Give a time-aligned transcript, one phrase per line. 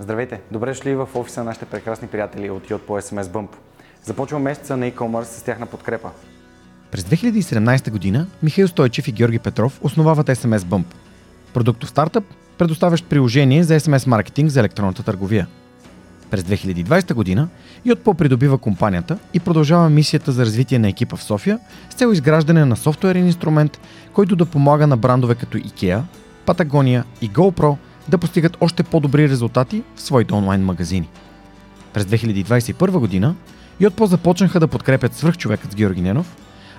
[0.00, 0.40] Здравейте!
[0.50, 3.48] Добре дошли в офиса на нашите прекрасни приятели от Yot по SMS Bump.
[4.02, 6.10] Започва месеца на e-commerce с тяхна подкрепа.
[6.90, 10.84] През 2017 година Михаил Стойчев и Георги Петров основават SMS Bump.
[11.54, 12.24] Продуктов стартъп,
[12.58, 15.46] предоставящ приложение за SMS маркетинг за електронната търговия.
[16.30, 17.48] През 2020 година
[17.86, 21.58] Yotpo придобива компанията и продължава мисията за развитие на екипа в София
[21.90, 23.80] с цел изграждане на софтуерен инструмент,
[24.12, 26.02] който да помага на брандове като IKEA,
[26.46, 27.76] Patagonia и GoPro–
[28.08, 31.08] да постигат още по-добри резултати в своите онлайн магазини.
[31.92, 33.34] През 2021 година
[33.80, 36.36] Йотпо започнаха да подкрепят свръхчовекът с Георги Ненов,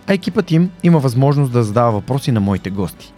[0.07, 3.13] а екипът им има възможност да задава въпроси на моите гости.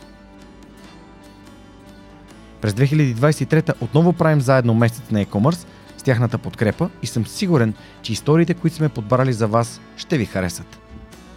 [2.62, 5.66] През 2023 отново правим заедно месец на e-commerce
[5.98, 10.26] с тяхната подкрепа и съм сигурен, че историите, които сме подбрали за вас, ще ви
[10.26, 10.80] харесат.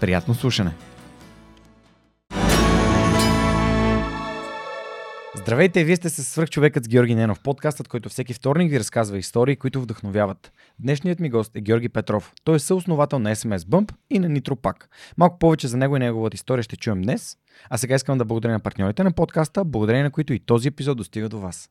[0.00, 0.72] Приятно слушане!
[5.36, 9.56] Здравейте, вие сте с свръхчовекът с Георги Ненов, подкастът, който всеки вторник ви разказва истории,
[9.56, 10.52] които вдъхновяват.
[10.78, 12.32] Днешният ми гост е Георги Петров.
[12.44, 14.74] Той е съосновател на SMS Bump и на Nitro
[15.16, 17.36] Малко повече за него и неговата история ще чуем днес.
[17.70, 20.98] А сега искам да благодаря на партньорите на подкаста, благодарение на които и този епизод
[20.98, 21.70] достига до вас.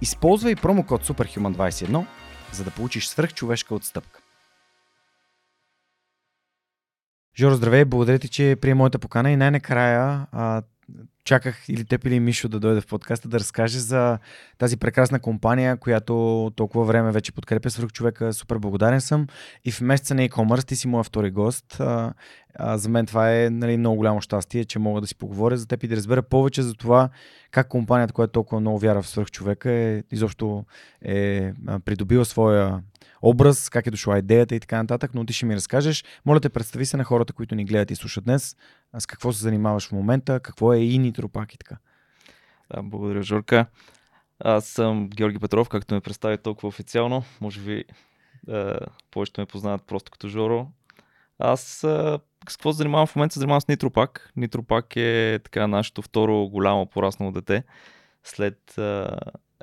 [0.00, 2.06] Използвай промокод SUPERHUMAN21,
[2.52, 4.20] за да получиш свръхчовешка отстъпка.
[7.38, 10.26] Жоро, здравей, благодаря ти, че прие моята покана и най-накрая
[11.26, 14.18] чаках или теб или Мишо да дойде в подкаста да разкаже за
[14.58, 18.32] тази прекрасна компания, която толкова време вече подкрепя свърх човека.
[18.32, 19.26] Супер благодарен съм.
[19.64, 21.80] И в месеца на e-commerce ти си моя втори гост.
[21.80, 22.12] А,
[22.78, 25.82] за мен това е нали, много голямо щастие, че мога да си поговоря за теб
[25.82, 27.08] и да разбера повече за това
[27.50, 30.64] как компанията, която толкова много вяра в свърх човека, е, изобщо
[31.04, 31.52] е
[31.84, 32.80] придобила своя
[33.22, 36.04] образ, как е дошла идеята и така нататък, но ти ще ми разкажеш.
[36.26, 38.56] Моля те, представи се на хората, които ни гледат и слушат днес,
[38.98, 41.76] с какво се занимаваш в момента, какво е и нитропак и така.
[42.74, 43.66] Да, благодаря, Жорка.
[44.38, 47.24] Аз съм Георги Петров, както ме представи толкова официално.
[47.40, 47.84] Може би
[48.48, 48.74] е,
[49.10, 50.66] повечето ме познават просто като Жоро.
[51.38, 52.18] Аз е,
[52.48, 53.32] с какво се занимавам в момента?
[53.32, 54.32] Се занимавам с Нитропак.
[54.36, 57.64] Нитропак е така нашето второ голямо пораснало дете
[58.24, 58.80] след е,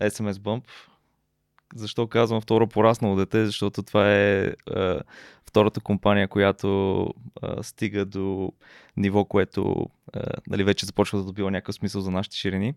[0.02, 0.64] SMS Bump.
[1.76, 3.46] Защо казвам второ пораснало дете?
[3.46, 5.00] Защото това е, е
[5.54, 7.08] втората компания, която
[7.44, 8.52] е, стига до
[8.98, 12.74] ниво, което е, нали, вече започва да добива някакъв смисъл за нашите ширини.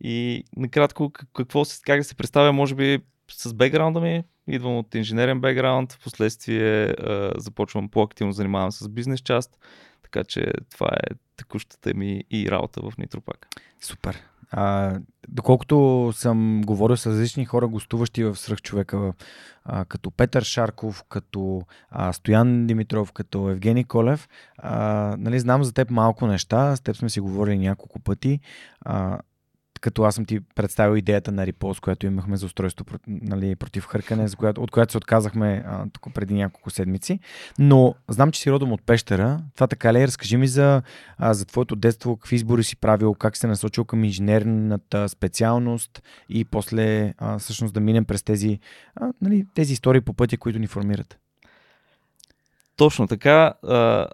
[0.00, 2.98] И накратко, какво, как да се представя, може би
[3.30, 6.94] с бекграунда ми, идвам от инженерен бекграунд, в последствие е,
[7.36, 9.58] започвам по-активно занимавам с бизнес част,
[10.02, 13.48] така че това е текущата ми и работа в Нитропак.
[13.80, 14.22] Супер.
[14.50, 14.96] А,
[15.28, 19.12] доколкото съм говорил с различни хора, гостуващи в Свръхчовека,
[19.64, 25.72] а, като Петър Шарков, като а, Стоян Димитров, като Евгений Колев, а, нали, знам за
[25.72, 28.40] теб малко неща, с теб сме си говорили няколко пъти.
[28.80, 29.18] А,
[29.86, 34.28] като аз съм ти представил идеята на Рипоз, която имахме за устройство нали, против хъркане,
[34.28, 37.18] за която, от която се отказахме а, тук преди няколко седмици.
[37.58, 39.40] Но знам, че си родом от Пещера.
[39.54, 40.06] Това така ли е?
[40.06, 40.82] Разкажи ми за,
[41.18, 46.44] а, за твоето детство, какви избори си правил, как се насочил към инженерната специалност и
[46.44, 48.58] после а, всъщност да минем през тези,
[48.96, 51.18] а, нали, тези истории по пътя, които ни формират.
[52.76, 53.54] Точно така.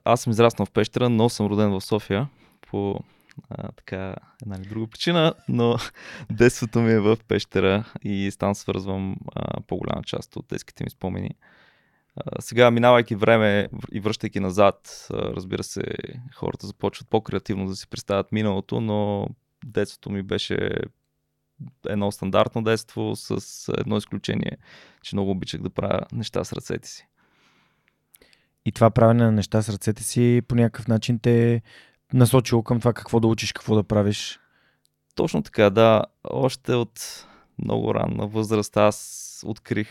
[0.05, 2.29] Аз съм израснал в Пещера, но съм роден в София
[2.71, 3.01] по
[3.51, 5.77] а, така една или друга причина, но
[6.31, 11.31] детството ми е в пещера и там свързвам а, по-голяма част от детските ми спомени.
[12.17, 15.83] А, сега, минавайки време и връщайки назад, а, разбира се,
[16.35, 19.29] хората започват по-креативно да си представят миналото, но
[19.65, 20.71] детството ми беше
[21.89, 24.57] едно стандартно детство с едно изключение,
[25.03, 27.07] че много обичах да правя неща с ръцете си.
[28.65, 31.63] И това правене на неща с ръцете си по някакъв начин те
[32.15, 34.41] насочило към това какво да учиш, какво да правиш?
[35.15, 36.05] Точно така, да.
[36.25, 37.27] Още от
[37.59, 39.89] много ранна възраст аз открих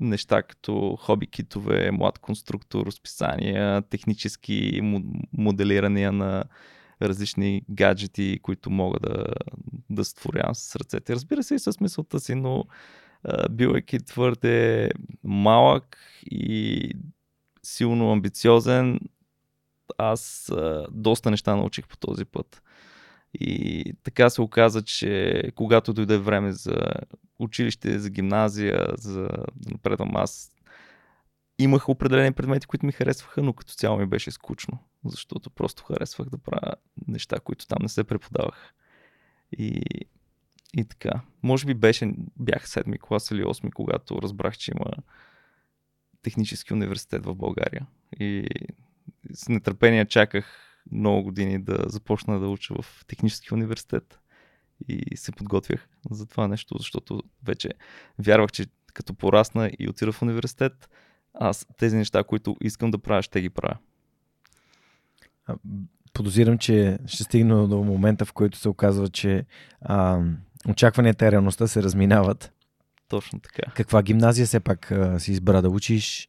[0.00, 4.80] неща като хоби китове, млад конструктор, разписания, технически
[5.32, 6.44] моделирания на
[7.02, 9.26] различни гаджети, които мога да,
[9.90, 11.14] да створявам с ръцете.
[11.14, 12.64] Разбира се и с мисълта си, но
[13.50, 14.90] билайки твърде
[15.24, 15.98] малък
[16.30, 16.90] и
[17.62, 19.00] силно амбициозен,
[19.98, 20.52] аз
[20.90, 22.62] доста неща научих по този път.
[23.34, 26.76] И така се оказа, че когато дойде време за
[27.38, 29.22] училище, за гимназия, за
[29.54, 30.54] да напредвам аз,
[31.58, 36.28] имах определени предмети, които ми харесваха, но като цяло ми беше скучно, защото просто харесвах
[36.28, 36.74] да правя
[37.08, 38.72] неща, които там не се преподаваха.
[39.58, 39.82] И,
[40.76, 41.20] и така.
[41.42, 44.90] Може би беше, бях седми клас или осми, когато разбрах, че има
[46.22, 47.86] технически университет в България.
[48.20, 48.46] И
[49.34, 50.60] с нетърпение чаках
[50.92, 54.18] много години да започна да уча в технически университет.
[54.88, 57.70] И се подготвях за това нещо, защото вече
[58.18, 60.88] вярвах, че като порасна и отида в университет,
[61.34, 63.76] аз тези неща, които искам да правя, ще ги правя.
[66.12, 69.46] Подозирам, че ще стигна до момента, в който се оказва, че
[69.80, 70.22] а,
[70.68, 72.52] очакванията и реалността се разминават.
[73.08, 73.72] Точно така.
[73.74, 76.28] Каква гимназия все пак а, си избра да учиш?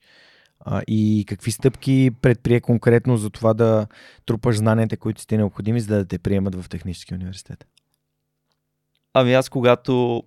[0.68, 3.88] А, и какви стъпки предприе конкретно за това да
[4.26, 7.68] трупаш знанията, които сте необходими, за да те приемат в технически университет?
[9.14, 10.24] Ами аз когато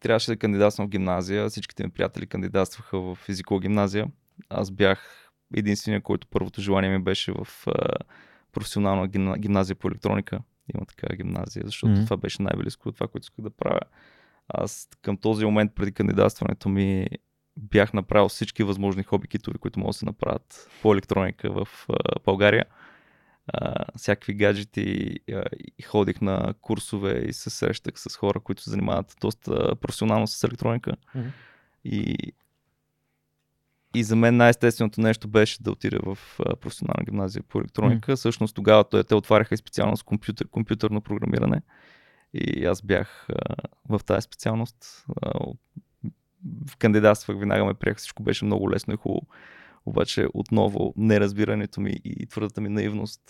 [0.00, 4.06] трябваше да кандидатствам в гимназия, всичките ми приятели кандидатстваха в физикова гимназия.
[4.48, 7.66] Аз бях единствения, който първото желание ми беше в
[8.52, 9.08] професионална
[9.38, 10.40] гимназия по електроника.
[10.74, 12.04] Има така гимназия, защото mm-hmm.
[12.04, 13.80] това беше най-близко от това, което исках да правя.
[14.48, 17.06] Аз към този момент преди кандидатстването ми
[17.56, 21.94] бях направил всички възможни хоби китове, които могат да се направят по електроника в а,
[22.24, 22.64] България.
[23.48, 25.44] А, всякакви гаджети а,
[25.78, 30.44] и ходих на курсове и се срещах с хора, които се занимават доста професионално с
[30.44, 30.90] електроника.
[30.90, 31.30] Mm-hmm.
[31.84, 32.16] И,
[33.94, 38.12] и за мен най-естественото нещо беше да отида в а, професионална гимназия по електроника.
[38.12, 38.16] Mm-hmm.
[38.16, 41.62] Всъщност тогава те отваряха и специалност компютър, компютърно програмиране.
[42.34, 43.54] И аз бях а,
[43.88, 45.04] в тази специалност.
[45.22, 45.40] А,
[46.78, 49.26] кандидатствах, веднага ме приех, всичко беше много лесно и хубаво.
[49.86, 53.20] Обаче отново неразбирането ми и твърдата ми наивност,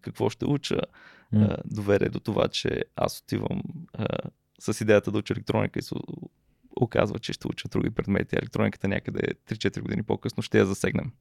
[0.00, 0.80] какво ще уча,
[1.34, 1.56] mm.
[1.64, 3.62] доведе до това, че аз отивам
[3.94, 4.06] а,
[4.60, 5.94] с идеята да уча електроника и се
[6.76, 8.36] оказва, че ще уча други предмети.
[8.36, 11.12] Електрониката някъде 3-4 години по-късно ще я засегнем.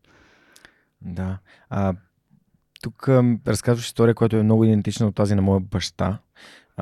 [1.01, 1.37] Да.
[1.69, 1.93] А,
[2.81, 3.09] тук
[3.47, 6.19] разказваш история, която е много идентична от тази на моя баща.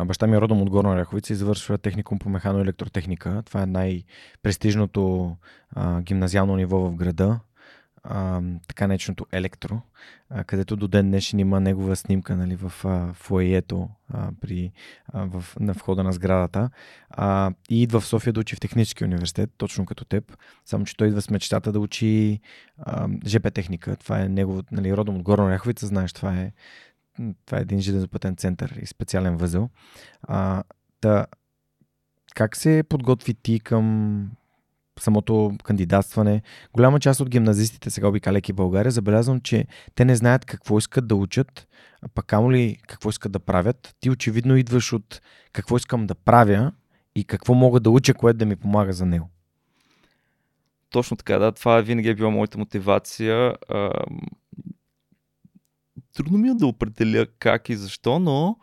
[0.06, 3.44] Баща ми е родом от Горна Ряховица и завършва техникум по механоелектротехника.
[3.46, 5.36] Това е най-престижното
[5.76, 7.40] а, гимназиално ниво в града.
[8.10, 9.82] А, така нареченото електро,
[10.30, 14.72] а, където до ден днешен има негова снимка нали, в а, фуеето а, при,
[15.14, 16.70] а, в, на входа на сградата.
[17.10, 20.38] А, и идва в София да учи в Технически университет, точно като теб.
[20.66, 22.40] Само, че той идва с мечтата да учи
[22.78, 23.96] а, ЖП техника.
[23.96, 26.52] Това е негово, нали, родом от Горна Ряховица, знаеш, това е
[27.46, 29.70] това е един железопътен център и специален възел.
[30.22, 30.64] А,
[31.02, 31.26] та,
[32.36, 34.30] как се подготви ти към
[35.00, 36.42] самото кандидатстване?
[36.74, 39.66] Голяма част от гимназистите, сега обикаляйки България, забелязвам, че
[39.96, 41.68] те не знаят какво искат да учат,
[42.02, 43.96] а пък камо ли какво искат да правят.
[44.00, 45.22] Ти очевидно идваш от
[45.54, 46.72] какво искам да правя
[47.16, 49.30] и какво мога да уча, което да ми помага за него.
[50.90, 51.52] Точно така, да.
[51.52, 53.56] Това винаги е била моята мотивация
[56.18, 58.58] трудно ми е да определя как и защо, но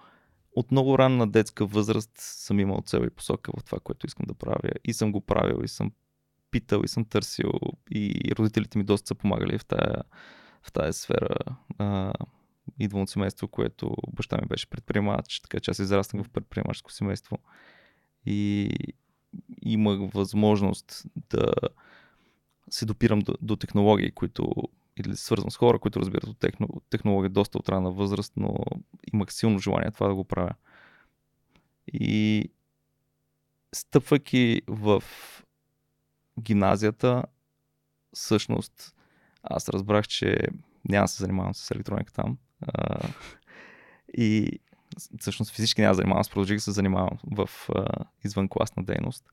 [0.57, 4.35] от много ранна детска възраст съм имал цел и посока в това, което искам да
[4.35, 4.71] правя.
[4.85, 5.93] И съм го правил, и съм
[6.51, 7.53] питал, и съм търсил.
[7.91, 10.03] И родителите ми доста са помагали в тая,
[10.63, 11.37] в тая сфера.
[11.79, 12.13] А,
[12.79, 17.39] идвам от семейство, което баща ми беше предприемач, така че аз израснах в предприемачско семейство.
[18.27, 18.71] И
[19.63, 21.53] имах възможност да
[22.71, 24.55] се допирам до, до технологии, които
[24.97, 28.57] или свързан с хора, които разбират от техно, технология доста от рана възраст, но
[29.13, 30.55] имах силно желание това да го правя.
[31.93, 32.49] И
[33.75, 35.03] стъпвайки в
[36.41, 37.25] гимназията,
[38.13, 38.95] всъщност
[39.43, 40.39] аз разбрах, че
[40.89, 42.39] няма да се занимавам с електроника там.
[44.17, 44.61] И
[45.21, 47.51] всъщност физически няма да занимавам, продължих да се занимавам в
[48.25, 49.31] извънкласна дейност.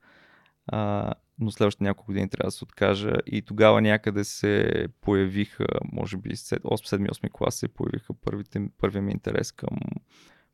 [0.67, 6.17] А, но следващите няколко години трябва да се откажа и тогава някъде се появиха, може
[6.17, 9.77] би 7-8 клас се появиха първите, първия ми интерес към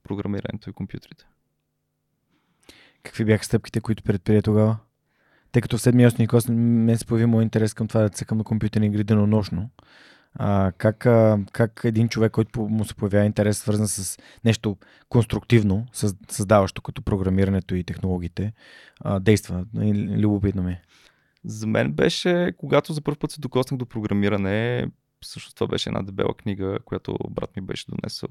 [0.04, 1.28] програмирането и компютрите.
[3.04, 4.78] Какви бяха стъпките, които предприе тогава?
[5.52, 8.44] Тъй като в 7-8 клас ме се появи моят интерес към това да цъкам на
[8.44, 9.70] компютърни игри денонощно.
[10.40, 14.78] А, как, а, как един човек, който му се появява интерес, свързан с нещо
[15.10, 15.86] конструктивно,
[16.30, 18.54] създаващо като програмирането и технологиите,
[19.02, 19.66] а, действа?
[20.18, 20.72] Любопитно ми.
[20.72, 20.82] Е.
[21.46, 24.88] За мен беше, когато за първ път се докоснах до програмиране,
[25.24, 28.30] също това беше една дебела книга, която брат ми беше донесъл.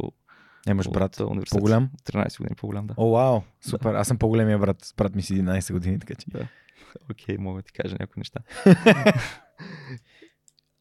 [0.66, 1.16] Нямаш брат
[1.50, 1.90] по-голям?
[2.04, 2.94] 13 години по-голям, да.
[2.96, 3.92] О, вау, супер.
[3.92, 3.98] Да.
[3.98, 4.94] Аз съм по-големия брат.
[4.96, 6.30] Брат ми си 11 години, така че.
[6.30, 6.38] Да.
[7.10, 8.40] Окей, okay, мога да ти кажа някои неща.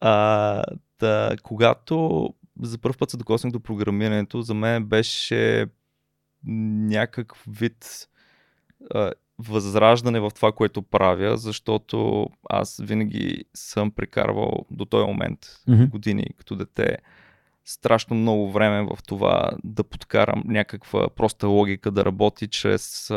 [0.00, 0.62] а,
[1.00, 2.28] да, когато
[2.60, 5.66] за първ път се докоснах до програмирането, за мен беше
[6.44, 8.08] някакъв вид
[8.90, 15.38] а, възраждане в това, което правя, защото аз винаги съм прекарвал до този момент
[15.68, 15.84] Мгм.
[15.84, 16.98] години като дете
[17.68, 23.10] страшно много време в това да подкарам някаква проста логика да работи чрез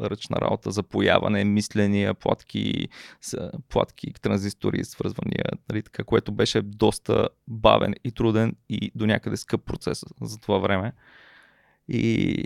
[0.00, 2.88] ръчна работа, запояване, мисления, платки,
[3.20, 9.36] с, платки, транзистори, свързвания, нали, така, което беше доста бавен и труден и до някъде
[9.36, 10.92] скъп процес за това време.
[11.88, 12.44] И,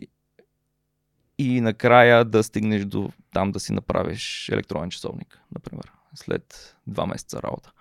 [1.39, 7.43] и накрая да стигнеш до там да си направиш електронен часовник, например, след два месеца
[7.43, 7.73] работа.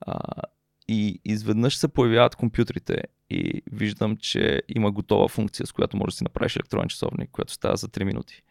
[0.00, 0.42] А,
[0.88, 6.18] и изведнъж се появяват компютрите и виждам, че има готова функция, с която можеш да
[6.18, 8.42] си направиш електронен часовник, която става за 3 минути.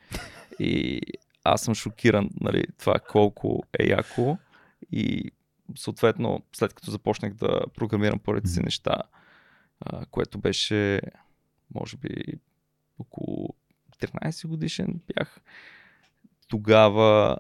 [0.60, 1.02] И
[1.44, 4.38] аз съм шокиран, нали, това колко е яко
[4.92, 5.32] и
[5.78, 8.96] съответно, след като започнах да програмирам първите си неща,
[9.80, 11.02] а, което беше,
[11.76, 12.10] може би,
[13.00, 13.50] около
[14.00, 15.40] 13 годишен бях,
[16.48, 17.38] тогава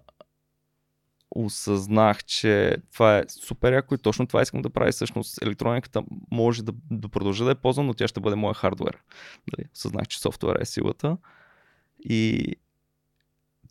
[1.36, 4.92] осъзнах, че това е супер яко и точно това искам да правя.
[4.92, 8.98] Всъщност електрониката може да, да продължа да я ползвам, но тя ще бъде моя хардвер.
[9.51, 9.68] Дали?
[9.74, 11.18] Осъзнах, че софтуера е силата.
[12.00, 12.51] И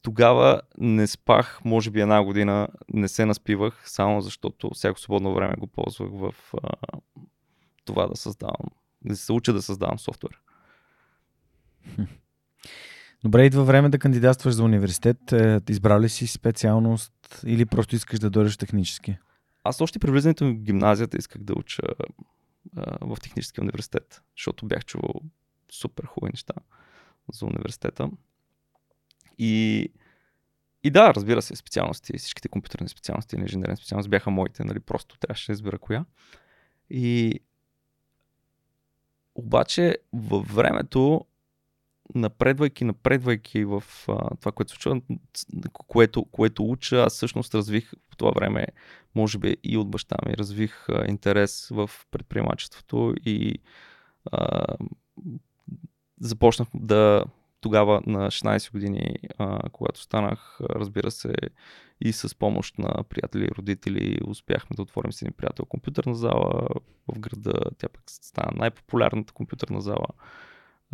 [0.02, 5.54] тогава не спах, може би една година, не се наспивах, само защото всяко свободно време
[5.58, 6.98] го ползвах в а,
[7.84, 8.70] това да създавам,
[9.04, 10.40] да се уча да създавам софтуер.
[13.24, 15.32] Добре, идва време да кандидатстваш за университет.
[15.32, 19.16] Е, Избрал ли си специалност или просто искаш да дойдеш технически?
[19.62, 21.82] Аз още при влизането в гимназията исках да уча
[22.76, 25.14] а, в техническия университет, защото бях чувал
[25.72, 26.54] супер хубави неща
[27.32, 28.10] за университета.
[29.38, 29.88] И,
[30.82, 35.46] и да, разбира се, специалности, всичките компютърни специалности инженерни специалности бяха моите, нали, просто трябваше
[35.46, 36.04] да избера коя.
[36.90, 37.40] И
[39.34, 41.26] обаче във времето
[42.14, 45.00] напредвайки, напредвайки в а, това, което случва,
[45.72, 48.66] което, което уча, аз всъщност развих по това време,
[49.14, 53.58] може би и от баща ми, развих а, интерес в предприемачеството и
[54.32, 54.64] а,
[56.20, 57.24] започнах да
[57.60, 61.34] тогава на 16 години, а, когато станах, разбира се,
[62.00, 66.68] и с помощ на приятели и родители, успяхме да отворим с един приятел компютърна зала
[67.08, 67.52] в града.
[67.78, 70.06] Тя пък стана най-популярната компютърна зала.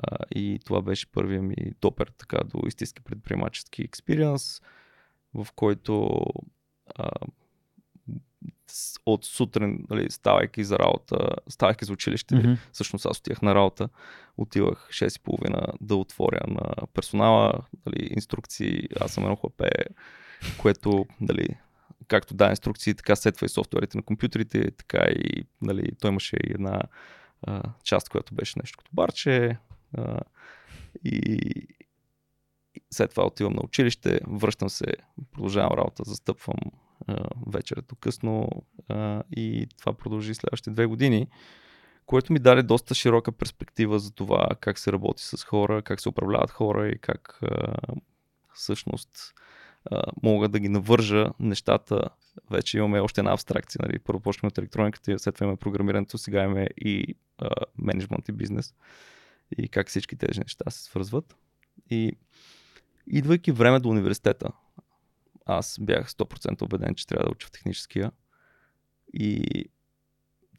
[0.03, 4.61] А, и това беше първият ми допер така до истински предприемачески експириенс,
[5.35, 6.21] в който
[6.97, 7.11] а,
[9.07, 12.53] от сутрин, нали, ставайки за работа, ставайки за училище, Мгм.
[12.73, 13.89] всъщност аз отивах на работа,
[14.37, 17.53] отивах 6.30 да отворя на персонала,
[17.87, 19.71] нали, инструкции, аз съм едно хлапе,
[20.59, 21.49] което, нали,
[22.09, 26.53] както да инструкции, така сетва и софтуерите на компютрите, така и, нали, той имаше и
[26.53, 26.81] една
[27.43, 29.57] а, част, която беше нещо като барче,
[29.95, 30.21] а,
[31.05, 31.39] и,
[32.91, 34.87] след това отивам на училище, връщам се,
[35.33, 36.57] продължавам работа, застъпвам
[37.07, 38.49] а, вечерето късно
[38.89, 41.29] а, и това продължи следващите две години,
[42.07, 46.09] което ми даде доста широка перспектива за това как се работи с хора, как се
[46.09, 47.75] управляват хора и как а,
[48.55, 49.35] всъщност
[49.91, 52.09] а, мога да ги навържа нещата.
[52.51, 53.81] Вече имаме още една абстракция.
[53.83, 53.99] Нали?
[53.99, 58.75] Първо почнем от електрониката, след това имаме програмирането, сега имаме и а, менеджмент и бизнес
[59.59, 61.37] и как всички тези неща се свързват.
[61.91, 62.13] И
[63.07, 64.49] идвайки време до университета,
[65.47, 68.13] аз бях 100% убеден, че трябва да уча в техническия.
[69.15, 69.65] И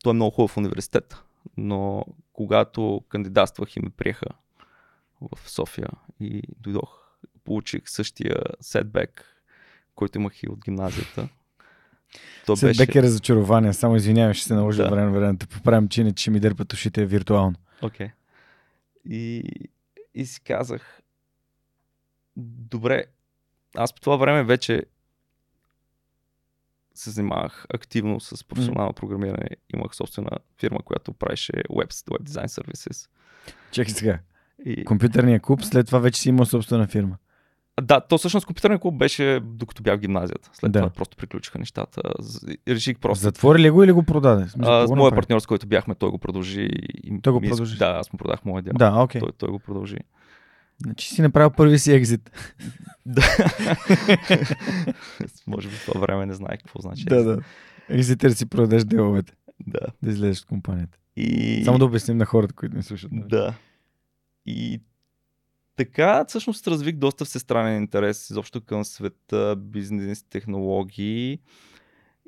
[0.04, 1.16] той е много хубав университет,
[1.58, 4.28] но когато кандидатствах и ме приеха
[5.22, 7.02] в София и дойдох,
[7.44, 9.26] получих същия сетбек,
[9.96, 11.30] който имах и от гимназията.
[12.46, 13.00] То След беше...
[13.00, 13.74] е разочарование.
[13.74, 14.90] Само извинявай, ще се наложи Да.
[14.90, 17.56] време време да поправим, че иначе ми дърпат ушите виртуално.
[17.82, 18.08] Окей.
[18.08, 18.12] Okay.
[19.06, 19.44] И,
[20.14, 21.02] и си казах,
[22.38, 23.06] добре,
[23.76, 24.84] аз по това време вече
[26.94, 29.50] се занимавах активно с професионално програмиране.
[29.74, 30.30] Имах собствена
[30.60, 33.10] фирма, която правеше Web, Web Design Services.
[33.72, 34.20] Чакай сега.
[34.66, 34.86] И...
[34.86, 37.18] Компютърния клуб, след това вече си имал собствена фирма.
[37.82, 40.50] Да, то всъщност компютърния клуб беше докато бях в гимназията.
[40.54, 40.80] След Да.
[40.80, 42.02] това просто приключиха нещата.
[42.68, 43.22] Реших просто.
[43.24, 44.48] Затвори ли го или го продаде?
[44.48, 46.70] Смисъл, А, с моя партньор, с който бяхме, той го продължи.
[47.04, 47.78] И Той го ми- продължи?
[47.78, 48.74] Да, аз му продах моя дял.
[48.74, 49.22] Да, окей.
[49.22, 49.98] Той, той го продължи.
[50.78, 52.32] Значи си направил първи си екзит.
[53.06, 53.22] Да.
[55.48, 57.06] Може би в това време не знае какво значи.
[57.06, 57.40] да, да.
[57.90, 59.34] Екзитър си продадеш деловете,
[59.68, 59.80] да.
[60.04, 60.98] да излезеш от компанията.
[61.16, 61.62] И...
[61.66, 63.10] Само да обясним на хората, които ни слушат.
[63.14, 63.54] Да.
[64.46, 64.82] И
[65.76, 71.40] така, всъщност развих доста всестранен интерес изобщо към света, бизнес, технологии.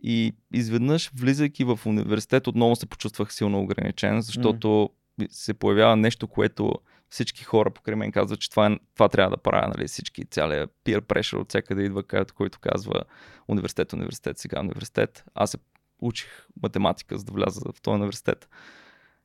[0.03, 4.89] И изведнъж, влизайки в университет, отново се почувствах силно ограничен, защото
[5.29, 6.73] се появява нещо, което
[7.09, 10.67] всички хора покрай мен казват, че това, е, това трябва да правя, нали, всички, цялия
[10.67, 12.03] peer pressure от всякъде идва,
[12.35, 13.03] който казва
[13.47, 15.23] университет, университет, сега университет.
[15.33, 15.57] Аз се
[16.01, 18.49] учих математика, за да вляза в този университет.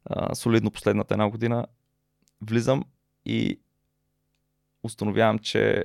[0.05, 1.67] А, солидно последната една година.
[2.41, 2.85] Влизам
[3.25, 3.61] и
[4.83, 5.85] установявам, че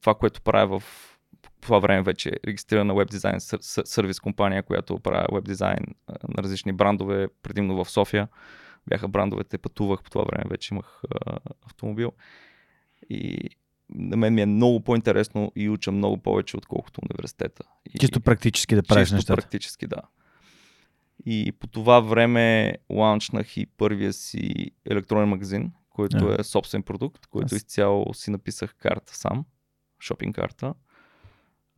[0.00, 1.18] това, което правя в
[1.60, 3.40] това време вече регистрирана веб дизайн
[3.84, 8.28] сервис компания, която прави веб дизайн на различни брандове, предимно в София.
[8.88, 12.12] Бяха брандовете, пътувах по това време, вече имах а, автомобил.
[13.10, 13.50] И
[13.90, 17.62] на мен ми е много по-интересно и уча много повече, отколкото университета.
[17.94, 19.42] И, чисто практически да правиш чисто нещата.
[19.42, 20.02] практически, да.
[21.26, 26.40] И по това време лаунчнах и първия си електронен магазин, който Yeah.
[26.40, 29.44] е собствен продукт, който Аз- изцяло си написах карта сам,
[30.00, 30.74] шопинг карта.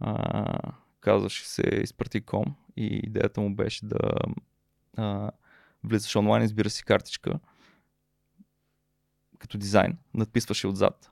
[0.00, 2.44] А, казваше се Изпрати.com
[2.76, 3.98] и идеята му беше да
[4.96, 5.30] а,
[5.84, 7.38] влизаш онлайн, избира си картичка
[9.38, 11.10] като дизайн, надписваш я отзад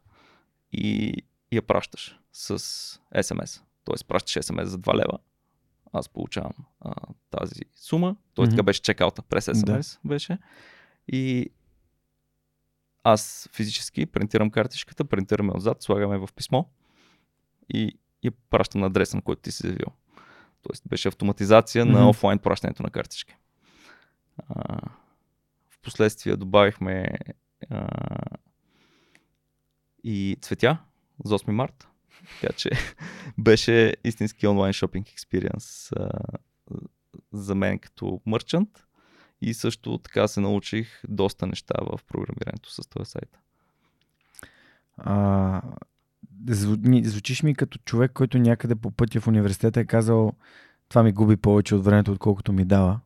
[0.73, 1.15] и
[1.53, 2.59] я пращаш с
[3.15, 3.63] SMS.
[3.85, 5.19] Тоест пращаш SMS за 2 лева,
[5.93, 6.95] аз получавам а,
[7.31, 8.17] тази сума.
[8.35, 8.51] Той Мгм.
[8.51, 10.39] така беше чекаута през SMS беше.
[11.09, 11.51] И
[13.13, 16.65] аз физически принтирам картичката, принтираме отзад, слагаме в писмо
[17.75, 19.87] и я пращам на адреса, на който ти си заявил.
[20.63, 21.95] Тоест беше автоматизация Мгм.
[21.95, 23.37] на офлайн пращането на картички.
[24.49, 24.81] А,
[25.71, 27.09] в последствие добавихме
[27.71, 27.89] а,
[30.05, 30.79] и цветя
[31.25, 31.89] за 8 март.
[32.41, 32.71] Така че
[33.39, 35.91] беше истински онлайн шопинг експириенс
[37.33, 38.88] за мен като мърчант.
[39.41, 43.39] И също така се научих доста неща в програмирането с този сайт.
[44.97, 45.63] А,
[47.03, 50.33] звучиш ми като човек, който някъде по пътя в университета е казал
[50.89, 53.01] това ми губи повече от времето, отколкото ми дава.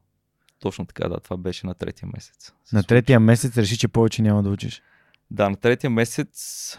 [0.59, 2.53] Точно така, да, това беше на третия месец.
[2.65, 4.83] се На третия месец реши, че повече няма да учиш.
[5.31, 6.79] Да, на третия месец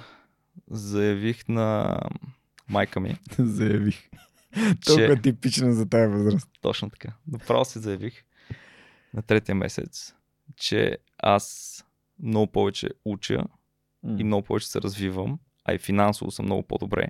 [0.72, 2.00] заявих на
[2.70, 4.10] майка ми, Заявих.
[4.82, 5.16] че...
[5.24, 6.50] типично за тая възраст.
[6.62, 7.10] Точно така.
[7.28, 8.24] Направо се заявих
[9.14, 10.16] на третия месец,
[10.56, 11.86] че аз
[12.20, 13.44] много повече уча
[14.18, 17.08] и много повече се развивам, а и финансово съм много по-добре,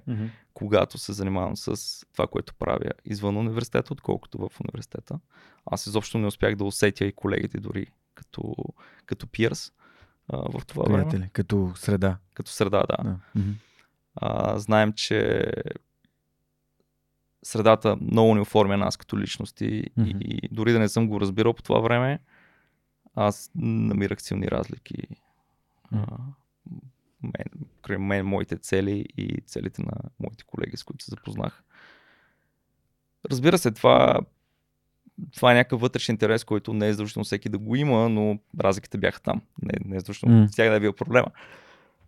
[0.54, 5.20] когато се занимавам с това, което правя извън университета, отколкото в университета.
[5.66, 8.56] Аз изобщо не успях да усетя и колегите дори като,
[9.06, 9.72] като пирс
[10.28, 11.04] а, в това време.
[11.04, 12.18] Приятели, като среда.
[12.34, 13.04] Като среда, да.
[13.04, 13.20] Да.
[13.36, 13.52] Мгм.
[14.16, 15.46] А, знаем, че
[17.44, 20.10] средата много ни оформя нас като личности Мгм.
[20.20, 22.20] и дори да не съм го разбирал по това време,
[23.16, 24.98] аз намирах силни разлики.
[25.92, 26.80] А, Мгм.
[27.24, 31.64] мен, край мен, моите цели и целите на моите колеги, с които се запознах.
[33.32, 34.20] Разбира се, това,
[35.36, 38.98] това е някакъв вътрешен интерес, който не е задължително всеки да го има, но разликите
[38.98, 39.42] бяха там.
[39.62, 40.48] Не, не е задължително М.
[40.56, 41.28] тях да е бил проблема.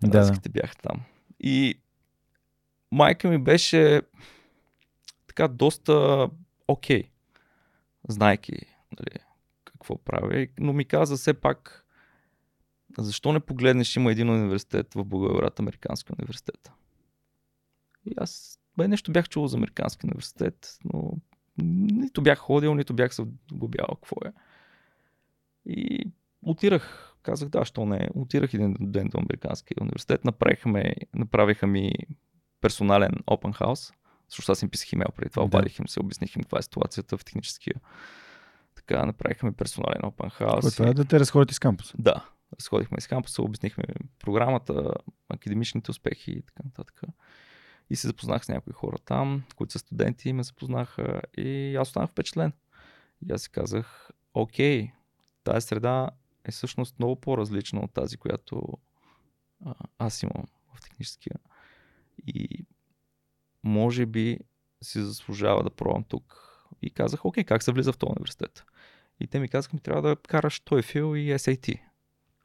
[0.02, 0.18] Да, да.
[0.18, 1.02] Разликите бяха там.
[1.40, 1.80] И
[2.92, 4.02] майка ми беше
[5.36, 6.30] така доста
[6.68, 7.12] окей,
[8.08, 8.60] знайки
[9.00, 9.20] нали,
[9.66, 11.86] какво прави, но ми каза все пак
[12.98, 16.72] защо не погледнеш, има един университет в Благоевград, Американски университет.
[18.06, 21.14] И аз бе, нещо бях чул за Американски университет, но
[21.58, 24.32] нито бях ходил, нито бях се вглобявал какво е.
[25.66, 28.10] И отирах, казах да, що не.
[28.16, 31.94] Отирах един ден до Американския университет, направихме, направиха ми
[32.62, 33.94] персонален open house,
[34.30, 37.18] защото аз им писах имейл преди това, обадих им се, обясних им каква е ситуацията
[37.18, 37.76] в техническия.
[38.76, 40.62] Така, направиха ми персонален open house.
[40.62, 41.94] Какво е и- да те разходите с кампуса?
[42.00, 43.84] да, разходихме из кампуса, обяснихме
[44.20, 44.94] програмата,
[45.30, 47.02] академичните успехи и така нататък.
[47.90, 51.88] И се запознах с някои хора там, които са студенти и ме запознаха и аз
[51.88, 52.54] останах впечатлен.
[53.30, 54.92] И аз си казах, окей,
[55.44, 56.10] тази среда
[56.46, 58.78] е всъщност много по-различна от тази, която
[59.66, 60.44] а, аз имам
[60.76, 61.36] в техническия.
[62.28, 62.66] И
[63.66, 64.40] може би
[64.84, 66.42] си заслужава да пробвам тук.
[66.82, 68.64] И казах, окей, как се влиза в този университет?
[69.20, 71.80] И те ми казаха, ми трябва да караш TOEFL и SAT.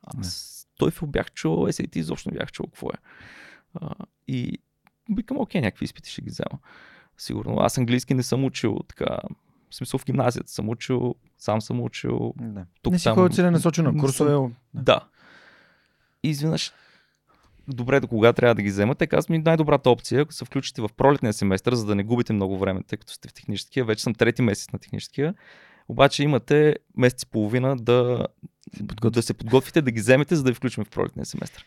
[0.03, 2.99] Аз TOEFL бях чул, SAT изобщо не бях чул какво е.
[3.75, 3.95] А,
[4.29, 4.59] и
[5.11, 6.59] викам, окей, някакви изпити ще ги взема.
[7.19, 7.57] Сигурно.
[7.59, 9.19] Аз английски не съм учил така.
[9.71, 12.35] В смисъл в гимназията съм учил, сам съм учил.
[12.37, 12.67] Да.
[12.83, 13.93] Тук не си ходил целенасочено.
[13.93, 14.31] не Курсове.
[14.31, 15.09] съм- Да.
[16.23, 16.73] И изведнъж,
[17.68, 19.07] добре, до кога трябва да ги вземате?
[19.07, 22.59] Казвам ми най-добрата опция, ако се включите в пролетния семестър, за да не губите много
[22.59, 23.85] време, тъй като сте в техническия.
[23.85, 25.35] Вече съм трети месец на техническия.
[25.88, 28.27] Обаче имате месец и половина да,
[28.79, 29.11] подготвите.
[29.11, 31.66] да се подготвите, да ги вземете, за да ви включим в пролетния семестър.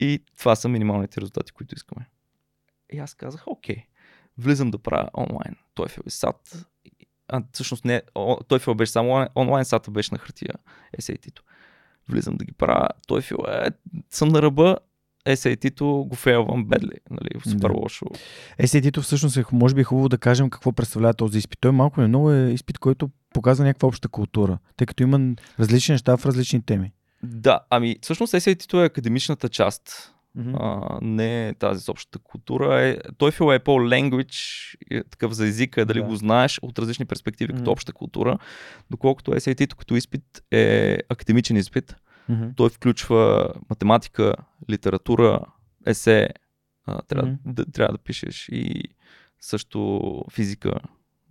[0.00, 2.06] И това са минималните резултати, които искаме.
[2.92, 3.86] И аз казах, окей,
[4.38, 5.56] влизам да правя онлайн.
[5.76, 6.66] TOEFL и SAT.
[7.28, 10.54] А, всъщност не, о- TOEFL беше само онлайн, SAT беше на хартия,
[10.98, 11.42] SAT-то.
[12.08, 13.66] влизам да ги правя, той фил е,
[14.10, 14.78] съм на ръба,
[15.26, 17.72] SAT-то го фейлвам бедли, нали, супер Да.
[17.74, 18.04] лошо.
[18.58, 21.58] SAT-то всъщност е, може би е хубаво да кажем какво представлява този изпит.
[21.60, 25.20] Той малко не много е изпит, който показва някаква обща култура, тъй като има
[25.60, 26.92] различни неща в различни теми.
[27.22, 30.12] Да, ами всъщност SAT-то е академичната част,
[30.54, 32.82] а, не е тази с общата култура.
[32.82, 34.36] Е, TOEFL е по-language,
[34.90, 36.04] е такъв за езика, дали Да.
[36.06, 37.70] го знаеш от различни перспективи като Мгм.
[37.70, 38.38] обща култура,
[38.90, 41.96] доколкото SAT-то като изпит е академичен изпит.
[42.28, 42.48] Мгм.
[42.56, 44.34] Той включва математика,
[44.70, 45.40] литература,
[45.86, 46.28] есе,
[46.86, 47.52] а, трябва, Мгм.
[47.52, 48.82] да, трябва да пишеш и
[49.40, 50.00] също
[50.32, 50.80] физика,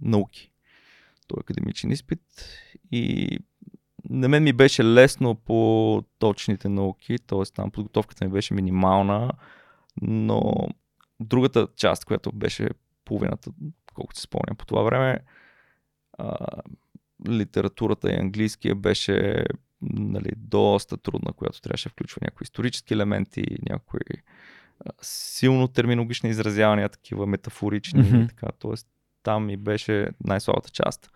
[0.02, 0.52] науки.
[1.28, 2.22] Той е академичен изпит
[2.92, 3.38] и
[4.10, 7.44] на мен ми беше лесно по точните науки, т.е.
[7.56, 9.32] там подготовката ми беше минимална,
[10.02, 10.68] но
[11.20, 12.70] другата част, която беше
[13.06, 13.52] половината,
[13.94, 15.20] колкото се спомням по това време,
[16.18, 16.38] а,
[17.30, 19.46] литературата и английския беше
[19.82, 24.00] нали, доста трудна, която трябваше да включва някои исторически елементи, някои
[25.02, 28.48] силно терминологични изразявания, такива метафорични и така.
[28.60, 28.88] Тоест,
[29.24, 31.12] там ми беше най-слабата част.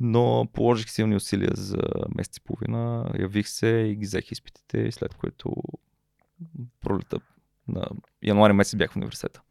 [0.00, 1.82] Но положих силни усилия за
[2.16, 5.54] месец и половина, явих се и ги взех изпитите, след което
[6.80, 7.18] пролета
[7.68, 7.86] на
[8.22, 9.42] януари месец бях в университета.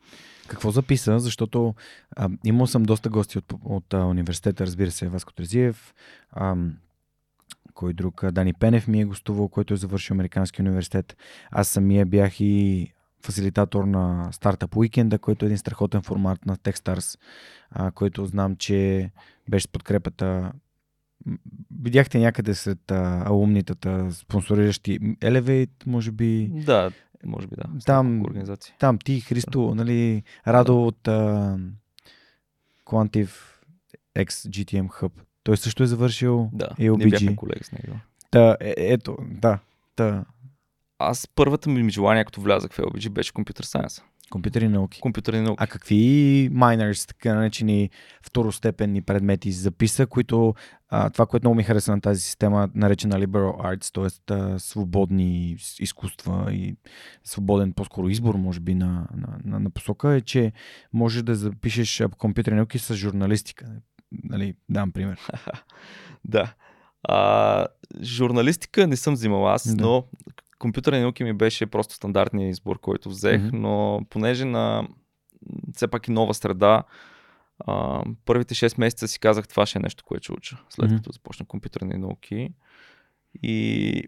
[0.47, 1.19] Какво записа?
[1.19, 1.75] Защото
[2.15, 5.93] а, имал съм доста гости от, от а, университета, разбира се, Васко Трезиев,
[7.73, 11.17] кой друг, Дани Пенев ми е гостувал, който е завършил Американски университет.
[11.51, 12.87] Аз самия бях и
[13.23, 17.19] фасилитатор на Startup Weekend, който е един страхотен формат на Techstars,
[17.71, 19.11] а, който знам, че
[19.49, 20.51] беше с подкрепата
[21.81, 26.51] Видяхте някъде след а, алумнитата, спонсориращи Elevate, може би.
[26.53, 26.91] Да,
[27.25, 27.63] може би да.
[27.85, 28.73] Там- няколко организации.
[28.79, 31.57] Там ти, Христо, нали, Радо от а,
[32.85, 33.31] Quantive
[34.17, 35.11] X GTM Hub.
[35.49, 37.35] Той също е завършил Да, ние бяхме AOBG.
[37.35, 37.99] колеги с него.
[38.31, 39.59] Та, е, ето, да.
[39.95, 40.25] Та,
[40.99, 44.01] Аз първата ми желание, като влязах в LBG, беше компютър сайенс.
[44.29, 45.01] компютърни науки.
[45.01, 45.63] Компютърни науки.
[45.63, 45.95] А какви
[46.53, 47.89] minors, така наречени
[48.23, 50.53] второстепенни предмети записа, които
[50.89, 54.59] а, това, което много ми хареса на тази система, наречена Liberal Arts, т.е.
[54.59, 56.75] свободни изкуства и
[57.23, 60.51] свободен по-скоро избор, може би, на, на, на, на посока, е, че
[60.93, 63.65] можеш да запишеш компютърни науки с журналистика.
[64.11, 65.19] Нали, дам пример.
[66.25, 66.53] Да.
[67.03, 67.65] А,
[68.01, 69.83] журналистика не съм взимал аз, Да.
[69.83, 70.05] но
[70.59, 73.57] компютърни науки ми беше просто стандартния избор, който взех, Мгм.
[73.57, 74.87] но понеже на
[75.73, 76.83] все пак и нова среда,
[77.59, 80.95] а, първите 6 месеца си казах това ще е нещо, което ще уча, след Мгм.
[80.97, 82.53] като започна компютърни науки.
[83.43, 84.03] И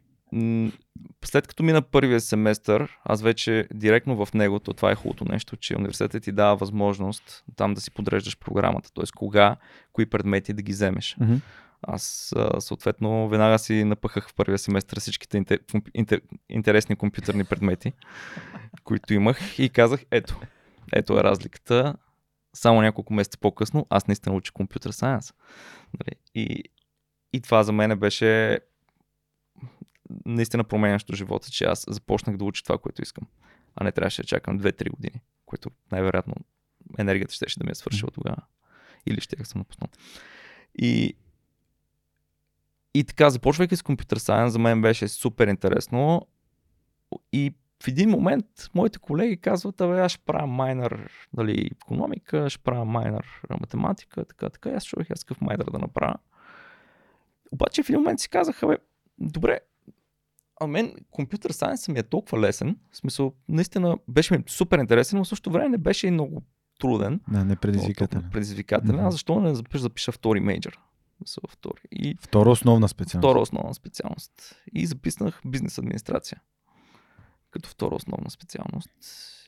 [1.26, 5.58] след като мина първия семестър, аз вече директно в него, то това е хубавото нещо,
[5.58, 9.06] че университетът ти дава възможност там да си подреждаш програмата, т.е.
[9.16, 9.56] кога,
[9.94, 11.16] кои предмети да ги вземеш.
[11.20, 11.36] Мгм.
[11.82, 15.60] Аз съответно веднага си напъхах в първия семестър всичките интер,
[15.94, 17.94] интер, интересни компютърни предмети,
[18.84, 20.40] които имах и казах, ето,
[20.94, 21.96] ето е разликата.
[22.54, 25.34] Само няколко месеца по-късно аз наистина уча компютър сайенс.
[26.00, 26.16] Нали?
[26.36, 26.64] И,
[27.34, 28.60] и това за мен беше
[30.26, 33.28] наистина променящо живота, че аз започнах да уча това, което искам.
[33.76, 36.36] А не трябваше да чакам 2-3 години, което най-вероятно
[36.98, 38.38] енергията ще, да ми е свършила тогава.
[39.06, 39.90] Или ще съм напуснал.
[40.80, 41.14] И,
[42.94, 46.28] и така, започвайки с компютър сайенс, за мен беше супер интересно.
[47.34, 48.46] И в един момент
[48.76, 54.50] моите колеги казват, абе, аз ще правя майнер нали, економика, ще правя майнер математика, така,
[54.50, 54.70] така.
[54.70, 56.16] Аз чувах аз какъв майнер да направя.
[57.52, 58.78] Обаче в един момент си казах, абе,
[59.20, 59.60] добре,
[60.62, 62.78] а мен компютър сайенс ми е толкова лесен.
[62.92, 66.44] В смисъл, наистина беше ми супер интересен, но в същото време не беше и много
[66.80, 67.20] труден.
[67.32, 68.30] Да, не предизвикателен.
[68.32, 68.96] Предизвикателен.
[68.96, 69.06] Мгм.
[69.06, 70.80] Аз защо не запиша, запиша втори мейджор?
[71.50, 71.82] Втори.
[71.92, 73.30] И Втора основна специалност.
[73.30, 74.56] втора основна специалност.
[74.74, 76.42] И записнах бизнес администрация.
[77.52, 78.90] Като втора основна специалност.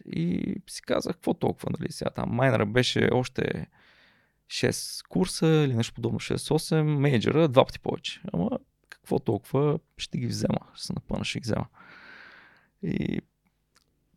[0.05, 2.29] И си казах, какво толкова, нали сега там.
[2.29, 3.67] Майнера беше още
[4.47, 8.21] 6 курса или нещо подобно, 6-8, мейджора два пъти повече.
[8.33, 8.49] Ама
[9.03, 11.65] какво толкова, ще ги взема, ще се напъна, ще ги взема.
[12.83, 13.21] И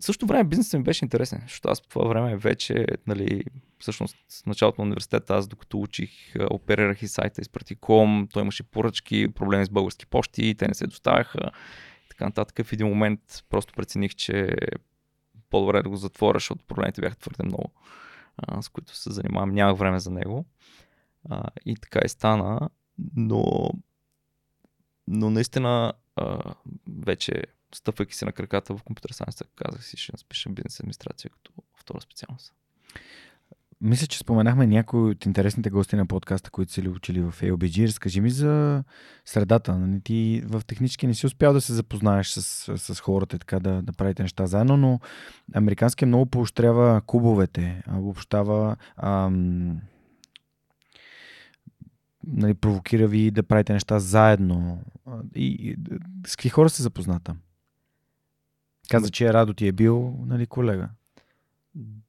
[0.01, 3.45] в същото време бизнесът ми беше интересен, защото аз по това време вече, нали,
[3.79, 6.11] всъщност в началото на университета, аз докато учих,
[6.51, 10.87] оперирах и сайта изпрати ком, той имаше поръчки, проблеми с български почти, те не се
[10.87, 11.51] доставяха
[12.07, 12.67] и така нататък.
[12.67, 14.77] В един момент просто прецених, че е
[15.51, 17.73] по-добре да го затворя, защото проблемите бяха твърде много,
[18.61, 19.55] с които се занимавам.
[19.55, 20.45] Нямах време за него.
[21.67, 22.71] И така и стана,
[23.17, 23.71] но,
[25.09, 26.55] но наистина а,
[26.99, 27.43] вече
[27.75, 32.01] стъпвайки се на краката в компютър сайенс, казах си, ще напиша бизнес администрация като втора
[32.01, 32.53] специалност.
[33.81, 37.87] Мисля, че споменахме някои от интересните гости на подкаста, които са ли учили в AOBG.
[37.87, 38.85] Разкажи ми за
[39.25, 39.79] средата.
[39.79, 40.01] Нали?
[40.01, 43.93] Ти в технически не си успял да се запознаеш с, с хората така да, да
[43.93, 45.01] правите неща заедно, но
[45.55, 49.81] американския много поощрява клубовете, обобщава ам,
[52.27, 54.83] нали, провокира ви да правите неща заедно.
[55.35, 55.77] И, и
[56.27, 57.37] с какви хора сте запозната?
[58.91, 60.89] Каза, че Радо ти е бил нали, колега.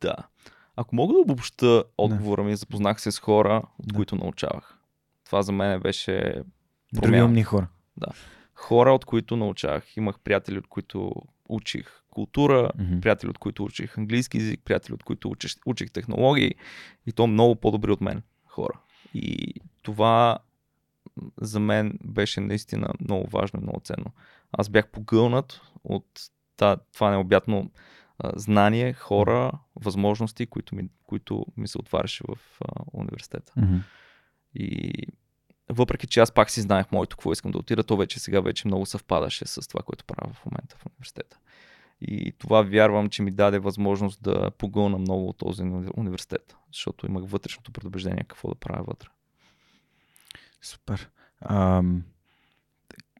[0.01, 0.15] Да.
[0.75, 3.95] Ако мога да обобща отговора ми, запознах се с хора, от Да.
[3.95, 4.77] които научавах.
[5.25, 6.33] Това за мен беше
[6.93, 7.25] Други Промяна.
[7.25, 7.67] умни хора.
[8.53, 9.97] хора, от които научавах.
[9.97, 11.11] Имах приятели, от които
[11.49, 12.99] учих култура, Мгм.
[12.99, 16.55] приятели, от които учих английски язик, приятели, от които учих, учих технологии
[17.05, 18.79] и то много по-добри от мен хора.
[19.13, 20.37] И това
[21.41, 24.11] за мен беше наистина много важно и много ценно.
[24.51, 26.05] Аз бях погълнат от
[26.93, 27.71] това необятно
[28.35, 33.53] знание, хора, възможности, които ми, които ми се отваряше в а, университета.
[33.57, 33.77] Мгм.
[34.55, 34.91] И
[35.69, 38.67] въпреки, че аз пак си знаех моето какво искам да отида, то вече сега вече
[38.67, 41.37] много съвпадаше с това, което правя в момента в университета.
[42.01, 47.05] И това вярвам, че ми даде възможност да погълна много от този уни- университет, защото
[47.05, 49.07] имах вътрешното предубеждение какво да правя вътре.
[50.61, 51.09] Супер.
[51.41, 52.03] Ам,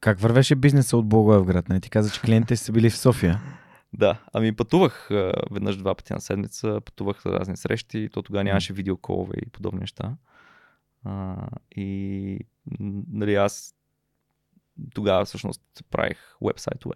[0.02, 1.70] как вървеше бизнеса от Благоевград?
[1.70, 1.80] Не?
[1.80, 3.42] Ти каза, че клиентите са били в София.
[3.94, 5.08] Да, ами пътувах
[5.52, 9.80] веднъж два пъти на седмица, пътувах на разни срещи, то тогава нямаше видеоколове и подобни
[9.80, 10.16] неща.
[11.04, 11.36] А,
[11.72, 12.40] и
[13.12, 13.76] нали аз
[14.94, 15.62] тогава всъщност
[15.92, 16.96] правих вебсайтове.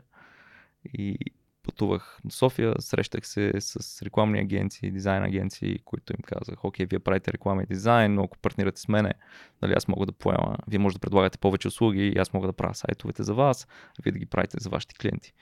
[0.93, 1.17] И
[1.63, 6.99] пътувах до София, срещах се с рекламни агенции, дизайн агенции, които им казах, окей, вие
[6.99, 9.13] правите реклама и дизайн, но ако партнирате с мене,
[9.61, 12.53] нали, аз мога да поема, вие може да предлагате повече услуги и аз мога да
[12.53, 13.67] правя сайтовете за вас,
[13.99, 15.33] а вие да ги правите за вашите клиенти.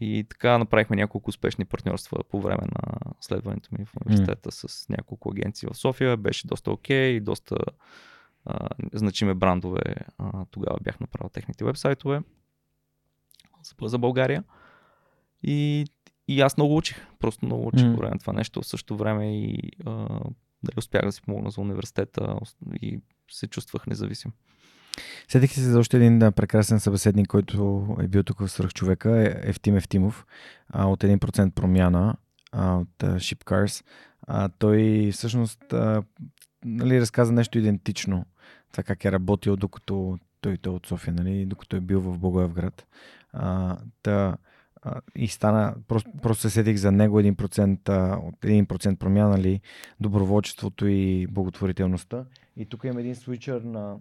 [0.00, 4.66] И така направихме няколко успешни партньорства по време на следването ми в университета mm.
[4.66, 6.16] с няколко агенции в София.
[6.16, 7.56] Беше доста окей, доста
[8.44, 9.94] а, значими брандове.
[10.18, 12.22] А, тогава бях направил техните вебсайтове
[13.82, 14.44] за България.
[15.44, 15.86] И,
[16.28, 16.96] и аз много учих.
[17.18, 17.94] Просто много учих М.
[17.94, 18.62] по време на това нещо.
[18.62, 19.90] В същото време и а,
[20.62, 22.36] дали успях да си помогна за университета
[22.82, 24.32] и се чувствах независим.
[25.28, 29.34] Сетих се за още един да, прекрасен събеседник, който е бил тук в Свръхчовека, е
[29.42, 30.26] Евтим Евтимов,
[30.68, 32.16] а, от 1% промяна
[32.52, 33.84] а, от а, Shipcars.
[34.26, 36.02] А, той всъщност а,
[36.64, 38.26] нали, разказа нещо идентично.
[38.70, 42.18] Това как е работил, докато той, той е от София, нали, докато е бил в
[42.18, 42.86] Благоевград.
[43.32, 44.36] А, та, а,
[45.16, 49.60] и стана, просто, просто се сетих за него 1%, а, от 1% промяна, нали,
[50.00, 52.24] доброволчеството и благотворителността.
[52.56, 53.96] И тук има един свичър на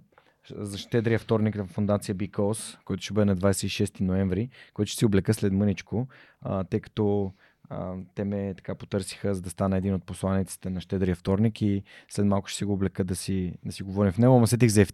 [0.57, 5.05] за щедрия вторник на фундация Because, който ще бъде на 26 ноември, който ще си
[5.05, 6.07] облека след мъничко,
[6.41, 7.33] а, тъй като
[7.69, 11.83] а, те ме така потърсиха, за да стана един от посланиците на щедрия вторник и
[12.09, 14.35] след малко ще си го облека да си, да си говорим в него.
[14.35, 14.85] Ама сетих за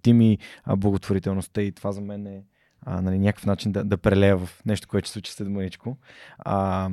[0.63, 2.43] а, благотворителността и това за мен е
[2.81, 5.97] а, нали, някакъв начин да, да прелея в нещо, което ще случи след мъничко.
[6.39, 6.89] А,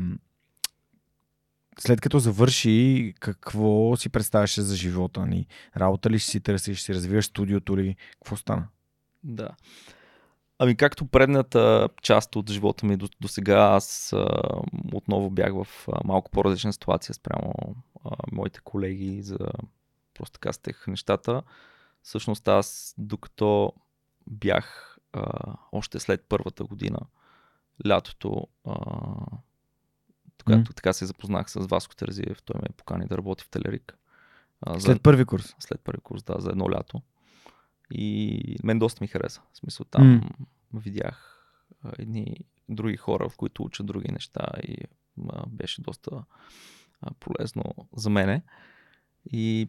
[1.79, 5.47] след като завърши, какво си представяше за живота ни?
[5.77, 7.97] Работа ли ще си търсиш, ще си развиваш студиото ли?
[8.13, 8.69] Какво стана?
[9.25, 9.49] Да.
[10.59, 14.27] Ами както предната част от живота ми до, до сега, аз а,
[14.93, 17.55] отново бях в а, малко по-различна ситуация спрямо
[18.05, 19.39] а, моите колеги за
[20.15, 21.43] просто така стех нещата.
[22.03, 23.73] Всъщност аз, докато
[24.27, 26.99] бях а, още след първата година,
[27.87, 28.75] лятото, а,
[30.45, 30.75] когато М.
[30.75, 33.99] така се запознах с Васко Терзиев, той ме покани да работи в Телерик.
[34.61, 35.55] А, След първи курс.
[35.59, 37.03] след първи курс, да, за едно лято.
[37.91, 39.43] И мен доста ми хареса.
[39.53, 40.21] В смисъл там М.
[40.75, 41.47] видях
[41.85, 42.37] а, едни
[42.69, 44.77] други хора, в които учат други неща и
[45.29, 46.25] а, беше доста
[47.01, 47.65] а, полезно
[47.97, 48.43] за мене.
[49.33, 49.69] И,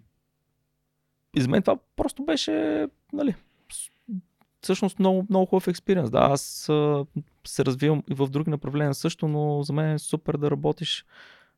[1.35, 3.35] и за мен това просто беше, нали,
[4.67, 6.09] всъщност много, много хубав експириенс.
[6.09, 7.05] Да, аз а,
[7.47, 11.05] се развивам и в други направления също, но за мен е супер да работиш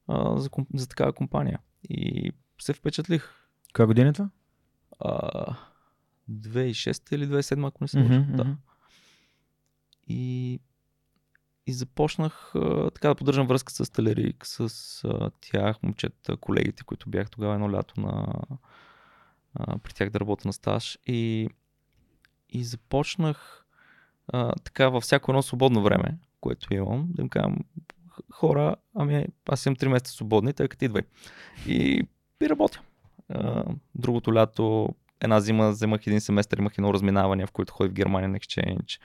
[0.08, 1.60] а, за, за такава компания.
[1.90, 3.30] И се впечатлих.
[3.76, 4.30] Коя година е това?
[5.00, 5.56] А,
[6.32, 8.26] 2006 или 2007, ако не се лъжа.
[8.30, 8.44] Да.
[8.44, 8.54] мгм.
[10.08, 10.60] И,
[11.68, 14.70] и започнах а, така да поддържам връзка с Телерик, с
[15.04, 18.34] а, тях, момчета, колегите, които бях тогава едно лято на,
[19.54, 20.98] а, при тях да работя на стаж.
[21.08, 21.50] И,
[22.50, 23.66] и започнах
[24.28, 27.58] а, така във всяко едно свободно време, което имам, да им казвам,
[28.32, 31.02] хора, ами аз имам 3 месеца свободни, тъй като идвай.
[31.68, 32.08] И,
[32.42, 32.82] и работя.
[33.30, 33.64] А,
[33.96, 38.30] другото лято, една зима, вземах един семестър, имах едно разминаване, в което ходих в Германия
[38.30, 39.02] на Exchange.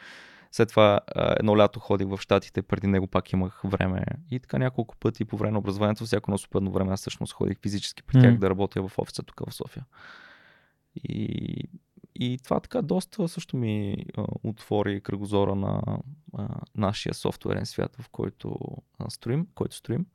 [0.53, 4.05] След това едно лято ходих в Штатите, преди него пак имах време.
[4.31, 7.59] И така няколко пъти по време на образованието, всяко едно свободно време, аз всъщност ходих
[7.63, 8.41] физически при тях Мгм.
[8.41, 9.85] да работя в офиса тук в София.
[11.05, 11.69] И,
[12.15, 15.83] и това така доста също ми а, отвори кръгозора на
[16.35, 18.59] а, нашия софтуерен свят, в който
[18.99, 20.07] а, строим, който строим.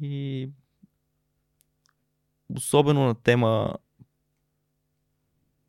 [0.00, 0.48] И
[2.56, 3.74] особено на тема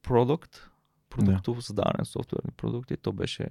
[0.02, 0.70] продукт,
[1.10, 3.48] продуктово създаване на софтуерни продукти, то беше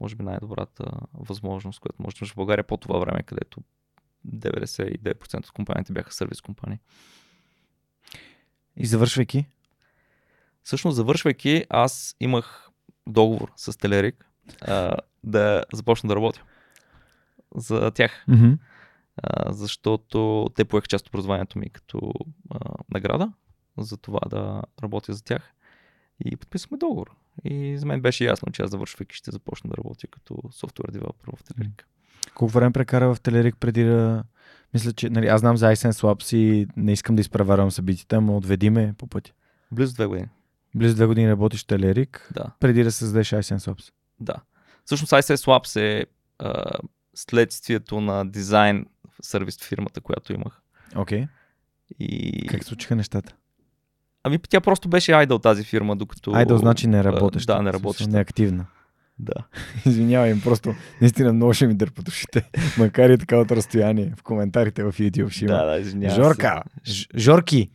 [0.00, 3.60] може би най-добрата възможност, която може да в България по това време, където
[4.28, 6.78] 99% от компаниите бяха сервис компании.
[8.76, 9.46] И завършвайки,
[10.66, 12.70] Всъщност, завършвайки, аз имах
[13.08, 14.26] договор с Телерик
[14.60, 16.42] а, да започна да работя
[17.54, 18.52] за тях, Мгм.
[19.16, 22.12] а, защото те поеха част от образованието ми като
[22.50, 22.58] а,
[22.94, 23.32] награда
[23.78, 25.52] за това да работя за тях
[26.24, 27.10] и подписахме договор.
[27.44, 31.32] И за мен беше ясно, че аз завършвайки ще започна да работя като софтуер девелопер
[31.36, 31.88] в Телерик.
[32.34, 34.24] колко време прекара в Телерик преди да...
[34.74, 35.10] Мисля, че...
[35.10, 38.94] Нали, аз знам за iSense Labs и не искам да изпреварвам събитията, но отведи ме
[38.98, 39.32] по пътя.
[39.72, 40.28] Близо две години.
[40.76, 42.44] Близо две години работиш в Телерик, Да.
[42.60, 43.92] преди да създадеш iSense Labs.
[44.20, 44.34] Да.
[44.84, 46.06] Всъщност ICS Labs е
[46.38, 46.64] а,
[47.14, 48.86] следствието на дизайн
[49.22, 50.62] сервис фирмата, която имах.
[50.96, 51.26] Окей.
[51.98, 52.46] И...
[52.48, 53.34] Как случиха нещата?
[54.22, 56.32] Ами тя просто беше айдъл тази фирма, докато...
[56.32, 57.56] Айдъл значи не работеща.
[57.56, 58.10] Да, не работеща.
[58.10, 58.66] Не активна.
[59.18, 59.32] Да.
[59.86, 62.48] Извинявай им, просто наистина много ще ми дърпат ушите.
[62.78, 64.12] Макар и така от разстояние.
[64.16, 65.54] В коментарите в YouTube ще има.
[65.54, 66.62] Да, да, извинявам Жорка!
[66.84, 67.70] Ж- Жорки!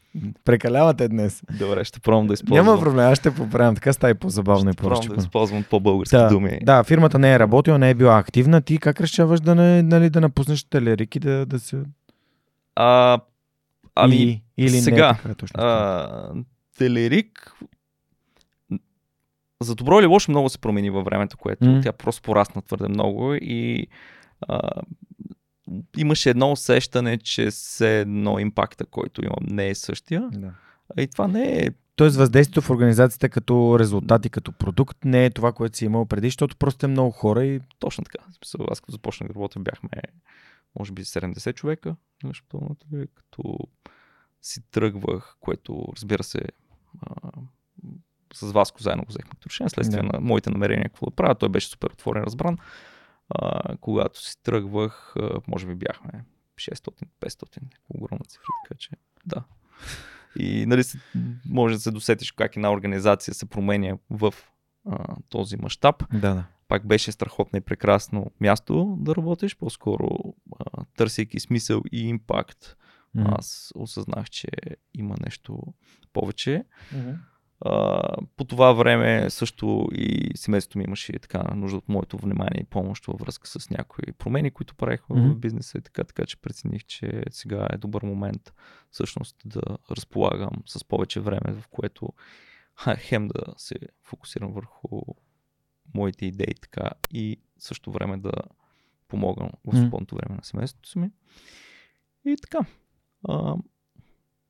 [0.46, 1.42] Прекалявате днес.
[1.60, 2.66] Добре, ще пробвам да използвам.
[2.66, 3.76] Няма проблем, аз ще поправям.
[3.76, 5.22] Така става и по-забавно и Ще пробвам да по-разчупено.
[5.22, 6.60] използвам по-български Да, думи.
[6.64, 8.62] да, фирмата не е работила, не е била активна.
[8.62, 11.78] Ти как решаваш да, не, нали, да напуснеш телерик и да, да се...
[12.76, 13.20] А,
[13.96, 15.62] ами, или, или сега, не е така точно.
[15.62, 16.08] а,
[16.78, 17.54] Телерик
[19.62, 21.82] за добро или лошо много се промени във времето, което М.
[21.84, 23.88] тя просто порасна твърде много и
[24.48, 24.60] а,
[25.98, 30.30] имаше едно усещане, че все едно импакта, който имам, не е същия.
[30.32, 30.54] да.
[30.98, 35.52] И това не е Тоест въздействието в организацията като резултати, като продукт не е това,
[35.52, 38.26] което си имал преди, защото просто е много хора и точно така.
[38.72, 39.90] Аз като започнах да работя, бяхме
[40.80, 43.58] може би 70 човека, нещо нали, като
[44.42, 46.40] си тръгвах, което разбира се
[48.34, 50.10] с Васко заедно го взехме като решение, следствие Да.
[50.14, 51.36] на моите намерения какво да правя.
[51.36, 52.58] Той беше супер отворен, разбран.
[53.30, 55.16] А, когато си тръгвах,
[55.48, 57.58] може би бяхме 600-500,
[57.90, 58.90] огромна цифра, така че
[59.26, 59.44] да.
[60.40, 60.84] И нали,
[61.50, 64.34] може да се досетиш как една организация се променя в
[64.90, 66.44] а, този мащаб да, да.
[66.68, 70.10] пак беше страхотно и прекрасно място да работиш, по-скоро
[70.60, 72.76] а, търсейки смисъл и импакт,
[73.16, 73.28] Мгм.
[73.32, 74.48] аз осъзнах, че
[74.94, 75.60] има нещо
[76.14, 76.64] повече.
[76.94, 77.12] Мгм.
[77.66, 78.02] А,
[78.38, 83.06] по това време също и семейството ми имаше така нужда от моето внимание и помощ
[83.06, 85.34] във връзка с някои промени, които правих в Мгм.
[85.34, 88.54] бизнеса и така, така че прецених, че сега е добър момент
[88.92, 92.10] всъщност да разполагам с повече време, в което
[92.98, 95.02] хем да се фокусирам върху
[95.94, 98.32] моите идеи така и също време да
[99.08, 101.12] помогна в свободното време на семейството си ми.
[102.26, 102.66] И така.
[103.30, 103.56] А,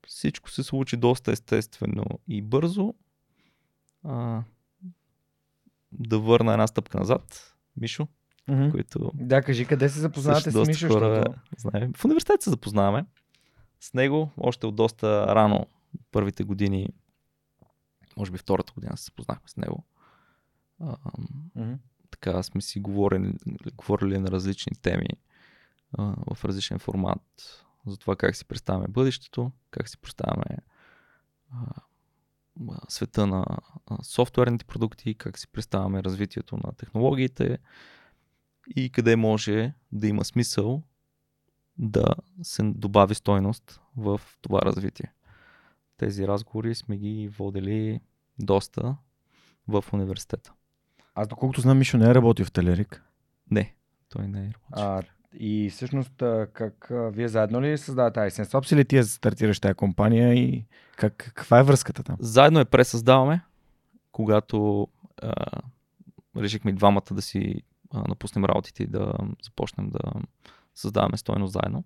[0.06, 2.94] всичко се случи доста естествено и бързо.
[4.04, 4.42] А,
[5.92, 8.08] да върна една стъпка назад, Мишо,
[8.48, 8.70] Мгм.
[8.70, 11.40] който Да, кажи къде се запознавате с Мишо, хора защото...
[11.56, 11.92] знаем.
[11.96, 13.06] В университет се запознаваме
[13.80, 15.66] с него, още от доста рано,
[16.10, 16.88] първите години,
[18.16, 19.84] може би втората година се запознахме с него.
[20.80, 20.96] А,
[21.54, 21.74] Мгм.
[22.10, 23.34] така сме си говорили,
[23.76, 25.08] говорили на различни теми
[25.98, 30.58] а, в различен формат за това как си представяме бъдещето, как си представяме
[31.50, 31.56] а,
[32.88, 33.44] света на
[34.02, 37.58] софтуерните продукти, как си представяме развитието на технологиите
[38.76, 40.82] и къде може да има смисъл
[41.78, 42.06] да
[42.42, 45.12] се добави стойност в това развитие.
[45.96, 48.00] Тези разговори сме ги водили
[48.38, 48.96] доста
[49.68, 50.52] в университета.
[51.14, 53.04] Аз доколкото знам, Мишо не е работил в Телерик.
[53.50, 53.74] Не,
[54.08, 54.84] той не е работил.
[54.84, 55.02] А,
[55.34, 56.12] и всъщност,
[56.52, 60.64] как вие заедно ли създавате iSense или ти стартираш тази компания и
[60.96, 62.16] как, каква е връзката там?
[62.20, 63.40] Заедно я пресъздаваме,
[64.12, 64.88] когато
[65.22, 65.34] а,
[66.36, 70.12] решихме двамата да си а, напуснем работите и да започнем да
[70.74, 71.84] създаваме стойност заедно.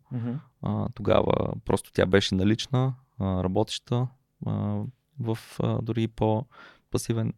[0.63, 4.09] А, тогава просто тя беше налична, а, работеща
[4.47, 4.83] а,
[5.21, 7.33] в а, дори по-пасивен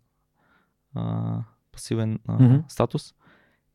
[0.94, 1.38] а,
[1.72, 2.56] пасивен а, Мгм.
[2.68, 3.14] статус.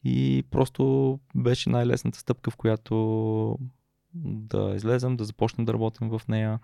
[0.03, 3.57] И просто беше най-лесната стъпка, в която
[4.15, 6.59] да излезем, да започнем да работим в нея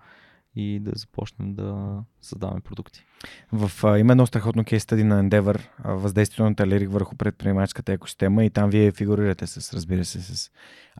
[0.54, 3.04] и да започнем да създаваме продукти.
[3.52, 8.44] В, а, има едно страхотно кейс стади на Endeavor, въздействието на Талерик върху предприемаческата екосистема
[8.44, 10.50] и там вие фигурирате с, разбира се, с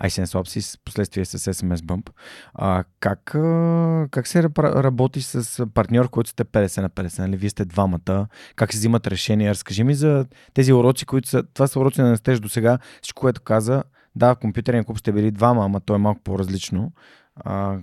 [0.03, 2.11] iSense Ops и с последствие с SMS Bump.
[2.55, 7.19] А, как, а, как се работи с партньор, който сте 50 на 50?
[7.19, 7.37] Нали?
[7.37, 8.27] Вие сте двамата.
[8.57, 9.51] Как се взимат решения?
[9.51, 11.43] Разкажи ми за тези уроци, които са...
[11.43, 12.79] Това са уроци на Настеж до сега.
[13.03, 13.83] Всичко, което каза,
[14.17, 16.93] да, в компютърния клуб сте били двама, ама то е малко по-различно.
[17.37, 17.79] А,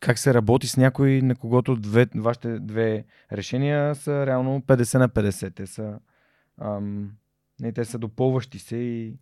[0.00, 5.08] как се работи с някой, на когото две, вашите две решения са реално 50 на
[5.08, 5.54] 50.
[5.54, 5.98] Те са,
[6.60, 7.10] ам,
[7.60, 9.14] не, те са допълващи се и...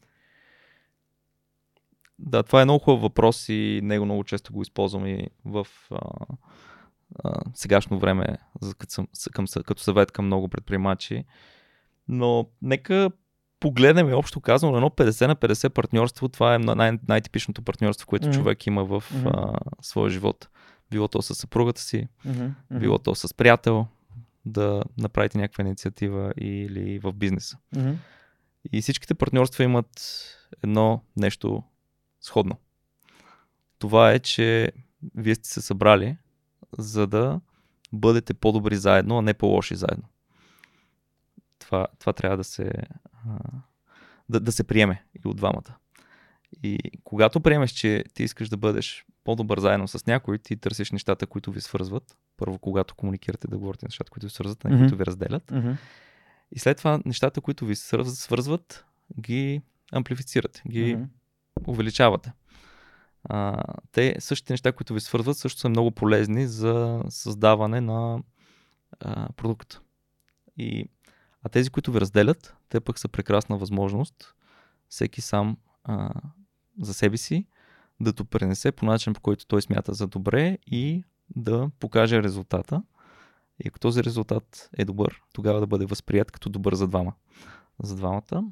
[2.18, 5.98] Да, това е много хубав въпрос и него много често го използвам и в а,
[7.24, 9.06] а, сегашно време за, като, съм,
[9.64, 11.24] като съвет към много предприемачи.
[12.08, 13.10] Но нека
[13.60, 16.28] погледнем общо казано едно 50 на 50 партньорство.
[16.28, 18.34] Това е най- най-типичното партньорство, което mm-hmm.
[18.34, 19.30] човек има в mm-hmm.
[19.34, 20.48] а, своя живот
[20.90, 22.78] било то с съпругата си, mm-hmm.
[22.78, 23.86] било то с приятел,
[24.44, 27.58] да направите някаква инициатива или в бизнеса.
[27.74, 27.94] Mm-hmm.
[28.72, 29.86] И всичките партньорства имат
[30.62, 31.62] едно нещо
[32.20, 32.56] сходно.
[33.78, 34.72] Това е, че
[35.14, 36.16] вие сте се събрали,
[36.78, 37.40] за да
[37.92, 40.04] бъдете по-добри заедно, а не по-лоши заедно.
[41.58, 42.72] Това, това трябва да се,
[44.28, 45.76] да, да се приеме и от двамата.
[46.62, 51.26] И когато приемеш, че ти искаш да бъдеш по-добър заедно с някой, ти търсиш нещата,
[51.26, 52.16] които ви свързват.
[52.36, 54.78] Първо, когато комуникирате, да говорите нещата, които ви свързват, а не mm-hmm.
[54.78, 55.46] които ви разделят.
[55.46, 55.76] Mm-hmm.
[56.52, 58.84] И след това нещата, които ви свързват,
[59.20, 59.62] ги
[59.92, 61.08] амплифицирате, ги mm-hmm.
[61.66, 62.32] увеличавате.
[63.24, 63.62] А,
[63.92, 68.22] те същите неща, които ви свързват, също са много полезни за създаване на
[69.00, 69.80] а, продукт.
[70.56, 70.88] И,
[71.48, 74.34] а тези, които ви разделят, те пък са прекрасна възможност
[74.88, 76.10] всеки сам а,
[76.80, 77.46] за себе си
[78.00, 81.04] да допренесе по начин, по който той смята за добре и
[81.36, 82.82] да покаже резултата.
[83.64, 87.12] И ако този резултат е добър, тогава да бъде възприят като добър за двама.
[87.82, 88.44] За двамата.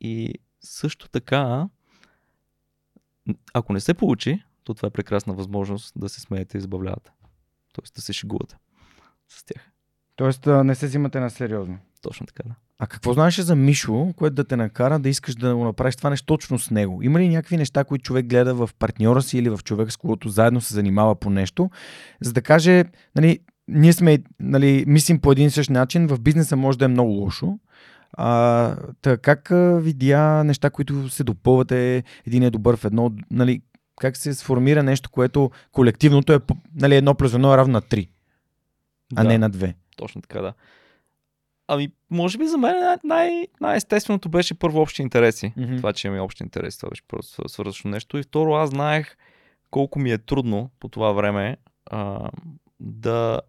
[0.00, 1.68] И също така,
[3.54, 7.10] ако не се получи, то това е прекрасна възможност да се смеете и забавлявате.
[7.72, 8.56] Тоест да се шегувате
[9.28, 9.70] с тях.
[10.16, 11.78] Тоест не се взимате на сериозно.
[12.06, 12.54] Точно така, да.
[12.78, 16.10] А какво знаеш за Мишо, което да те накара да искаш да го направиш това
[16.10, 17.02] нещо точно с него?
[17.02, 20.28] Има ли някакви неща, които човек гледа в партньора си или в човек, с когото
[20.28, 21.70] заедно се занимава по нещо,
[22.20, 22.84] за да каже,
[23.16, 23.38] нали,
[23.68, 27.10] ние сме, нали, мислим по един и същ начин, в бизнеса може да е много
[27.10, 27.58] лошо,
[28.12, 29.48] а, та, как
[29.82, 33.62] видя неща, които се допълвате, един е добър в едно, нали,
[34.00, 36.38] как се сформира нещо, което колективното е
[36.74, 38.08] нали, едно плюс едно е равно на три,
[39.16, 39.74] а да, не на две.
[39.96, 40.52] Точно така, да.
[41.68, 45.54] Ами, може би за мен най- най-естественото беше първо общи интереси.
[45.58, 45.76] Mm-hmm.
[45.76, 48.18] Това, че имаме общи интереси, това беше просто свързващо нещо.
[48.18, 49.16] И второ, аз знаех
[49.70, 51.56] колко ми е трудно по това време
[51.86, 52.30] а,
[52.80, 53.40] да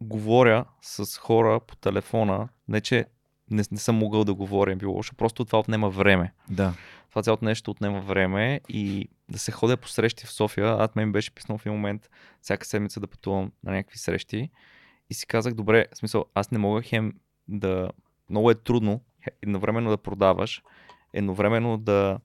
[0.00, 2.48] говоря с хора по телефона.
[2.68, 3.06] Не, че
[3.50, 6.32] не, не съм могъл да говоря, било лошо, просто това отнема време.
[6.50, 6.74] Да.
[7.10, 10.76] Това цялото нещо отнема време и да се ходя по срещи в София.
[10.78, 14.50] Аз мен беше писнал в един момент всяка седмица да пътувам на някакви срещи.
[15.10, 17.12] И си казах, добре, в смисъл, аз не мога хем
[17.48, 17.90] да...
[18.30, 19.00] Много е трудно
[19.42, 20.62] едновременно да продаваш,
[21.12, 22.18] едновременно да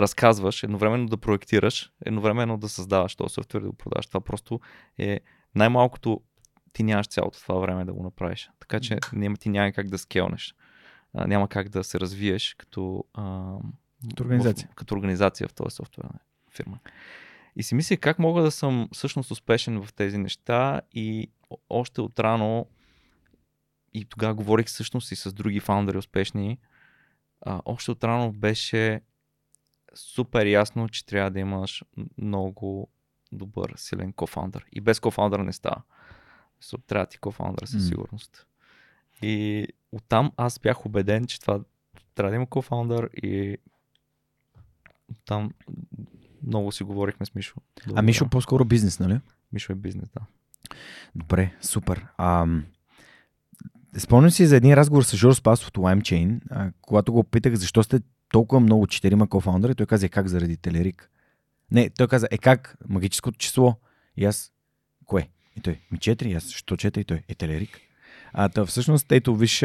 [0.00, 4.06] разказваш, едновременно да проектираш, едновременно да създаваш този софтуер да го продаваш.
[4.06, 4.60] Това просто
[4.98, 5.20] е
[5.54, 6.20] най-малкото
[6.72, 8.50] ти нямаш цялото това време да го направиш.
[8.60, 10.54] Така че няма, ти няма как да скелнеш.
[11.14, 13.54] А, няма как да се развиеш като, а,
[14.08, 14.68] като организация.
[14.72, 16.18] В, като организация в този софтуерна
[16.50, 16.78] фирма.
[17.56, 21.30] И си мисля как мога да съм всъщност успешен в тези неща и
[21.68, 22.66] още от рано
[23.94, 26.58] и тогава говорих всъщност и с други фаундъри успешни,
[27.40, 29.00] а, още от рано беше
[29.94, 31.84] супер ясно, че трябва да имаш
[32.18, 32.88] много
[33.32, 34.66] добър, силен кофаундър.
[34.72, 35.82] И без кофаундър не става.
[36.86, 38.46] Трябва ти кофаундър със сигурност.
[39.22, 41.60] И оттам аз бях убеден, че това
[42.14, 43.58] трябва да има кофаундър и
[45.24, 45.50] там
[46.46, 47.54] много си говорихме с Мишо.
[47.86, 48.00] Добре.
[48.00, 49.20] А Мишо по-скоро бизнес, нали?
[49.52, 50.20] Мишо е бизнес, да.
[51.14, 52.06] Добре, супер.
[52.18, 52.46] А,
[53.98, 57.82] спомням си за един разговор с Жор Спасов от LimeChain, а, когато го питах защо
[57.82, 61.10] сте толкова много четирима кофаундъри, той каза е как заради Телерик.
[61.70, 63.76] Не, той каза е как магическото число.
[64.16, 64.52] И аз,
[65.06, 65.28] кое?
[65.56, 66.98] И той, ми 4, аз, що 4?
[66.98, 67.80] И той, е Телерик.
[68.32, 69.62] А, та, всъщност, ето, виж,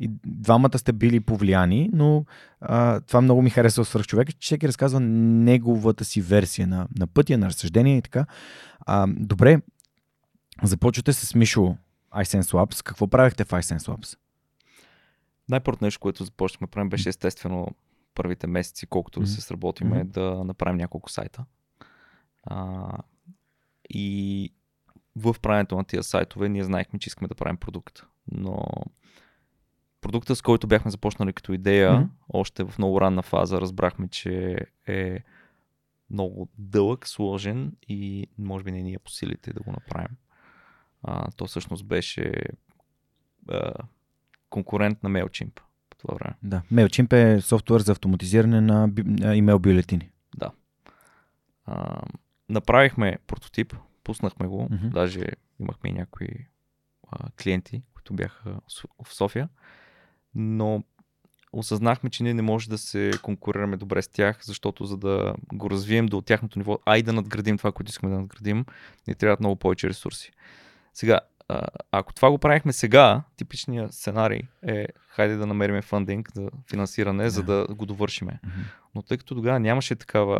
[0.00, 2.24] и двамата сте били повлияни, но
[2.60, 7.06] а, това много ми харесва свърх човека, че всеки разказва неговата си версия на, на
[7.06, 8.26] пътя, на разсъждение и така.
[8.86, 9.60] А, добре,
[10.62, 11.76] започвате с Мишо
[12.14, 12.82] iSense Labs.
[12.82, 14.18] Какво правихте в iSense Labs?
[15.48, 17.68] Най-първото нещо, което започнахме да правим, беше естествено
[18.14, 20.10] първите месеци, колкото да се сработиме, mm-hmm.
[20.10, 21.44] да направим няколко сайта.
[22.44, 22.88] А,
[23.90, 24.52] и
[25.16, 28.02] в правенето на тия сайтове ние знаехме, че искаме да правим продукт.
[28.32, 28.66] Но
[30.00, 32.08] продукта, с който бяхме започнали като идея, mm-hmm.
[32.28, 35.18] още в много ранна фаза разбрахме, че е
[36.10, 40.16] много дълъг, сложен и може би не ни е по силите да го направим.
[41.04, 42.32] А, то всъщност беше
[43.48, 43.72] а,
[44.50, 46.34] конкурент на MailChimp по това време.
[46.42, 46.62] Да.
[46.72, 48.90] MailChimp е софтуер за автоматизиране на
[49.36, 50.10] имейл бюлетини.
[51.66, 52.02] А,
[52.48, 54.88] направихме прототип, пуснахме го, mm-hmm.
[54.88, 55.24] даже
[55.60, 56.28] имахме и някои
[57.10, 58.60] а, клиенти, които бяха
[59.04, 59.48] в- София,
[60.34, 60.84] но
[61.52, 65.70] осъзнахме, че ние не може да се конкурираме добре с тях, защото за да го
[65.70, 68.64] развием до тяхното ниво, а и да надградим това, което искаме да надградим,
[69.08, 70.32] ни трябват много повече ресурси.
[70.94, 76.48] Сега, а, ако това го правихме сега, типичният сценарий е хайде да намерим фандинг за
[76.70, 78.40] финансиране, за да го довършиме.
[78.44, 78.60] Мгм.
[78.94, 80.38] Но тъй като тогава нямаше такава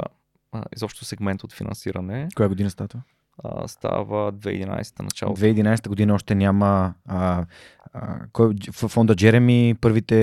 [0.52, 3.02] а, изобщо сегмент от финансиране, Коя година става?
[3.44, 5.36] А, става 2011 начало.
[5.36, 7.44] 2011 година още няма а,
[7.92, 10.16] а, кой, фонда Джереми, първите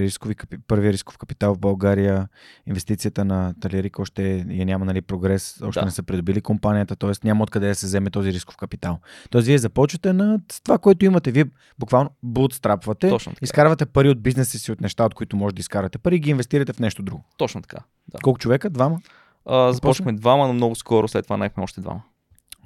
[0.00, 0.34] рискови,
[0.66, 2.28] първия рисков капитал в България,
[2.66, 5.84] инвестицията на Талерик още я няма нали, прогрес, още Да.
[5.84, 7.12] не са придобили компанията, т.е.
[7.24, 8.98] няма откъде да се вземе този рисков капитал.
[9.30, 11.30] Тоест вие започвате на това, което имате.
[11.30, 11.44] Вие
[11.78, 13.12] буквално бутстрапвате,
[13.42, 16.30] изкарвате пари от бизнеса си, от неща, от които може да изкарате пари и ги
[16.30, 17.24] инвестирате в нещо друго.
[17.36, 17.78] Точно така.
[18.08, 18.18] Да.
[18.22, 18.70] Колко човека?
[18.70, 19.00] Двама?
[19.46, 22.02] А, започнахме двама, но много скоро след това наехме още двама.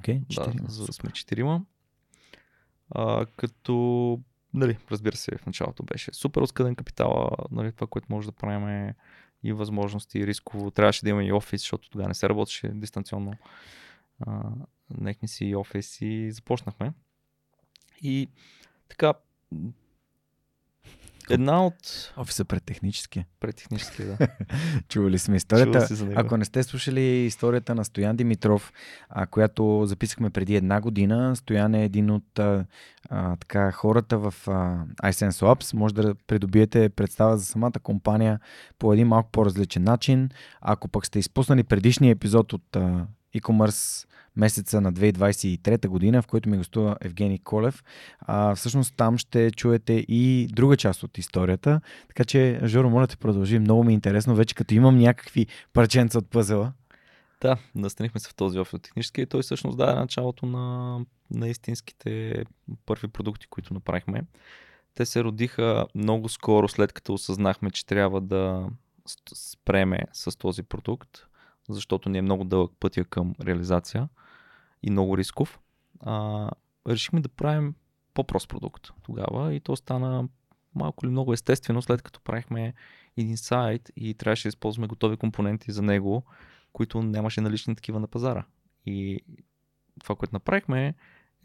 [0.03, 0.69] Окей, Да, четирима.
[0.69, 1.65] за да сме четирима.
[2.89, 4.19] А, като,
[4.53, 8.67] нали, разбира се, в началото беше супер оскъден капитала, нали, това, което може да правим
[8.67, 8.95] е
[9.43, 10.71] и възможности, и рисково.
[10.71, 13.33] Трябваше да има и офис, защото тогава не се работеше дистанционно.
[14.19, 14.41] А,
[14.97, 16.93] нехме си и офис и започнахме.
[18.01, 18.29] И
[18.89, 19.13] така,
[21.29, 23.25] една от Офиса пред технически.
[23.39, 24.17] пред технически, да.
[24.89, 25.87] Чували сме историята.
[26.05, 26.13] него.
[26.15, 28.73] Ако не сте слушали историята на Стоян Димитров,
[29.09, 32.65] а, която записахме преди една година, Стоян е един от а,
[33.09, 34.51] а, така, хората в а,
[35.11, 35.73] iSense Labs.
[35.73, 38.39] Може да придобиете представа за самата компания
[38.79, 40.29] по един малко по-различен начин.
[40.61, 43.05] Ако пък сте изпуснали предишния епизод от а,
[43.35, 47.83] e-commerce месеца на 2023 година, в който ми гостува Евгений Колев,
[48.19, 51.81] а, всъщност там ще чуете и друга част от историята.
[52.07, 53.59] Така че, Жоро, моля те продължи.
[53.59, 56.73] Много ми е интересно, вече като имам някакви парченца от пъзела.
[57.41, 60.99] Да, настанихме се в този офис технически и той всъщност даде началото на,
[61.31, 62.43] на истинските
[62.85, 64.21] първи продукти, които направихме.
[64.95, 68.67] Те се родиха много скоро след като осъзнахме, че трябва да
[69.33, 71.09] спреме с този продукт,
[71.69, 74.09] защото ни е много дълъг пътя към реализация
[74.83, 75.59] и много рисков.
[75.99, 76.49] А,
[76.87, 77.75] решихме да правим
[78.13, 80.27] по-прост продукт тогава и то стана
[80.75, 82.73] малко или много естествено, след като правихме
[83.17, 86.23] един сайт и трябваше да използваме готови компоненти за него,
[86.73, 88.45] които нямаше налични такива на пазара.
[88.85, 89.19] И
[89.99, 90.93] това, което направихме е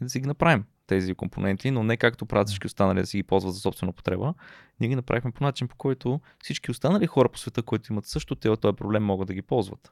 [0.03, 3.23] да си ги направим тези компоненти, но не както правят всички останали да си ги
[3.23, 4.33] ползват за собствена потреба.
[4.79, 8.35] Ние ги направихме по начин, по който всички останали хора по света, които имат също
[8.35, 9.91] те- този проблем, могат да ги ползват.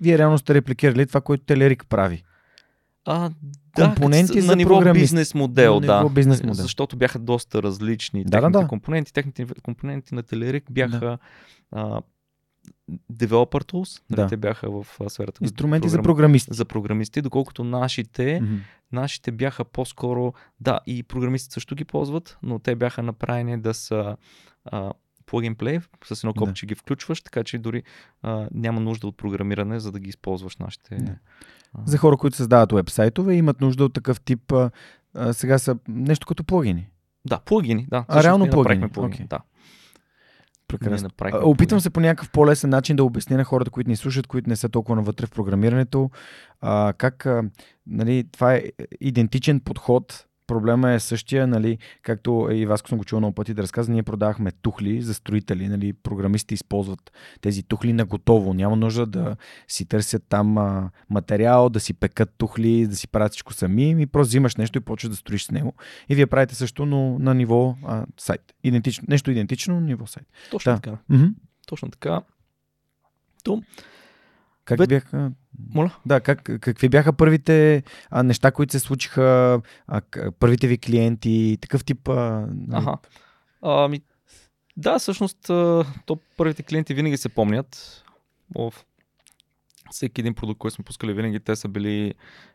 [0.00, 2.22] Вие реално сте репликирали това, което Телерик прави.
[3.04, 3.30] А,
[3.76, 5.02] Компоненти да, за на ниво програмист.
[5.02, 5.96] бизнес модел, На да.
[5.96, 6.62] ниво бизнес модел.
[6.62, 8.68] Защото бяха доста различни Да, да, техните да.
[8.68, 9.12] компоненти.
[9.12, 11.18] Техните компоненти на Телерик бяха
[11.72, 12.00] а,
[13.12, 14.26] developer tools, нали, Да.
[14.26, 16.54] те бяха в сферата Инструменти за програм- програмисти.
[16.54, 18.54] за програмисти, доколкото нашите, Мгм.
[18.92, 24.16] нашите бяха по-скоро, да, и програмистите също ги ползват, но те бяха направени да са
[24.64, 24.92] а,
[25.26, 26.38] plug and play, с едно Да.
[26.38, 27.82] копче ги включваш, така че дори
[28.22, 30.96] а, няма нужда от програмиране, за да ги използваш нашите.
[30.96, 31.14] Да.
[31.84, 34.52] За хора, които създават вебсайтове, имат нужда от такъв тип.
[34.52, 34.70] А,
[35.14, 36.88] а, сега са нещо като плагини.
[37.24, 38.04] Да, плагини, да.
[38.08, 39.26] А, реално плагини, плагини, окей.
[39.26, 39.38] Да.
[40.78, 41.10] Прекрасно.
[41.20, 44.48] А, Опитвам се по някакъв по-лесен начин да обясня на хората, които ни слушат, които
[44.48, 46.10] не са толкова навътре в програмирането,
[46.60, 47.42] а, как а,
[47.86, 48.62] нали, това е
[49.00, 50.26] идентичен подход.
[50.46, 54.02] Проблема е същия, нали, както и Васко съм го чувал много пъти да разказва, ние
[54.02, 58.54] продавахме тухли за строители, нали, програмисти използват тези тухли на готово.
[58.54, 59.36] Няма нужда да
[59.68, 64.06] си търсят там а, материал, да си пекат тухли, да си правят всичко сами, ми
[64.06, 65.74] просто взимаш нещо и почваш да строиш с него.
[66.08, 68.54] И вие правите също, но на ниво а, сайт.
[68.64, 70.26] Идентично, нещо идентично, но ниво сайт.
[70.50, 70.80] Точно Да.
[70.80, 70.98] така.
[71.08, 71.26] Мгм.
[71.66, 72.22] Точно така.
[73.44, 73.62] То,
[74.64, 75.32] Как Бе- бяха?
[75.74, 75.90] моля.
[76.06, 80.00] Да, как, какви бяха първите а, неща, които се случиха, а,
[80.38, 82.08] първите ви клиенти, такъв тип.
[82.08, 82.78] А, нали?
[82.78, 82.96] Аха.
[83.62, 84.00] Ами,
[84.76, 85.38] да, всъщност,
[86.06, 88.02] то първите клиенти винаги се помнят.
[88.54, 88.74] В
[89.90, 92.14] всеки един продукт, който сме пускали, винаги те са били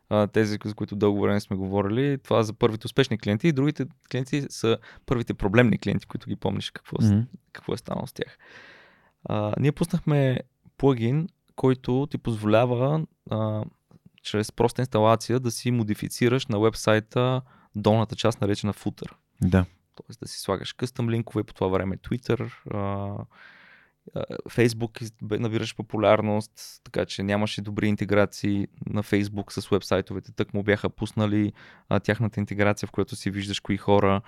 [0.10, 2.18] а, тези, за които дълго време сме говорили.
[2.18, 6.72] Това за първите успешни клиенти и другите клиенти са първите проблемни клиенти, които ги помниш
[6.72, 7.20] какво, Мгм.
[7.53, 8.38] какво е станало с тях.
[9.26, 10.39] А, ние пуснахме
[10.78, 11.28] плагин,
[11.58, 13.64] който ти позволява а,
[14.24, 17.41] чрез проста инсталация да си модифицираш на вебсайта
[17.76, 19.16] долната част, наречена футър.
[19.41, 19.66] Да.
[19.95, 23.26] Тоест да си слагаш къстъм линкове, по това време Twitter, а,
[24.49, 30.32] Facebook набираш популярност, така че нямаше добри интеграции на Facebook с вебсайтовете.
[30.32, 31.53] Тък му бяха пуснали
[31.89, 34.22] а, тяхната интеграция, в която си виждаш кои хора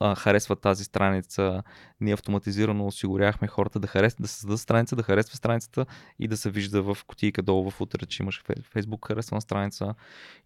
[0.00, 1.62] а, харесват тази страница.
[2.00, 4.16] Ние автоматизирано осигуряхме хората да, харес...
[4.20, 5.86] да създадат страница, да харесва страницата
[6.18, 9.94] и да се вижда в кутийка долу в утре, че имаш Facebook харесвана страница.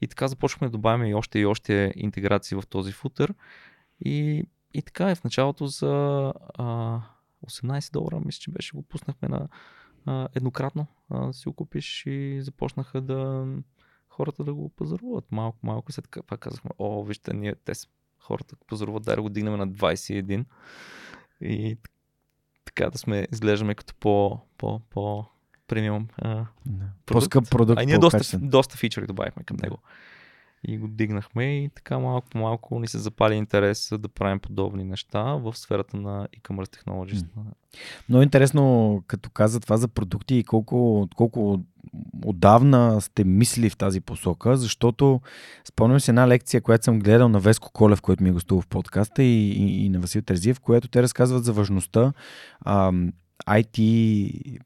[0.01, 3.34] И така започваме да добавяме и още и още интеграции в този футър.
[4.01, 7.01] И, и така е в началото за а,
[7.47, 9.49] 18 долара, мисля, че беше, го пуснахме на
[10.07, 10.86] а, еднократно.
[11.11, 13.47] А, си го купиш и започнаха да
[14.18, 15.93] хората да го пазаруват малко, малко.
[15.93, 17.89] След пак казахме, о, вижте, ние те са
[18.21, 20.45] хората пазаруват, дай да го дигнем на 21.
[21.41, 21.79] И
[22.64, 25.25] така да сме, изглеждаме като по, по, по
[25.66, 26.85] премиум а, да.
[27.07, 27.81] По-скъп продукт.
[27.81, 29.62] а ние доста, доста фичъри добавихме към Да.
[29.66, 29.79] него.
[30.65, 34.85] И го дигнахме и така малко по малко ни се запали интерес да правим подобни
[34.85, 37.27] неща в сферата на e-commerce technologies.
[38.09, 41.61] Много интересно, като каза това за продукти и колко, колко
[42.25, 45.21] отдавна сте мислили в тази посока, защото
[45.69, 48.67] спомням си една лекция, която съм гледал на Веско Колев, който ми е гостувал в
[48.67, 52.13] подкаста и, и, и на Васил Терзиев, която те разказват за важността
[52.65, 53.13] ам,
[53.47, 54.59] IT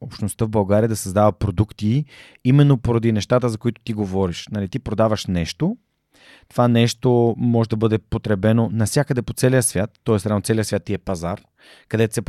[0.00, 2.04] общността в България да създава продукти
[2.44, 4.46] именно поради нещата, за които ти говориш.
[4.50, 5.76] Нали, ти продаваш нещо,
[6.48, 10.28] това нещо може да бъде потребено навсякъде по целия свят, т.е.
[10.28, 11.40] реално целия свят ти е пазар,
[11.88, 12.22] където се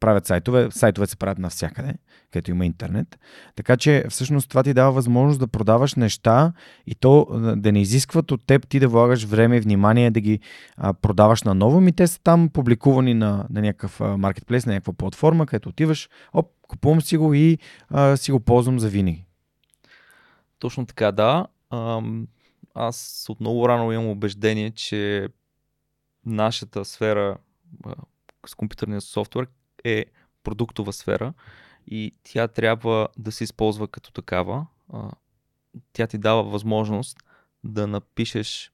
[0.00, 1.94] правят сайтове, сайтове се правят навсякъде,
[2.32, 3.18] където има интернет.
[3.56, 6.52] Така че всъщност това ти дава възможност да продаваш неща
[6.86, 7.26] и то
[7.56, 10.40] да не изискват от теб ти да влагаш време и внимание да ги
[10.76, 15.46] а, продаваш наново, ми те са там публикувани на, на някакъв маркетплейс, на някаква платформа,
[15.46, 17.58] където отиваш, оп, купувам си го и
[17.88, 19.24] а, си го ползвам за винаги.
[20.58, 21.46] Точно така, да.
[22.78, 25.28] Аз от много рано имам убеждение, че
[26.26, 27.38] нашата сфера
[28.46, 29.48] с компютърния софтуер
[29.84, 30.06] е
[30.42, 31.32] продуктова сфера
[31.86, 34.66] и тя трябва да се използва като такава.
[35.92, 37.18] Тя ти дава възможност
[37.64, 38.72] да напишеш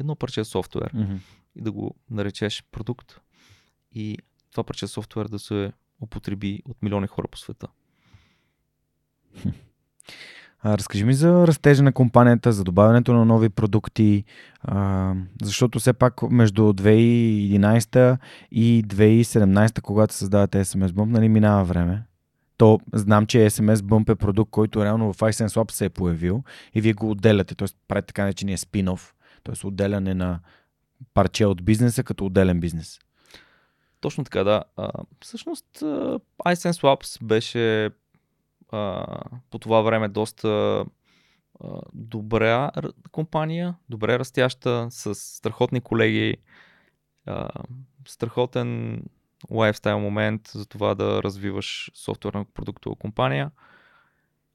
[0.00, 1.18] едно парче софтуер Mm-hmm.
[1.56, 3.20] и да го наречеш продукт
[3.92, 4.18] и
[4.50, 7.68] това парче софтуер да се употреби от милиони хора по света.
[10.64, 14.24] Разкажи ми за растежа на компанията, за добавянето на нови продукти,
[15.42, 18.18] защото все пак между 2011
[18.50, 22.02] и 2017, когато създавате SMS Bump, нали минава време.
[22.56, 26.42] То знам, че SMS Bump е продукт, който реално в iSense Lab се е появил
[26.74, 27.68] и вие го отделяте, т.е.
[27.88, 29.66] правите така наречения спин-оф, т.е.
[29.66, 30.40] отделяне на
[31.14, 32.98] парче от бизнеса като отделен бизнес.
[34.00, 34.64] Точно така, да.
[34.76, 34.90] А,
[35.20, 35.66] всъщност
[36.46, 37.90] iSense Labs беше
[38.72, 39.06] а,
[39.50, 40.48] по това време доста
[41.60, 42.70] а, добра
[43.12, 46.36] компания, добре растяща, с страхотни колеги,
[47.26, 47.48] а,
[48.08, 49.02] страхотен
[49.50, 53.50] лайфстайл момент за това да развиваш софтуерна продуктова компания.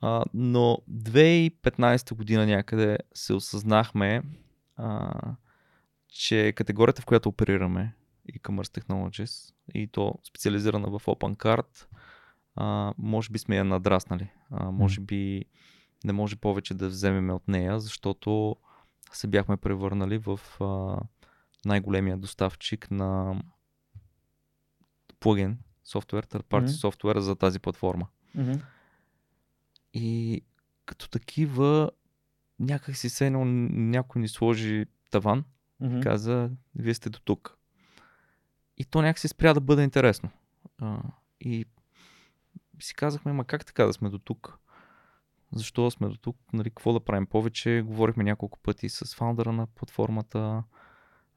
[0.02, 4.22] А, но 2015 година някъде се осъзнахме,
[4.78, 5.12] а,
[6.08, 7.96] че категорията, в която оперираме,
[8.32, 11.86] e-commerce technologies и то специализирана в OpenCart,
[12.56, 14.30] а, може би сме я надраснали.
[14.52, 15.46] А, може би
[16.04, 18.56] не може повече да вземем от нея, защото
[19.14, 20.98] се бяхме превърнали в а,
[21.66, 23.42] най-големия доставчик на
[25.20, 26.68] плагин софтуер, third party Мгм.
[26.72, 28.08] софтуер за тази платформа.
[29.94, 30.42] И
[30.86, 31.92] като такива
[32.60, 35.44] някак си се някой ни сложи таван,
[36.04, 37.58] каза, вие сте до тук.
[38.78, 40.30] И то някак си спря да бъде интересно.
[40.78, 41.00] А,
[41.40, 41.66] и
[42.82, 44.58] си казахме, ма как така да сме до тук?
[45.56, 46.38] Защо сме до тук?
[46.54, 47.84] Нали, какво да правим повече?
[47.86, 50.64] Говорихме няколко пъти с фаундъра на платформата,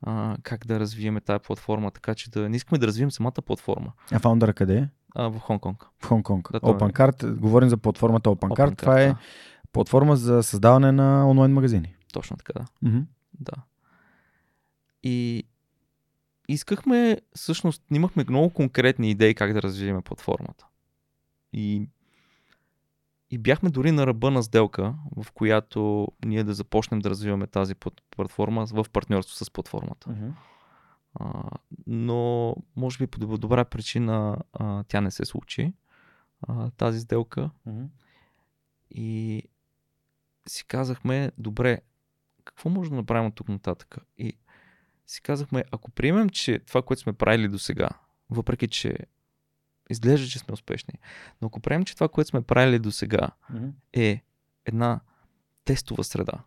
[0.03, 3.93] а, как да развиеме тази платформа, така че да не искаме да развием самата платформа
[4.13, 4.89] А фаундъра къде е?
[5.15, 5.85] а, в Хонг-Конг.
[5.99, 6.53] В Хонг-Конг.
[6.53, 8.71] Да, той е- OpenCart, говорим за платформата OpenCart.
[8.71, 9.17] OpenCart, това е да.
[9.73, 11.95] платформа за създаване на онлайн магазини.
[12.13, 12.65] Точно така, да.
[12.83, 12.99] Мгм.
[13.41, 13.53] Да.
[15.03, 15.45] И
[16.49, 20.67] искахме, всъщност, имахме много конкретни идеи как да развием платформата.
[21.57, 21.89] И,
[23.31, 27.75] и бяхме дори на ръба на сделка, в която ние да започнем да развиваме тази
[27.75, 30.11] плат- платформа в партньорство с платформата.
[31.15, 31.51] А,
[31.87, 35.73] но, може би по доб- добра причина а, тя не се случи,
[36.43, 37.51] а, тази сделка.
[38.91, 39.43] И
[40.49, 41.81] си казахме, добре,
[42.45, 43.97] какво може да направим от тук нататък?
[44.19, 44.37] И
[45.07, 47.89] си казахме, ако приемем, че това, което сме правили до сега,
[48.31, 48.99] въпреки че
[49.91, 50.95] изглежда, че сме успешни,
[51.43, 53.29] но ако приемем, че това, което сме правили до сега
[53.93, 54.23] е
[54.65, 55.01] една
[55.65, 56.43] тестова среда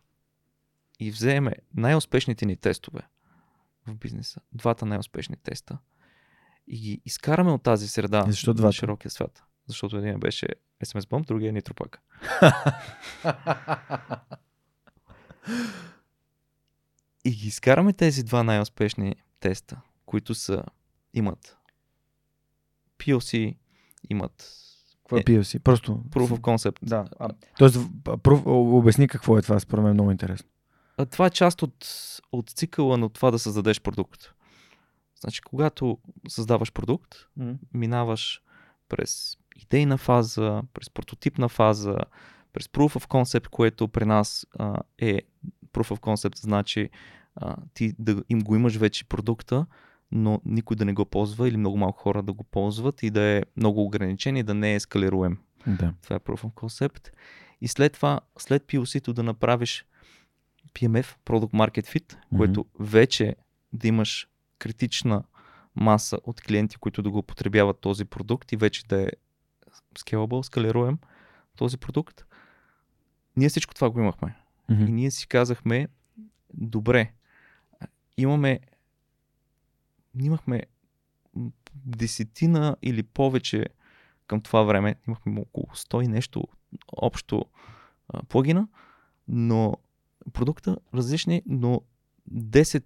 [1.00, 3.02] и вземе най-успешните ни тестове
[3.88, 5.78] в бизнеса, двата най-успешни теста,
[6.68, 8.72] и ги изкараме от тази среда И защо на двата?
[8.72, 9.44] широкия свят.
[9.68, 10.48] Защото един беше
[10.84, 11.98] SMS Bump, другия е Nitro
[17.26, 20.64] И ги изкараме тези два най-успешни теста, които са,
[21.14, 21.59] имат
[23.00, 23.56] POC,
[24.10, 24.56] имат
[24.98, 25.60] Какво е Е, PLC?
[25.60, 26.04] Просто...
[26.10, 26.78] Proof of Concept.
[26.82, 27.06] Да.
[27.20, 28.42] А, тоест, proof,
[28.78, 30.50] обясни какво е това, според мен е много интересно.
[30.98, 31.88] А, Това е част от,
[32.32, 34.34] от цикъла на това да създадеш продукт.
[35.22, 35.98] Значи, когато
[36.28, 37.16] създаваш продукт,
[37.74, 38.42] минаваш
[38.90, 41.98] през идейна фаза, през прототипна фаза,
[42.54, 45.22] през Proof of Concept, което при нас а, е
[45.74, 46.90] Proof of Concept, значи
[47.36, 49.66] а, ти да им го имаш вече продукта,
[50.12, 53.22] но никой да не го ползва или много малко хора да го ползват и да
[53.22, 55.38] е много ограничен и да не е ескалируем.
[55.68, 55.94] Да.
[56.02, 57.10] Това е Proof of Concept.
[57.62, 59.86] И след това, след POC-то да направиш
[60.74, 62.38] PMF, Product Market Fit, Мгм.
[62.38, 63.36] което вече
[63.74, 64.28] да имаш
[64.60, 65.24] критична
[65.76, 69.10] маса от клиенти, които да го употребяват този продукт и вече да е
[70.00, 70.98] scalable, скалируем
[71.58, 72.26] този продукт.
[73.38, 74.36] Ние всичко това го имахме.
[74.70, 74.86] Мгм.
[74.86, 75.88] И ние си казахме,
[76.54, 77.12] добре,
[78.18, 78.60] имаме,
[80.26, 80.64] имахме
[81.76, 83.66] десетина или повече
[84.28, 86.44] към това време, имахме около 100 и нещо
[86.98, 87.46] общо
[88.10, 88.68] а, плагина,
[89.28, 89.78] но
[90.34, 91.82] продукта различни, но
[92.34, 92.84] 10,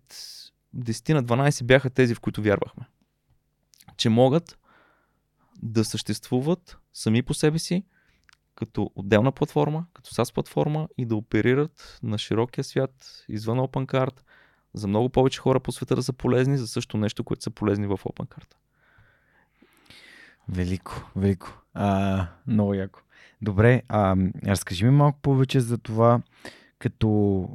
[0.75, 2.86] 10 на 12 бяха тези, в които вярвахме.
[3.97, 4.57] Че могат
[5.61, 7.84] да съществуват сами по себе си,
[8.55, 14.19] като отделна платформа, като SaaS платформа и да оперират на широкия свят, извън OpenCard,
[14.74, 17.88] за много повече хора по света да са полезни, за също нещо, което са полезни
[17.88, 18.53] в OpenCard.
[20.49, 21.61] Велико, велико.
[21.74, 22.99] А, много яко.
[23.41, 24.15] Добре, а,
[24.45, 26.21] разкажи ми малко повече за това,
[26.80, 27.49] като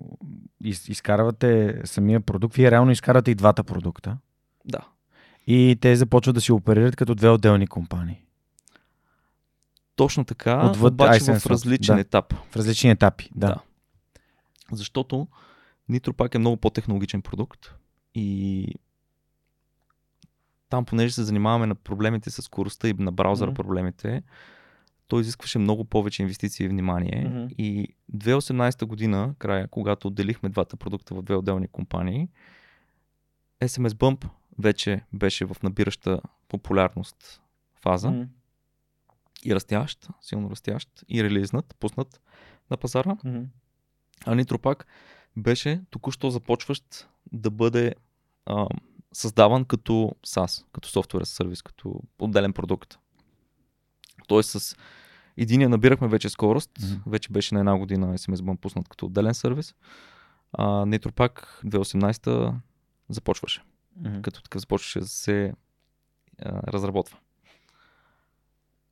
[0.65, 2.55] из, изкарвате самия продукт.
[2.55, 4.19] Вие реално изкарвате и двата продукта.
[4.65, 4.81] Да.
[5.47, 8.25] И те започват да си оперират като две отделни компании.
[9.97, 12.01] Точно така, Отвъд обаче iSense, в различен да.
[12.01, 12.35] етап.
[12.51, 13.31] В различни етапи.
[13.35, 13.47] Да.
[13.47, 13.61] Да.
[14.73, 15.27] Защото
[15.91, 17.75] NitroPack е много по-технологичен продукт
[18.15, 18.75] и
[20.69, 23.55] там, понеже се занимаваме на проблемите с скоростта и на браузъра Мгм.
[23.55, 24.23] проблемите,
[25.07, 27.25] той изискваше много повече инвестиции и внимание.
[27.29, 27.55] Мгм.
[27.59, 32.29] И 2018 година, края, когато отделихме двата продукта в две отделни компании,
[33.61, 34.29] SMS Bump
[34.59, 37.43] вече беше в набираща популярност
[37.75, 38.23] фаза Мгм.
[39.45, 42.21] и растящ, силно растящ и релизнат, пуснат
[42.71, 43.17] на пазара.
[43.25, 43.45] Мгм.
[44.27, 44.77] А Nitro
[45.39, 47.95] беше току-що започващ да бъде
[48.47, 48.67] а,
[49.13, 49.93] създаван като
[50.27, 52.99] SaaS, като софтуер сервис, като отделен продукт.
[54.27, 54.77] Тоест с
[55.37, 57.11] единия набирахме вече скорост, Мгм.
[57.11, 59.75] вече беше на една година SMS Bump пуснат като отделен сервис.
[60.53, 61.13] А Nitro
[61.65, 62.55] 2018
[63.09, 63.63] започваше,
[63.97, 64.21] Мгм.
[64.23, 65.53] като такъв започваше да се
[66.43, 67.19] а, разработва.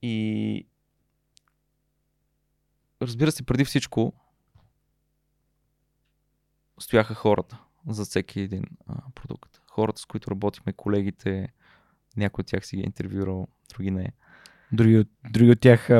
[0.02, 0.66] И
[3.02, 4.12] разбира се, преди всичко
[6.80, 7.58] стояха хората
[7.88, 9.60] за всеки един а, продукт.
[9.70, 11.48] Хората, с които работихме, колегите,
[12.16, 14.12] някой от тях си ги е интервюрал, други не.
[14.72, 15.90] Други, други от тях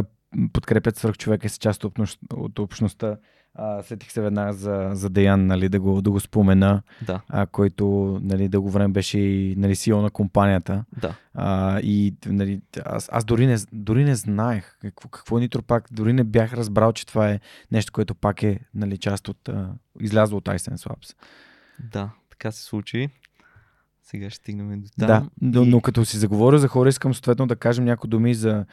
[0.53, 3.17] подкрепят свърх човека и са част от, общ- от общността.
[3.59, 7.47] А, сетих се веднага за, за Деян, нали, да, го, да го спомена, Да, а,
[7.47, 7.87] който
[8.23, 10.85] нали, дълго време беше и нали, CEO на компанията.
[11.01, 11.15] да.
[11.35, 16.13] А, и нали, аз, аз дори, не, дори не знаех какво, какво нитро пак, дори
[16.13, 17.41] не бях разбрал, че това е
[17.73, 19.71] нещо, което пак е нали, част от, а,
[20.01, 21.17] излязло от iSense Labs.
[21.93, 23.09] Да, така се случи.
[24.11, 25.31] Сега ще стигнем до Да, там.
[25.41, 28.65] но, И- но като си заговоря за хора, искам съответно да кажем някои думи за,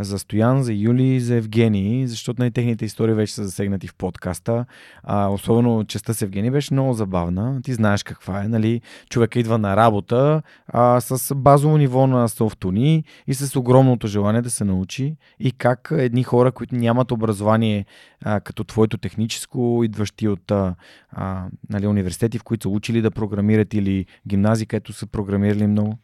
[0.00, 3.94] за Стоян, за Юли и за Евгений, защото нали, техните истории вече са засегнати в
[3.94, 4.64] подкаста.
[5.02, 7.60] А, особено частта с Евгений беше много забавна.
[7.62, 8.48] Ти знаеш каква е.
[8.48, 8.80] Нали?
[9.10, 14.50] Човека идва на работа а, с базово ниво на софтуни и с огромното желание да
[14.50, 17.86] се научи и как едни хора, които нямат образование
[18.24, 20.74] а, като твоето техническо, идващи от а,
[21.10, 25.98] а, нали, университети, в които са учили да програмират или гимназии, където са програмирали много.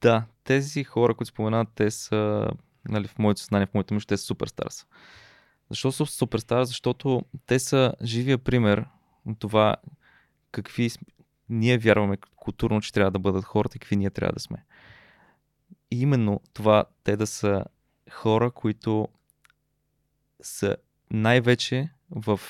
[0.00, 2.48] Да, тези хора, които споменават, те са,
[2.88, 4.86] нали, в моето съзнание, в моето мъж, те са суперстарс.
[5.70, 6.68] Защо са суперстарс?
[6.68, 8.86] Защото те са живия пример
[9.26, 9.76] на това
[10.52, 10.90] какви
[11.48, 14.64] ние вярваме културно, че трябва да бъдат хората и какви ние трябва да сме.
[15.90, 17.64] И именно това, те да са
[18.10, 19.08] хора, които
[20.42, 20.76] са
[21.10, 22.40] най-вече в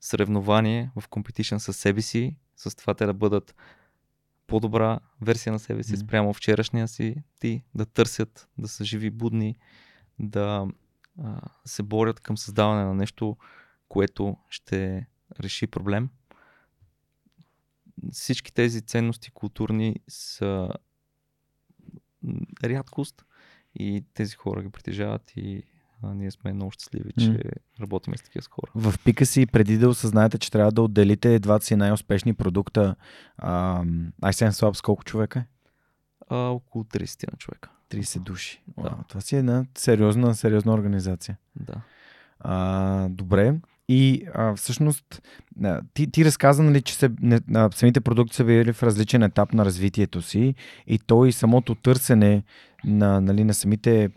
[0.00, 3.54] съревнование, в компетишън с себе си, с това те да бъдат
[4.48, 6.00] по-добра версия на себе си Мгм.
[6.00, 9.56] спрямо вчерашния си ти, да търсят, да са живи, будни,
[10.18, 10.66] да
[11.22, 13.36] а, се борят към създаване на нещо,
[13.88, 15.06] което ще
[15.40, 16.10] реши проблем.
[18.12, 20.68] Всички тези ценности културни са
[22.64, 23.24] рядкост
[23.74, 25.62] и тези хора ги притежават и
[26.02, 27.52] а, ние сме много щастливи, че mm.
[27.80, 28.70] работим с такива хора.
[28.74, 32.94] В пика си, преди да осъзнаете, че трябва да отделите двата си най-успешни продукта,
[33.38, 33.82] а,
[34.22, 35.44] iSense Labs колко човека е?
[36.28, 37.70] А, около 30 на човека.
[37.90, 38.62] 30 души.
[38.78, 38.98] Да.
[39.08, 41.36] това си е една сериозна, сериозна организация.
[41.56, 41.74] Да.
[42.40, 43.54] А, добре.
[43.88, 45.22] И а, всъщност
[45.94, 49.52] ти, ти разказа, нали, че се, не, а, самите продукти са били в различен етап
[49.52, 50.54] на развитието си
[50.86, 52.42] и то и самото търсене
[52.84, 54.10] на, нали, на самите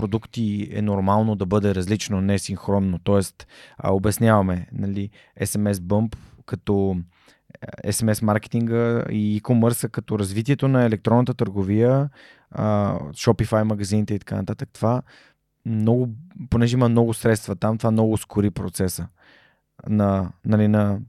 [0.00, 2.98] продукти е нормално да бъде различно, не синхронно.
[2.98, 3.46] Тоест,
[3.78, 6.96] а, обясняваме, нали, SMS Bump като
[7.86, 12.10] SMS маркетинга и e-commerce като развитието на електронната търговия,
[12.50, 14.68] а, Shopify магазините и така нататък.
[14.72, 15.02] Това
[15.66, 16.08] много,
[16.50, 19.08] понеже има много средства там, това много ускори процеса
[19.88, 21.00] на, нали, на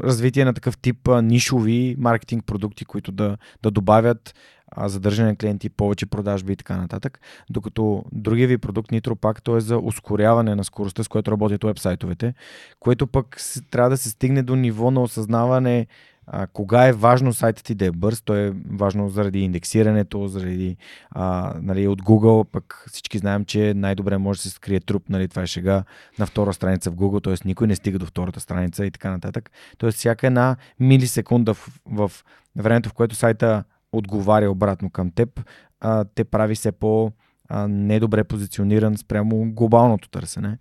[0.00, 4.34] развитие на такъв тип а, нишови маркетинг продукти, които да, да добавят
[4.76, 7.20] задържане на клиенти, повече продажби и така нататък.
[7.50, 12.34] Докато другия ви продукт NitroPack, то е за ускоряване на скоростта, с което работят вебсайтовете,
[12.80, 13.36] което пък
[13.70, 15.86] трябва да се стигне до ниво на осъзнаване
[16.26, 20.76] а, кога е важно сайтът ти да е бърз, то е важно заради индексирането, заради
[21.10, 25.28] а, нали, от Google, пък всички знаем, че най-добре може да се скрие труп, нали,
[25.28, 25.84] това е шега
[26.18, 27.48] на втора страница в Google, т.е.
[27.48, 29.50] никой не стига до втората страница и така нататък.
[29.78, 29.90] Т.е.
[29.90, 32.12] всяка една милисекунда в, в
[32.56, 33.64] времето, в което сайта
[33.96, 35.44] отговаря обратно към теб,
[35.80, 37.12] а, те прави все по
[37.48, 40.58] а, недобре позициониран спрямо глобалното търсене.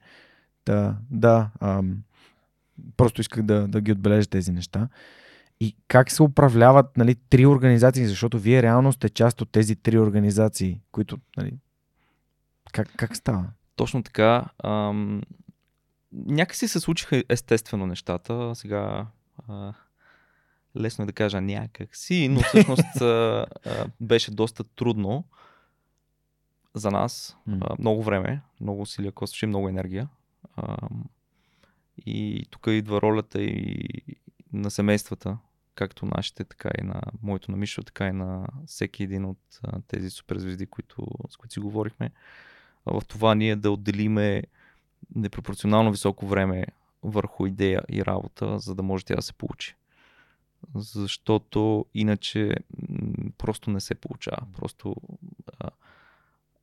[0.66, 1.98] Да, да ам,
[2.98, 4.88] просто исках да, да ги отбележа тези неща
[5.64, 10.00] и как се управляват нали, три организации, защото вие реално сте част от тези три
[10.00, 11.18] организации, които.
[11.38, 11.54] Нали,
[12.72, 13.46] как, как става?
[13.76, 14.46] Точно така.
[14.64, 15.22] Ам,
[16.14, 18.52] някакси се случиха естествено нещата.
[18.56, 19.06] Сега
[19.48, 19.74] а,
[20.78, 25.24] лесно е да кажа някакси, но всъщност а, а, беше доста трудно
[26.74, 27.38] за нас.
[27.62, 30.10] А, много време, много усилия, костваше много енергия.
[30.56, 30.78] А,
[32.06, 33.90] и тук идва ролята и
[34.54, 35.38] на семействата,
[35.76, 39.82] както нашите, така и на моето на Мишо, така и на всеки един от а,
[39.88, 42.12] тези суперзвезди, които, с които си говорихме.
[42.86, 44.44] А в това ние да отделиме
[45.16, 46.66] непропорционално високо време
[47.04, 49.76] върху идея и работа, за да може тя да се получи.
[50.76, 52.56] Защото иначе
[53.38, 54.48] просто не се получава.
[54.54, 54.96] Просто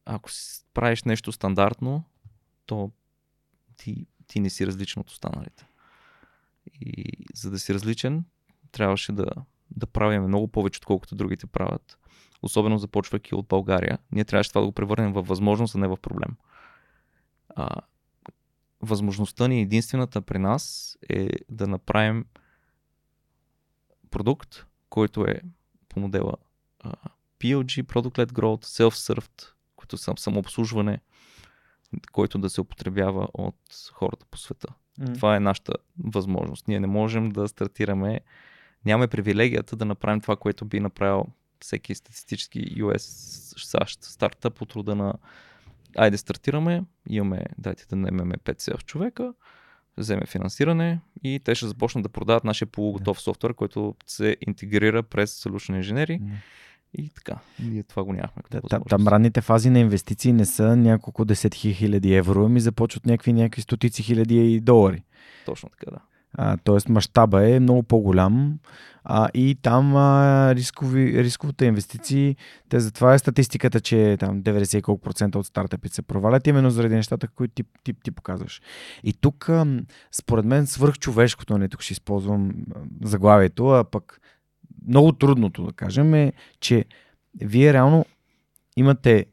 [0.04, 0.30] ако
[0.74, 2.04] правиш нещо стандартно,
[2.66, 2.90] то
[3.76, 5.66] ти, ти не си различен от останалите.
[6.80, 8.24] И за да си различен,
[8.72, 9.26] трябваше да,
[9.70, 11.98] да правим много повече, отколкото другите правят.
[12.42, 13.98] Особено започвайки от България.
[14.12, 16.36] Ние трябваше това да го превърнем в възможност, а не в проблем.
[17.48, 17.68] А,
[18.80, 22.24] възможността ни единствената при нас е да направим
[24.10, 25.40] продукт, който е
[25.88, 26.32] по модела
[26.80, 26.92] а,
[27.40, 29.46] PLG, Product Led Growth, Self-Served,
[29.76, 31.00] които са самообслужване,
[32.12, 34.68] който да се употребява от хората по света.
[35.00, 35.14] Mm.
[35.14, 35.72] Това е нашата
[36.04, 36.68] възможност.
[36.68, 38.20] Ние не можем да стартираме
[38.84, 41.26] нямаме привилегията да направим това, което би направил
[41.60, 42.98] всеки статистически US
[43.58, 45.14] САЩ стартъп от рода на
[45.96, 49.34] айде стартираме, имаме, дайте да наемеме 5 селф човека,
[49.96, 53.22] вземе финансиране и те ще започнат да продават нашия полуготов yeah.
[53.22, 56.20] софтуер, който се интегрира през solution инженери.
[56.20, 56.30] Yeah.
[56.98, 58.42] И така, ние това го нямахме.
[58.50, 63.32] Да, там ранните фази на инвестиции не са няколко десетки хиляди евро, ами започват някакви,
[63.32, 65.02] някакви стотици хиляди долари.
[65.46, 65.98] Точно така, да.
[66.34, 68.58] А, тоест мащаба е много по-голям
[69.04, 72.36] а, и там а, рискови, рисковите инвестиции,
[72.68, 76.94] те затова е статистиката, че там 90 колко процента от стартъпите се провалят, именно заради
[76.94, 78.60] нещата, които ти, ти, ти показваш.
[79.04, 79.66] И тук, а,
[80.12, 82.52] според мен, свърхчовешкото, не нали, тук ще използвам
[83.02, 84.20] заглавието, а пък
[84.88, 86.84] много трудното да кажем е, че
[87.40, 88.04] вие реално
[88.76, 89.26] имате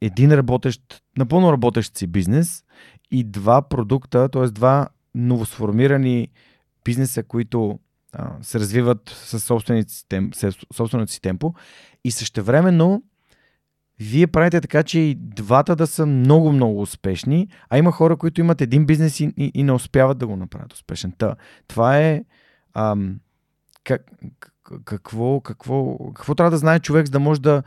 [0.00, 2.64] един работещ, напълно работещ си бизнес
[3.10, 4.46] и два продукта, т.е.
[4.46, 6.28] два новосформирани
[6.84, 7.78] бизнеса, които
[8.12, 11.54] а, се развиват със собственото си темпо
[12.04, 13.02] и същевременно
[14.00, 18.40] вие правите така, че и двата да са много, много успешни, а има хора, които
[18.40, 21.12] имат един бизнес и, и, и не успяват да го направят успешен.
[21.18, 21.36] Та,
[21.68, 22.24] това е
[22.74, 23.20] ам,
[23.84, 24.10] как,
[24.84, 27.62] какво, какво, какво трябва да знае човек, за да може да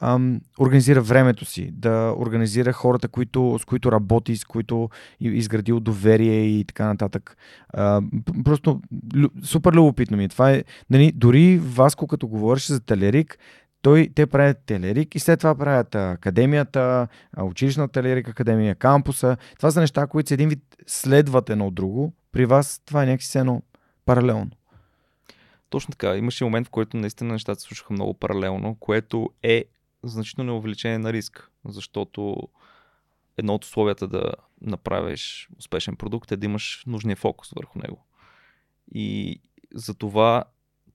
[0.00, 4.90] ам, организира времето си, да организира хората, които, с които работи, с които
[5.20, 7.36] изградил доверие и така нататък.
[7.68, 8.02] А,
[8.44, 8.80] просто
[9.16, 10.28] лю, супер любопитно ми е.
[10.28, 13.38] Това е, нали, дори Васко, като говориш за Телерик,
[13.82, 17.08] той, те правят телерик и след това правят академията,
[17.42, 19.36] училищната телерик академия, кампуса.
[19.56, 22.12] Това са неща, които с един вид следват едно от друго.
[22.32, 23.62] При вас това е някакси едно
[24.06, 24.50] паралелно.
[25.70, 26.16] Точно така.
[26.16, 29.64] Имаше момент, в който наистина нещата се слушаха много паралелно, което е
[30.02, 32.36] значително увеличение на риск, защото
[33.36, 38.06] едно от условията да направиш успешен продукт е да имаш нужния фокус върху него.
[38.94, 39.40] И
[39.74, 40.44] за това,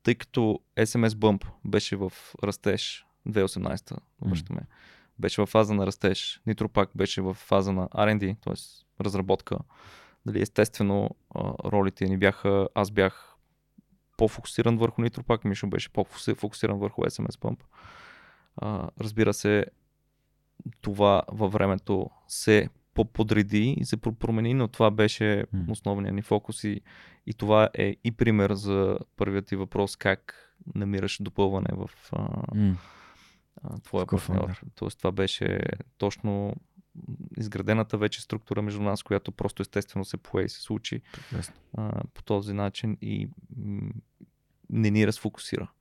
[0.03, 4.65] тъй като SMS Bump беше в растеж 2018, връщаме, mm.
[5.19, 8.53] беше в фаза на растеж, Nitropack беше в фаза на R&D, т.е.
[9.03, 9.57] разработка,
[10.25, 11.09] дали естествено
[11.65, 13.35] ролите ни бяха, аз бях
[14.17, 17.57] по-фокусиран върху Nitropack, Мишо беше по-фокусиран върху SMS Pump.
[18.57, 19.65] А, разбира се,
[20.81, 22.69] това във времето се
[23.13, 26.81] подреди и се промени, но това беше основният ни фокус и,
[27.25, 32.17] и това е и пример за първият ти въпрос как намираш допълване в а,
[32.55, 32.75] mm.
[33.63, 34.61] а, твоя партньор.
[34.75, 35.59] Тоест това беше
[35.97, 36.55] точно
[37.37, 41.01] изградената вече структура между нас, която просто естествено се пое и се случи
[41.73, 43.91] а, по този начин и м-
[44.69, 45.71] не ни разфокусира.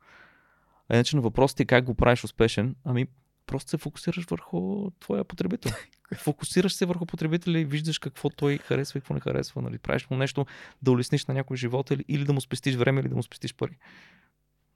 [0.89, 3.07] А иначе на въпросът е как го правиш успешен, ами
[3.47, 5.73] просто се фокусираш върху твоя потребител.
[6.17, 9.63] Фокусираш се върху потребителя и виждаш какво той харесва и какво не харесва.
[9.63, 9.79] Нали?
[9.79, 10.47] Правиш му нещо
[10.83, 13.55] да улесниш на някой живота или, или да му спестиш време, или да му спестиш
[13.55, 13.79] пари.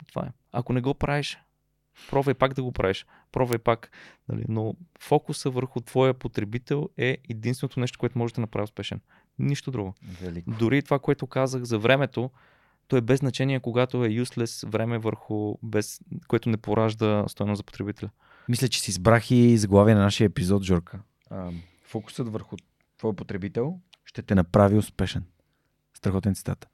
[0.09, 0.31] Това е.
[0.53, 1.39] Ако не го правиш,
[2.11, 3.07] пробвай пак да го правиш.
[3.33, 3.91] Пробвай пак.
[4.29, 4.45] Нали?
[4.49, 9.01] Но фокуса върху твоя потребител е единственото нещо, което може да направи успешен.
[9.39, 9.95] Нищо друго.
[10.21, 10.51] Велико.
[10.51, 12.31] Дори това, което казах за времето,
[12.89, 17.63] то е без значение, когато е useless време върху, без, което не поражда стоеност за
[17.63, 18.11] потребителя.
[18.49, 21.01] Мисля, че си избрах и заглавие на нашия епизод, Жорка.
[21.31, 21.51] А,
[21.85, 22.57] фокусът върху
[22.99, 25.25] твой потребител ще те направи успешен.
[25.95, 26.69] Страхотен цитат.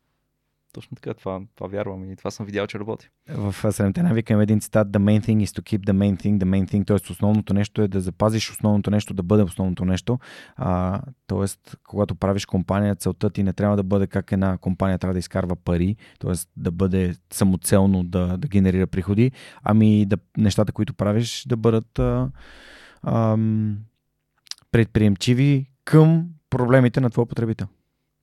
[0.73, 3.09] Точно така, това, това вярвам и това съм видял, че работи.
[3.29, 6.39] В седемте навика има един цитат The main thing is to keep the main thing,
[6.39, 7.12] the main thing, т.е.
[7.12, 10.18] основното нещо е да запазиш основното нещо, да бъде основното нещо.
[10.57, 11.77] А, т.е.
[11.89, 15.57] когато правиш компания, целта ти не трябва да бъде как една компания трябва да изкарва
[15.57, 16.33] пари, т.е.
[16.57, 22.31] да бъде самоцелно да, да генерира приходи, ами да, нещата, които правиш, да бъдат а,
[23.03, 23.37] а,
[24.70, 27.66] предприемчиви към проблемите на твоя потребител.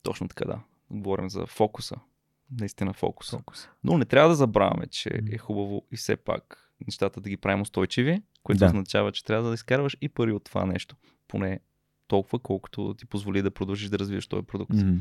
[0.03, 0.59] Точно така, да.
[0.91, 1.95] Говорим за фокуса
[2.59, 3.29] наистина фокус.
[3.31, 3.67] фокус.
[3.83, 7.61] Но не трябва да забравяме, че е хубаво и все пак нещата да ги правим
[7.61, 8.65] устойчиви, което да.
[8.65, 10.95] означава, че трябва да изкарваш и пари от това нещо.
[11.27, 11.59] Поне
[12.07, 14.73] толкова, колкото ти позволи да продължиш да развиеш този продукт.
[14.73, 14.99] Mm-hmm.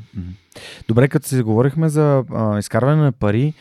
[0.89, 3.55] Добре, като си говорихме за а, изкарване на пари,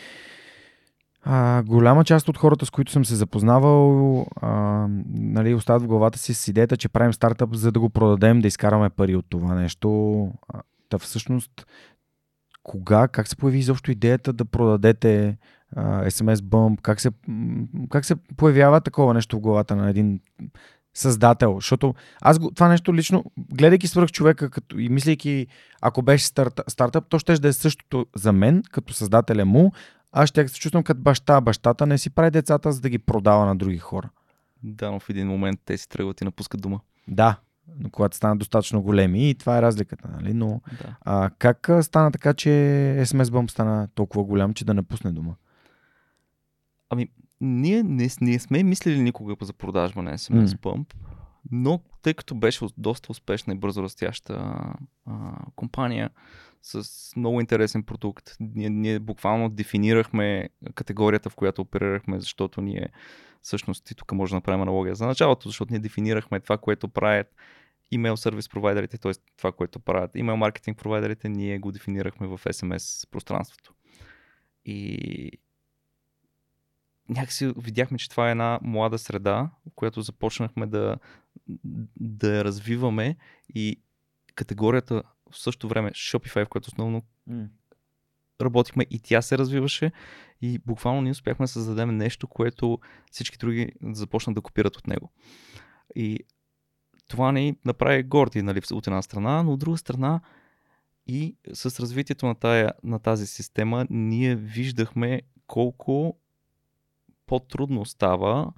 [1.24, 4.50] а, голяма част от хората, с които съм се запознавал, а,
[5.10, 8.48] нали, остават в главата си с идеята, че правим стартъп, за да го продадем, да
[8.48, 10.32] изкараме пари от това нещо.
[10.90, 11.68] Та всъщност
[12.68, 15.38] кога, как се появи изобщо идеята да продадете
[15.76, 17.12] а, SMS Bump, как се,
[17.90, 20.20] как се появява такова нещо в главата на един
[20.94, 25.48] създател, защото аз това нещо лично, гледайки свърх човека като, и мислейки,
[25.82, 29.72] ако беше старт, стартъп, то ще да е същото за мен, като създателя му,
[30.12, 31.42] аз ще се чувствам като баща.
[31.42, 34.10] Бащата не си прави децата, за да ги продава на други хора.
[34.64, 36.80] Да, но в един момент те си тръгват и напускат дома.
[37.08, 37.40] Да,
[37.92, 40.08] когато станат достатъчно големи и това е разликата.
[40.08, 40.34] Нали?
[40.34, 40.98] Но да.
[41.02, 42.50] а, как стана така, че
[43.00, 45.34] SMS Bump стана толкова голям, че да напусне дома?
[46.90, 47.10] Ами,
[47.42, 50.60] ние не, не сме мислили никога за продажба на SMS mm.
[50.60, 50.94] Bump,
[51.52, 54.54] но тъй като беше доста успешна и бързо растяща
[55.06, 55.14] а,
[55.56, 56.10] компания
[56.62, 62.90] с много интересен продукт, ние, ние буквално дефинирахме категорията, в която оперирахме, защото ние
[63.42, 67.36] всъщност и тук може да направим аналогия за началото, защото ние дефинирахме това, което правят
[67.92, 69.12] имейл сервис провайдерите, т.е.
[69.38, 73.74] това, което правят имейл маркетинг провайдерите, ние го дефинирахме в SMS пространството.
[74.66, 75.32] И
[77.10, 80.98] някакси видяхме, че това е една млада среда, в която започнахме да,
[82.00, 83.16] да я развиваме
[83.56, 83.82] и
[84.36, 87.48] категорията в същото време Shopify, в която основно mm.
[88.42, 89.92] работихме и тя се развиваше
[90.42, 92.80] и буквално ние успяхме да създадем нещо, което
[93.12, 95.12] всички други започнат да копират от него.
[95.96, 96.20] И
[97.08, 100.22] това ни направи горди нали, от една страна, но от друга страна
[101.08, 106.18] и с развитието на, тая, на тази система ние виждахме колко
[107.26, 108.54] по-трудно става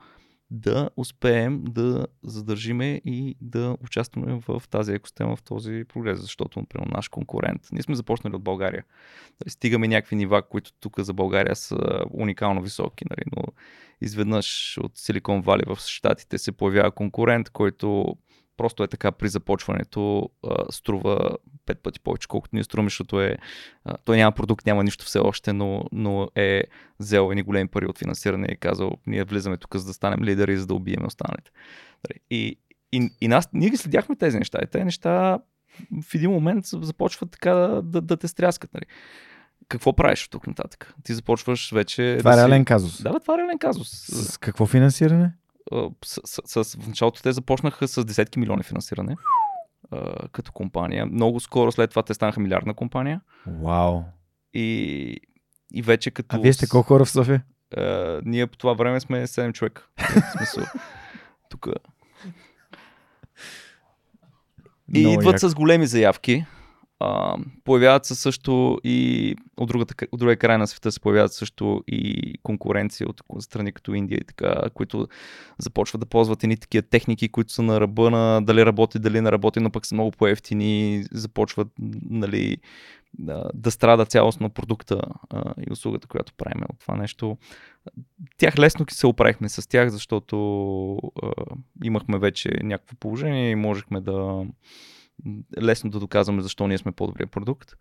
[0.51, 6.87] да успеем да задържиме и да участваме в тази екосистема, в този прогрес, защото, например,
[6.87, 8.85] наш конкурент, ние сме започнали от България.
[9.39, 13.43] Дали, стигаме някакви нива, които тук за България са уникално високи, нали, но
[14.01, 18.15] изведнъж от Силикон Вали в Штатите се появява конкурент, който
[18.60, 21.30] просто е така при започването а, струва
[21.66, 23.38] пет пъти повече, колкото ние струваме, защото е,
[23.86, 26.64] а, той няма продукт, няма нищо все още, но, но е
[26.99, 30.24] взел едни големи пари от финансиране и е казал, ние влизаме тук за да станем
[30.24, 31.51] лидери, за да убием останалите.
[32.10, 32.60] Нали, и,
[32.91, 34.60] и, и нас, ние ги следяхме тези неща.
[34.64, 35.39] И тези неща
[36.01, 38.74] в един момент започват така да, да, да те стряскат.
[38.74, 38.86] Нали.
[39.68, 40.93] Какво правиш от тук нататък?
[41.03, 42.16] Ти започваш вече.
[42.20, 42.41] Това да е си...
[42.41, 43.03] реален казус.
[43.03, 43.89] Да, бе, това е реален казус.
[43.89, 45.34] С какво финансиране?
[46.05, 49.15] С, с, с, в началото те започнаха с десетки милиони финансиране
[49.91, 51.05] а, като компания.
[51.05, 53.22] Много скоро след това те станаха милиардна компания.
[53.47, 54.01] Вау.
[54.53, 55.17] И,
[55.74, 56.36] и вече като...
[56.36, 57.43] А вие сте колко хора в София?
[57.78, 59.88] А, ние по това време сме 7 човека.
[59.97, 60.63] В смисъл,
[61.49, 61.67] тук.
[64.93, 65.49] И Много идват яко.
[65.49, 66.45] с големи заявки.
[67.63, 72.33] Появяват се също и от, другата, от другия край на света се появяват също и
[72.43, 75.07] конкуренция от страни като Индия и така, които
[75.57, 79.31] започват да ползват едни такива техники, които са на ръба на дали работи, дали не
[79.31, 81.67] работи, но пък са много по-ефтини, започват
[82.09, 82.57] нали,
[83.13, 87.37] да, да страда цялостно продукта а, и услугата, която правим от това нещо.
[88.37, 91.31] Тях лесно се оправихме с тях, защото а,
[91.83, 94.45] имахме вече някакво положение и можехме да
[95.61, 97.76] лесно да доказваме защо ние сме по-добрия продукт.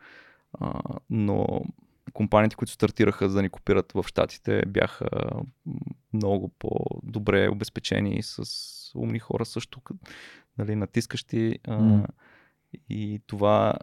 [0.61, 0.81] А,
[1.11, 1.63] но
[2.13, 5.09] компаниите, които стартираха за да ни копират в Штатите, бяха
[6.13, 8.45] много по-добре обезпечени с
[8.95, 9.81] умни хора също,
[10.59, 11.59] нали, натискащи.
[11.69, 12.07] А, М.
[12.89, 13.75] И това,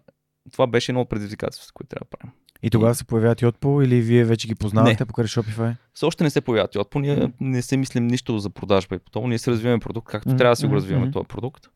[0.52, 2.34] това беше едно от предизвикателствата, които трябва да правим.
[2.64, 5.08] И тогава се появяват Yotpo или вие вече ги познавате Не.
[5.08, 5.76] покрай Shopify?
[5.94, 9.12] Все още не се появяват Yotpo, ние не се мислим нищо за продажба и по
[9.12, 9.28] това.
[9.28, 11.14] Ние се развиваме продукт, както Мгм, трябва да си го развиваме мгм.
[11.14, 11.70] този продукт.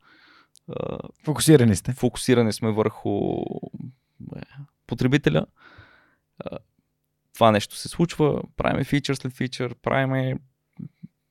[1.24, 1.94] Фокусирани сте.
[1.94, 3.42] фокусирани сме върху
[4.36, 4.42] е,
[4.88, 5.46] потребителя.
[7.34, 10.36] Това нещо се случва, правиме фичър след фичър, правиме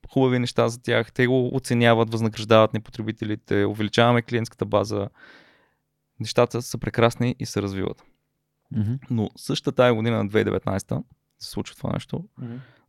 [0.08, 5.08] хубави неща за тях, те го оценяват, възнаграждават ни потребителите, увеличаваме клиентската база.
[6.20, 8.04] Нещата са прекрасни и се развиват.
[8.76, 8.92] Мгм.
[9.10, 11.02] Но същата тая година на 2019
[11.38, 12.24] се случва това нещо.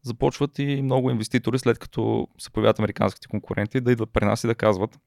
[0.02, 4.48] Започват и много инвеститори, след като се появяват американските конкуренти, да идват при нас и
[4.48, 5.00] да казват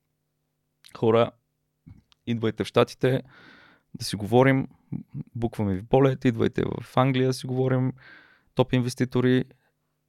[0.99, 1.31] хора,
[2.27, 3.23] идвайте в Штатите,
[3.95, 4.69] да си говорим,
[5.35, 7.93] букваме ви полет, идвайте в Англия да си говорим,
[8.55, 9.45] топ инвеститори,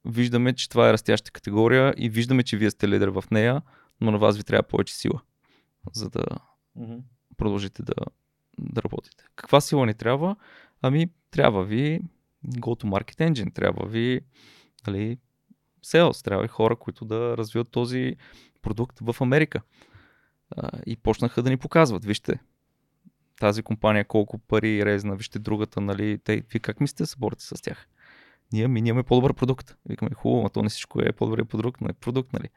[0.04, 3.62] виждаме, че това е растяща категория и виждаме, че вие сте лидер в нея,
[4.00, 5.20] но на вас ви трябва повече сила,
[5.92, 6.24] за да
[7.36, 7.94] продължите да,
[8.58, 9.24] да работите.
[9.36, 10.36] Каква сила ни трябва?
[10.82, 12.00] Ами, трябва ви
[12.46, 14.20] go-to-market engine, трябва ви
[14.86, 15.18] нали,
[15.84, 18.16] sales, трябва ви хора, които да развиват този
[18.62, 19.62] продукт в Америка.
[20.50, 22.38] А, и почнаха да ни показват, вижте,
[23.40, 27.44] тази компания колко пари резна, вижте другата, нали, те, вие как мислите да се борите
[27.44, 27.88] с тях?
[28.52, 29.76] Ние, ми, ние имаме по-добър продукт.
[29.88, 32.48] Викаме, хубаво, но то не всичко е по-добър продукт, но е продукт, нали.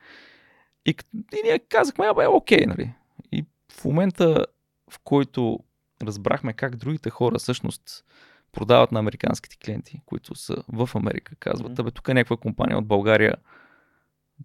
[0.86, 2.94] И, и ние казахме, абе, окей, нали.
[3.32, 4.46] И в момента,
[4.92, 5.60] в който
[6.04, 8.06] разбрахме как другите хора всъщност
[8.52, 12.88] продават на американските клиенти, които са в Америка, казват, абе, тук е някаква компания от
[12.88, 13.36] България,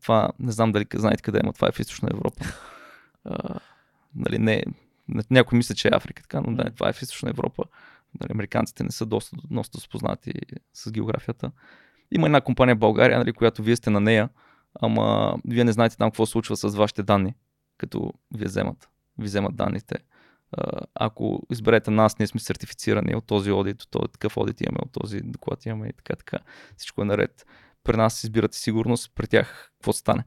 [0.03, 2.45] това не знам дали знаете къде е, но това е в Източна Европа.
[3.24, 3.60] А,
[4.14, 4.64] нали, не,
[5.30, 7.64] някой мисля, че е Африка, така, но да, това е в Източна Европа.
[8.20, 10.32] Нали, американците не са доста, доста спознати
[10.74, 11.50] с географията.
[12.10, 14.28] Има една компания в България, нали, която вие сте на нея,
[14.74, 17.34] ама вие не знаете там какво се случва с вашите данни,
[17.78, 19.94] като ви вземат, ви вземат данните.
[20.94, 24.92] Ако изберете нас, ние сме сертифицирани от този одит, от този такъв одит имаме, от
[24.92, 26.38] този доклад имаме и така, така.
[26.76, 27.46] Всичко е наред.
[27.84, 30.24] При нас избирате сигурност, при тях какво стане.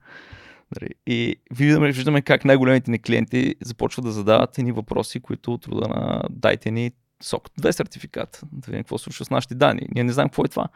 [0.82, 5.68] Нали, И виждаме, виждаме как най-големите ни клиенти започват да задават едни въпроси, които от
[5.68, 6.92] рода на дайте ни
[7.24, 9.88] сок 2 сертификат, да видим какво случва с нашите данни.
[9.96, 10.68] Ние не знаем какво е това.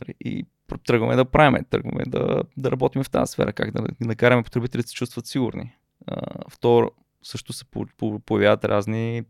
[0.00, 0.46] Нали, И
[0.86, 4.88] тръгваме да правиме, тръгваме да, да работим в тази сфера, как да накараме потребителите да
[4.88, 5.76] се чувстват сигурни.
[6.48, 6.90] Второ,
[7.22, 9.22] също се по- по- появяват разни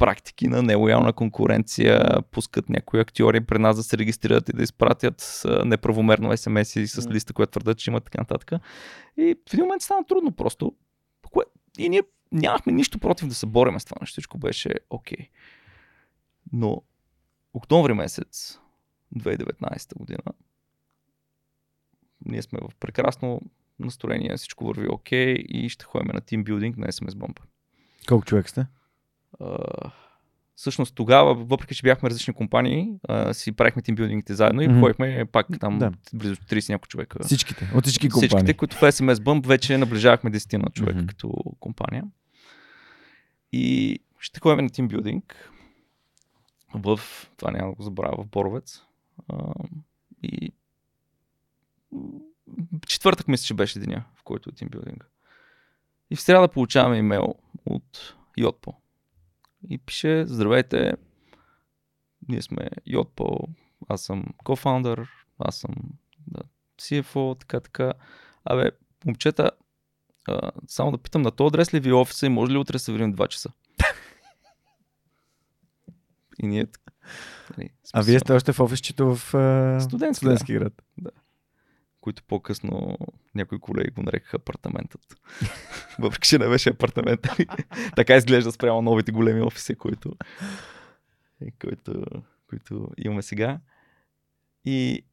[0.00, 5.42] практики на нелоялна конкуренция, пускат някои актьори при нас да се регистрират и да изпратят
[5.64, 7.14] неправомерно смс-и с М.
[7.14, 8.52] листа, която твърдат, че имат така нататък.
[9.16, 10.74] И в един момент стана трудно просто.
[11.78, 12.02] И ние
[12.32, 14.12] нямахме нищо против да се бореме с това нещо.
[14.12, 15.28] Всичко беше окей.
[16.52, 16.82] Но
[17.54, 18.58] октомври месец
[19.16, 20.22] 2019 година
[22.24, 23.40] ние сме в прекрасно
[23.78, 27.40] настроение, всичко върви окей и ще ходим на тимбилдинг на SMS Bump.
[28.08, 28.66] Колко човек сте?
[30.54, 34.80] Всъщност тогава, въпреки че бяхме различни компании, а, си правихме тимбилдингите заедно и Мгм.
[34.80, 34.96] пък
[35.32, 35.92] пак там Да.
[36.12, 37.18] близо 30 няколко човека.
[37.24, 37.70] Всичките.
[37.74, 38.28] От всички компании.
[38.28, 41.06] Всичките, които в SMS Bump вече наближавахме 10 на човека Мгм.
[41.06, 41.28] като
[41.60, 42.04] компания.
[43.52, 45.50] И ще ходим на тимбилдинг
[46.74, 47.00] в,
[47.36, 48.82] това няма да го забравя, в Боровец.
[49.28, 49.52] А,
[50.22, 50.52] и
[52.86, 55.06] четвъртък мисля, че беше деня, в който е тимбилдинг.
[56.10, 57.34] И в среда получаваме имейл
[57.66, 58.74] от Yotpo.
[59.68, 60.92] И пише, здравейте,
[62.28, 63.48] ние сме Yotpo,
[63.88, 65.08] аз съм кофаундър,
[65.38, 65.74] аз съм
[66.26, 66.40] да,
[66.80, 67.92] CFO, така, така.
[68.44, 68.70] Абе,
[69.06, 69.50] момчета,
[70.28, 72.78] а, само да питам, на този адрес ли ви е офиса и може ли утре
[72.78, 73.52] се видим 2 часа?
[76.42, 76.66] и ние...
[77.56, 80.58] Нали, а вие сте още в офисчето в uh, студентски, студентски да.
[80.58, 80.82] град.
[80.98, 81.10] Да.
[82.00, 82.98] Които по-късно
[83.34, 85.16] някои колеги го нарекаха апартаментът.
[85.98, 87.20] Въпреки, че не беше апартамент.
[87.96, 90.16] така изглежда спрямо новите големи офиси, които,
[91.60, 92.04] които,
[92.48, 93.60] които имаме сега.
[94.64, 95.04] И,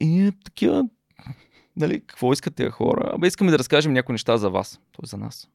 [0.00, 0.88] и такива,
[1.76, 3.10] нали, какво искат тези хора?
[3.14, 5.06] Абе, искаме да разкажем някои неща за вас, т.е.
[5.06, 5.48] за нас.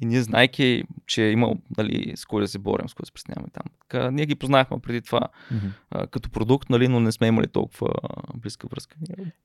[0.00, 3.06] И ние, знайки, че е имал нали, с кой да се борим, с кой да
[3.06, 3.62] се присняваме там.
[3.80, 5.20] Така, ние ги познахме преди това
[5.52, 5.70] Mm-hmm.
[5.90, 7.88] а, като продукт, нали, но не сме имали толкова
[8.34, 8.96] близка връзка.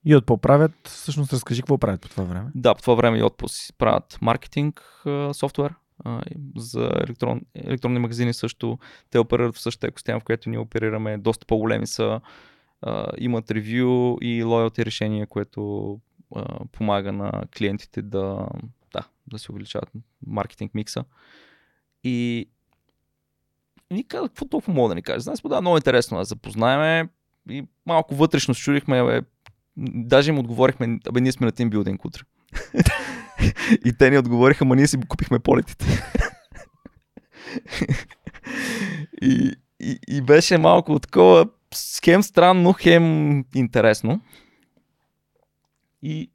[0.05, 2.51] И от поправят, всъщност разкажи какво правят по това време.
[2.55, 5.03] Да, по това време и отпуск правят маркетинг
[5.33, 5.73] софтуер
[6.57, 8.79] за електрон, електронни магазини също.
[9.09, 11.17] Те оперират в същата екосистема, в която ние оперираме.
[11.17, 12.21] Доста по-големи са.
[12.81, 15.91] А, имат ревю и лоялти решения, което
[16.35, 18.47] а, помага на клиентите да,
[19.27, 19.89] да, се увеличават
[20.27, 21.05] маркетинг микса.
[22.03, 22.47] И
[23.91, 25.19] ни казах, какво толкова мога да ни каже?
[25.19, 27.09] Знаеш, да, много интересно да запознаеме
[27.49, 29.21] и малко вътрешно чудихме, бе,
[29.77, 32.21] даже им отговорихме, абе ние сме на тимбилдинг утре.
[33.85, 35.85] и те ни отговориха, ма ние си купихме полетите.
[39.21, 41.45] и, и, и беше малко такова,
[42.03, 44.21] хем странно, хем интересно.
[46.01, 46.31] И,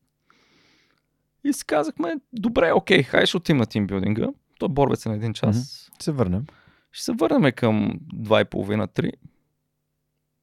[1.44, 4.28] и си казахме, добре, окей, хай ще отим на тимбилдинга.
[4.59, 5.56] То е борбец на един час.
[5.56, 6.02] Mm-hmm.
[6.02, 6.47] Се върнем.
[6.93, 9.12] Ще се върнем към 2,5-3.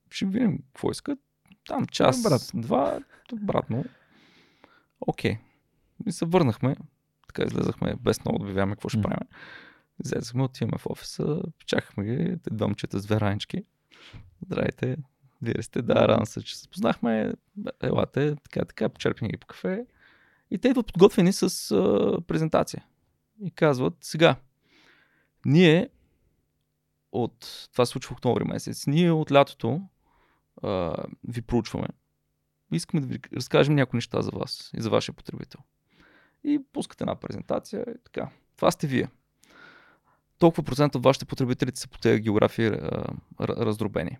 [0.10, 1.20] Ще видим какво искат.
[1.68, 2.52] Там час, Брат.
[2.54, 3.00] два,
[3.34, 3.86] обратно.
[5.02, 5.38] Окей.
[6.06, 6.76] И се върнахме.
[7.28, 9.28] Така излезахме без много да обявяваме какво ще правим.
[10.06, 13.64] Излезахме, отиваме в офиса, чакахме ги, те два момчета с две ранички.
[14.46, 14.98] Здравейте,
[15.42, 15.82] вие сте?
[15.82, 17.34] Да, рано се, че се познахме.
[17.84, 19.86] Елате, така, така, почерпим ги по кафе.
[20.56, 22.86] И те идват подготвени с а, презентация.
[23.42, 24.36] И казват, сега,
[25.46, 25.90] ние
[27.12, 29.82] от, това се случва в октомври месец, ние от лятото
[30.64, 30.96] а,
[31.28, 31.88] ви проучваме.
[32.72, 35.60] Искаме да ви разкажем някои неща за вас и за вашия потребител.
[36.44, 38.30] И пускате една презентация и така.
[38.56, 39.10] Това сте вие.
[40.40, 42.72] Толкова процент от вашите потребители са по тези географии
[43.40, 44.18] раздробени.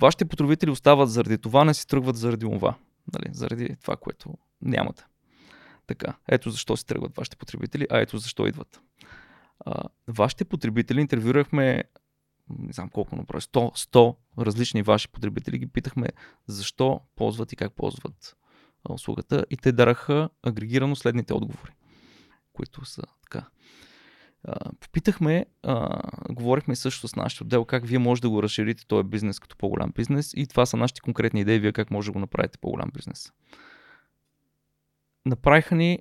[0.00, 2.74] Вашите потребители остават заради това, не си тръгват заради това.
[3.12, 3.28] Нали?
[3.32, 5.06] Заради това, което нямате.
[5.86, 8.80] Така, ето защо си тръгват вашите потребители, а ето защо идват.
[9.60, 11.84] А, вашите потребители интервюрахме
[12.58, 16.08] не знам колко направи, 100, 100 различни ваши потребители, ги питахме
[16.46, 18.36] защо ползват и как ползват
[18.88, 21.72] услугата и те дараха агрегирано следните отговори,
[22.52, 23.46] които са така.
[24.80, 26.00] Попитахме, а,
[26.30, 29.92] говорихме също с нашия отдел как вие може да го разширите този бизнес като по-голям
[29.94, 33.32] бизнес и това са нашите конкретни идеи, вие как може да го направите по-голям бизнес.
[35.26, 35.98] Направиха ни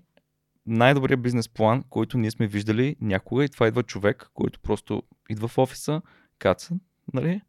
[0.66, 5.48] най-добрият бизнес план, който ние сме виждали някога и това идва човек, който просто идва
[5.48, 6.02] в офиса,
[6.40, 6.76] каца,
[7.14, 7.42] нали,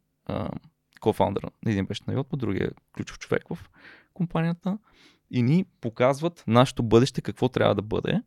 [0.99, 3.69] кофаундър, един беше на Yotpo, другия е ключов човек в
[4.13, 4.77] компанията
[5.31, 8.21] и ни показват нашето бъдеще, какво трябва да бъде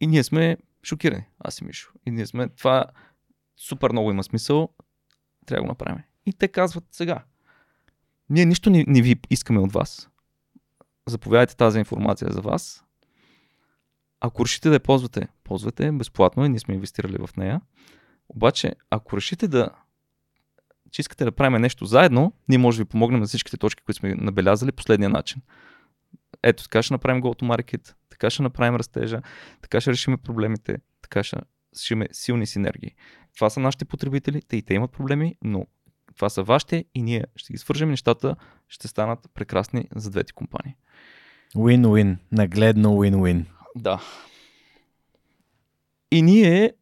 [0.00, 1.92] и ние сме шокирани, аз и Мишо.
[2.06, 2.84] И ние сме, това
[3.56, 4.68] супер много има смисъл,
[5.46, 6.02] трябва да го направим.
[6.26, 7.24] И те казват сега,
[8.30, 10.08] ние нищо не, не ви искаме от вас.
[11.08, 12.84] Заповядайте тази информация за вас.
[14.20, 17.60] Ако решите да я ползвате, ползвате, безплатно и ние сме инвестирали в нея.
[18.28, 19.70] Обаче, ако решите да
[20.94, 23.98] че искате да правим нещо заедно, ние може да ви помогнем на всичките точки, които
[23.98, 25.42] сме набелязали последния начин.
[26.42, 29.22] Ето, така ще направим go market, така ще направим растежа,
[29.62, 31.36] така ще решим проблемите, така ще
[31.76, 32.94] решим силни синергии.
[33.34, 35.66] Това са нашите потребители, те и те имат проблеми, но
[36.16, 38.36] това са вашите и ние ще ги свържем нещата
[38.68, 40.74] ще станат прекрасни за двете компании.
[41.56, 42.16] Win-win.
[42.32, 43.44] Нагледно win-win.
[43.76, 44.02] Да.
[46.10, 46.72] И ние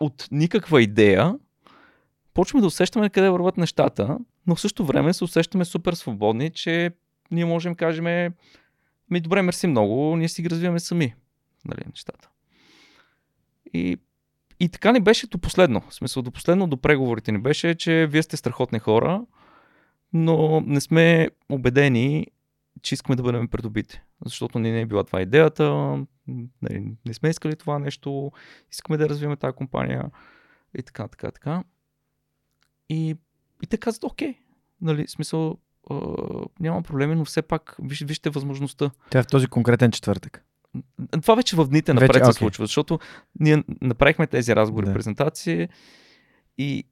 [0.00, 1.34] от никаква идея
[2.34, 6.90] почваме да усещаме къде върват нещата, но в същото време се усещаме супер свободни, че
[7.30, 8.32] ние можем да кажем
[9.10, 11.14] ми добре, мерси много, ние си ги развиваме сами
[11.64, 12.28] нали, нещата.
[13.74, 13.96] И,
[14.60, 15.80] и така ни беше до последно.
[15.80, 19.22] В смисъл, до последно до преговорите ни беше, че вие сте страхотни хора,
[20.12, 22.26] но не сме убедени,
[22.82, 24.00] че искаме да бъдем придобити.
[24.24, 25.98] Защото ни не е била това идеята,
[26.62, 28.32] не, не сме искали това нещо,
[28.72, 30.10] искаме да развиваме тази компания
[30.78, 31.64] и така, така, така.
[32.88, 33.16] И,
[33.62, 34.34] и те казват, окей,
[34.80, 35.58] нали, смисъл,
[36.60, 38.90] няма проблеми, но все пак виж, вижте възможността.
[39.10, 40.44] Тя е в този конкретен четвъртък.
[41.22, 42.38] Това вече в дните Вече, напред се окей.
[42.38, 42.98] случва, защото
[43.40, 44.92] ние направихме тези разговори, Да.
[44.92, 45.68] презентации
[46.58, 46.84] и,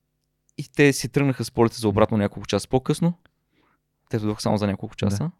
[0.58, 3.14] и те си тръгнаха с полета за обратно няколко часа по-късно.
[4.10, 5.30] Те дойдоха само за няколко часа.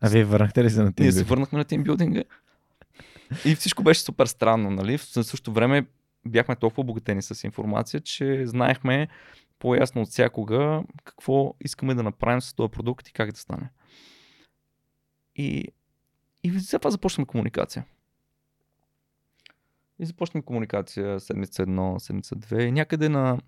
[0.00, 2.22] А вие върнахте ли се на Ние се върнахме на тимбилдинга.
[3.44, 4.98] И всичко беше супер странно, нали?
[4.98, 5.86] В същото време
[6.26, 9.08] бяхме толкова обогатени с информация, че знаехме
[9.58, 13.70] по-ясно от всякога какво искаме да направим с този продукт и как да стане.
[15.36, 15.64] И,
[16.48, 17.84] и след това започнахме комуникация.
[19.98, 22.62] И започнахме комуникация седмица едно, седмица две.
[22.64, 23.40] И някъде на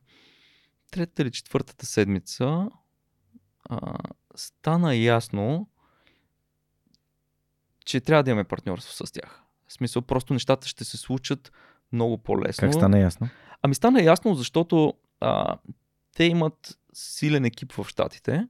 [0.90, 2.70] третата или четвъртата седмица
[3.64, 3.98] а,
[4.34, 5.68] стана ясно,
[7.84, 9.42] че трябва да имаме партньорство с тях.
[9.66, 11.52] В смисъл, просто нещата ще се случат
[11.92, 12.66] много по-лесно.
[12.66, 13.28] Как стана ясно?
[13.62, 15.58] Ами стана ясно, защото а,
[16.16, 18.48] те имат силен екип в Штатите.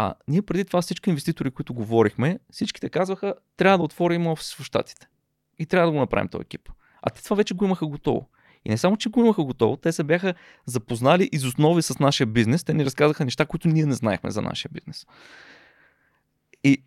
[0.00, 4.64] А ние преди това всички инвеститори, които говорихме, всичките казваха, трябва да отворим офис в
[4.64, 5.08] Штатите.
[5.58, 6.68] И трябва да го направим този екип.
[7.02, 8.28] А те това вече го имаха готово.
[8.64, 10.34] И не само, че го имаха готово, те се бяха
[10.66, 12.64] запознали из основи с нашия бизнес.
[12.64, 15.06] Те ни разказаха неща, които ние не знаехме за нашия бизнес.
[16.64, 16.82] И,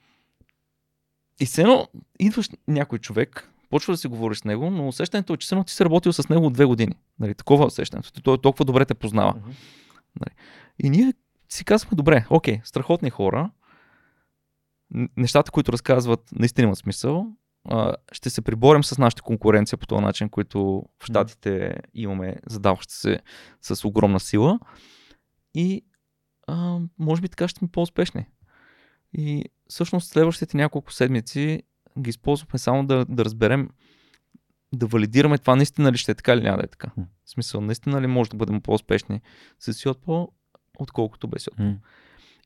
[1.39, 1.87] и все едно
[2.19, 5.63] идваш някой човек, почва да си говориш с него, но усещането е, че все едно
[5.63, 6.95] ти си работил с него от две години.
[7.19, 8.21] Нали, такова е усещането.
[8.21, 9.33] Той толкова добре те познава.
[10.19, 10.35] Нали.
[10.83, 11.13] И ние
[11.53, 13.51] си казваме, добре, окей, страхотни хора,
[15.17, 17.27] нещата, които разказват, наистина имат смисъл.
[17.69, 22.93] А, ще се приборим с нашата конкуренция по този начин, който в Штатите имаме задаващи
[22.93, 23.19] се
[23.61, 24.59] с огромна сила.
[25.53, 25.85] И
[26.47, 28.27] а, може би така ще сме по-успешни.
[29.13, 31.63] И всъщност следващите няколко седмици
[31.99, 33.69] ги използвахме само да, да разберем,
[34.73, 36.91] да валидираме това наистина ли ще е така или няма да е така.
[37.25, 39.21] В смисъл, наистина ли може да бъдем по-успешни
[39.59, 40.27] с Yotpo,
[40.81, 41.63] отколкото без Yotpo.
[41.63, 41.75] М.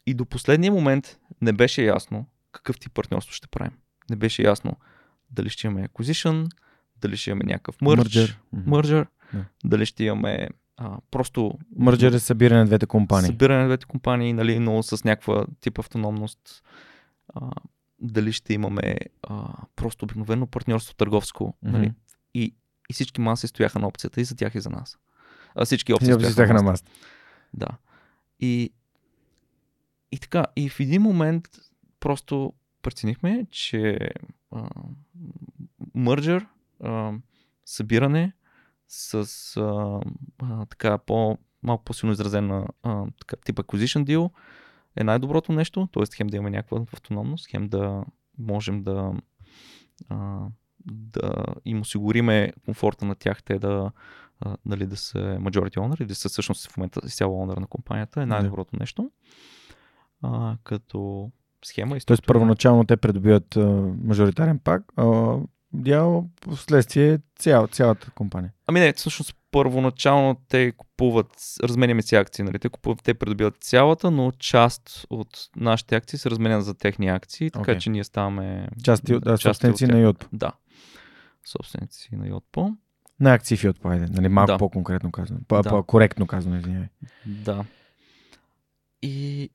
[0.05, 3.71] И до последния момент не беше ясно какъв тип партньорство ще правим.
[4.09, 4.77] Не беше ясно
[5.31, 6.49] дали ще имаме acquisition,
[6.97, 7.77] дали ще имаме някакъв
[8.53, 9.45] merger, Да.
[9.65, 13.27] дали ще имаме а, просто Мърджер е събиране на двете компании.
[13.27, 16.63] събиране на двете компании, нали, но с някаква тип автономност.
[17.33, 17.51] А,
[17.99, 21.57] дали ще имаме а, просто обикновено партньорство търговско.
[21.63, 21.85] Нали?
[21.87, 21.95] Мгм.
[22.33, 22.55] И,
[22.89, 24.97] и всички маси стояха на опцията и за тях и за нас.
[25.55, 26.91] А, всички опции опции стояха на масата.
[27.53, 27.67] Да.
[28.39, 28.73] И,
[30.11, 31.47] и така, и в един момент
[31.99, 33.99] просто преценихме, че
[34.51, 34.69] а,
[35.95, 36.47] мърджер,
[36.83, 37.13] а,
[37.65, 38.33] събиране
[38.87, 39.13] с
[39.57, 40.01] а,
[40.39, 44.31] а, така по, малко по-силно изразена а, така, тип acquisition deal
[44.95, 46.03] е най-доброто нещо, т.е.
[46.15, 48.05] хем да имаме някаква автономност, хем да
[48.37, 49.13] можем да,
[50.09, 50.47] а,
[50.85, 53.91] да им осигуриме комфорта на тях, те да,
[54.39, 57.67] а, нали, да са majority owner или да са всъщност в момента изцяло owner на
[57.67, 59.11] компанията е най-доброто нещо.
[60.21, 61.31] А, като
[61.65, 62.27] схема и Тоест структура.
[62.27, 63.65] първоначално те придобиват а,
[64.03, 65.37] мажоритарен пак, а,
[65.73, 68.51] дял вследствие цял, цялата компания.
[68.67, 71.27] Ами не, всъщност първоначално те купуват,
[71.63, 72.59] разменяме си акции, нали?
[72.59, 77.51] Те, купуват, те придобиват цялата, но част от нашите акции се разменят за техни акции,
[77.51, 77.77] така Окей.
[77.77, 79.95] че ние ставаме Части, от- да, части от собственици тях.
[79.95, 80.25] на Йотpo.
[80.33, 80.51] Да,
[81.45, 82.75] собственици на Yotpo.
[83.19, 84.05] На акции в Йотpo, айде.
[84.11, 84.57] Нали, малко Да.
[84.57, 85.39] по-конкретно казано.
[85.47, 85.69] По, Да.
[85.69, 86.87] По-коректно казано, извинявай.
[87.25, 87.65] Да.
[89.01, 89.49] И,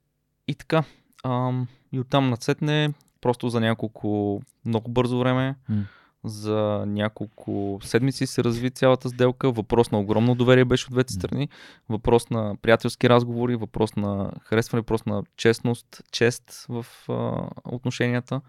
[0.49, 0.85] и така.
[1.25, 5.83] Ам, и оттам нацетне просто за няколко много бързо време, М.
[6.25, 9.51] за няколко седмици се разви цялата сделка.
[9.53, 11.49] Въпрос на огромно доверие беше от двете страни.
[11.89, 18.41] Въпрос на приятелски разговори, въпрос на харесване, въпрос на честност, чест в а, отношенията,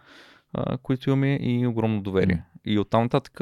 [0.54, 2.44] а, които имаме и огромно доверие.
[2.66, 3.42] И оттам нататък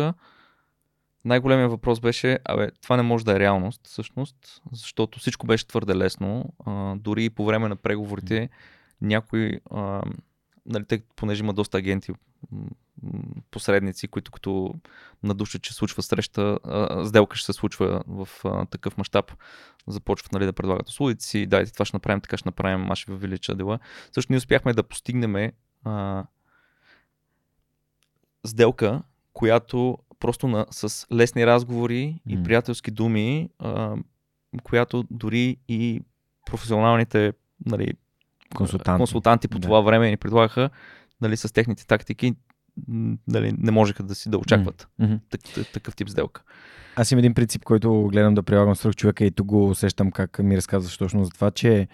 [1.29, 5.95] най-големият въпрос беше, абе, това не може да е реалност, всъщност, защото всичко беше твърде
[5.95, 6.53] лесно.
[6.65, 8.49] А, дори и по време на преговорите
[9.01, 10.01] някой, а,
[10.65, 12.11] нали, тъй, понеже има доста агенти,
[13.51, 14.73] посредници, които като
[15.23, 19.31] надушат, че случва среща, а, сделка ще се случва в а, такъв мащаб,
[19.87, 23.11] започват нали, да предлагат услугите си, дайте това ще направим, така ще направим, аз ще
[23.11, 23.79] увелича дела.
[24.11, 25.51] Също ние успяхме да постигнем
[25.83, 26.25] а,
[28.45, 29.01] сделка,
[29.33, 32.43] която просто на, с лесни разговори и М.
[32.43, 33.95] приятелски думи, а,
[34.63, 36.01] която дори и
[36.45, 37.33] професионалните
[37.65, 37.93] нали,
[38.55, 38.97] Консултанти.
[38.99, 39.61] консултанти по Да.
[39.61, 40.69] това време ни предлагаха
[41.21, 42.33] нали, с техните тактики,
[43.27, 45.13] нали, не можеха да си да очакват Мгм.
[45.29, 46.43] так, так, такъв тип сделка.
[46.95, 50.39] Аз имам един принцип, който гледам да прилагам свърх човека и тук го усещам как
[50.39, 51.87] ми разказваш точно за това, че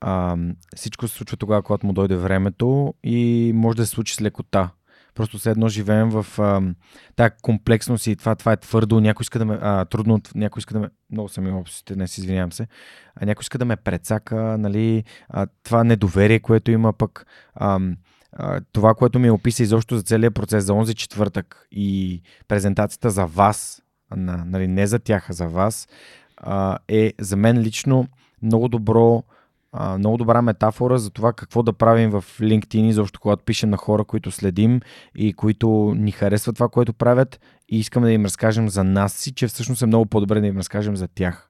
[0.00, 0.36] а,
[0.76, 4.70] всичко се случва тогава, когато му дойде времето и може да се случи с лекота.
[5.14, 6.62] Просто все едно живеем в а,
[7.16, 10.74] тази комплексност и това, това е твърдо, някой иска да ме, а, трудно, някой иска
[10.74, 12.66] да ме, много съм имал опсите, днес извинявам се,
[13.16, 17.80] а някой иска да ме прецака, нали, а, това недоверие, което има пък, а,
[18.72, 23.82] това, което ми описа изобщо за целият процес за онзи четвъртък и презентацията за вас,
[24.16, 25.88] на, нали, не за тях, а за вас,
[26.88, 28.06] е за мен лично
[28.42, 29.22] много добро
[29.98, 34.04] много добра метафора за това какво да правим в LinkedIn, защото когато пишем на хора,
[34.04, 34.80] които следим
[35.16, 39.34] и които ни харесват това, което правят и искаме да им разкажем за нас си,
[39.34, 41.48] че всъщност е много по-добре да им разкажем за тях.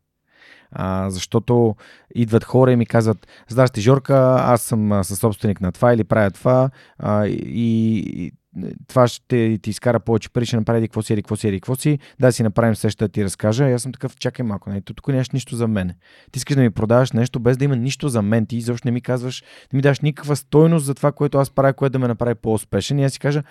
[0.70, 1.76] А, защото
[2.14, 6.30] идват хора и ми казват, здрасти Жорка, аз съм със собственик на това или правя
[6.30, 8.32] това а, и, и
[8.88, 12.32] това ще ти изкара повече пари, ще направи какво си, какво си, какво си, да
[12.32, 13.64] си направим сеща да ти разкажа.
[13.64, 15.92] Аз съм такъв, чакай малко, не, тук нямаш нищо за мен.
[16.32, 18.46] Ти искаш да ми продаваш нещо без да има нищо за мен.
[18.46, 19.42] Ти изобщо не ми казваш,
[19.72, 22.98] не ми даш никаква стойност за това, което аз правя, което да ме направи по-успешен.
[22.98, 23.42] И аз си кажа,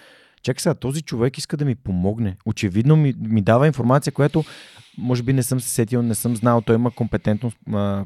[0.44, 2.38] чакай сега, този човек иска да ми помогне.
[2.46, 4.44] Очевидно ми, ми дава информация, която
[4.98, 6.62] може би не съм се сетил, не съм знал.
[6.62, 7.58] Той има компетентност,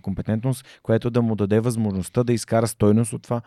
[0.01, 3.41] компетентност, която да му даде възможността да изкара стойност от това.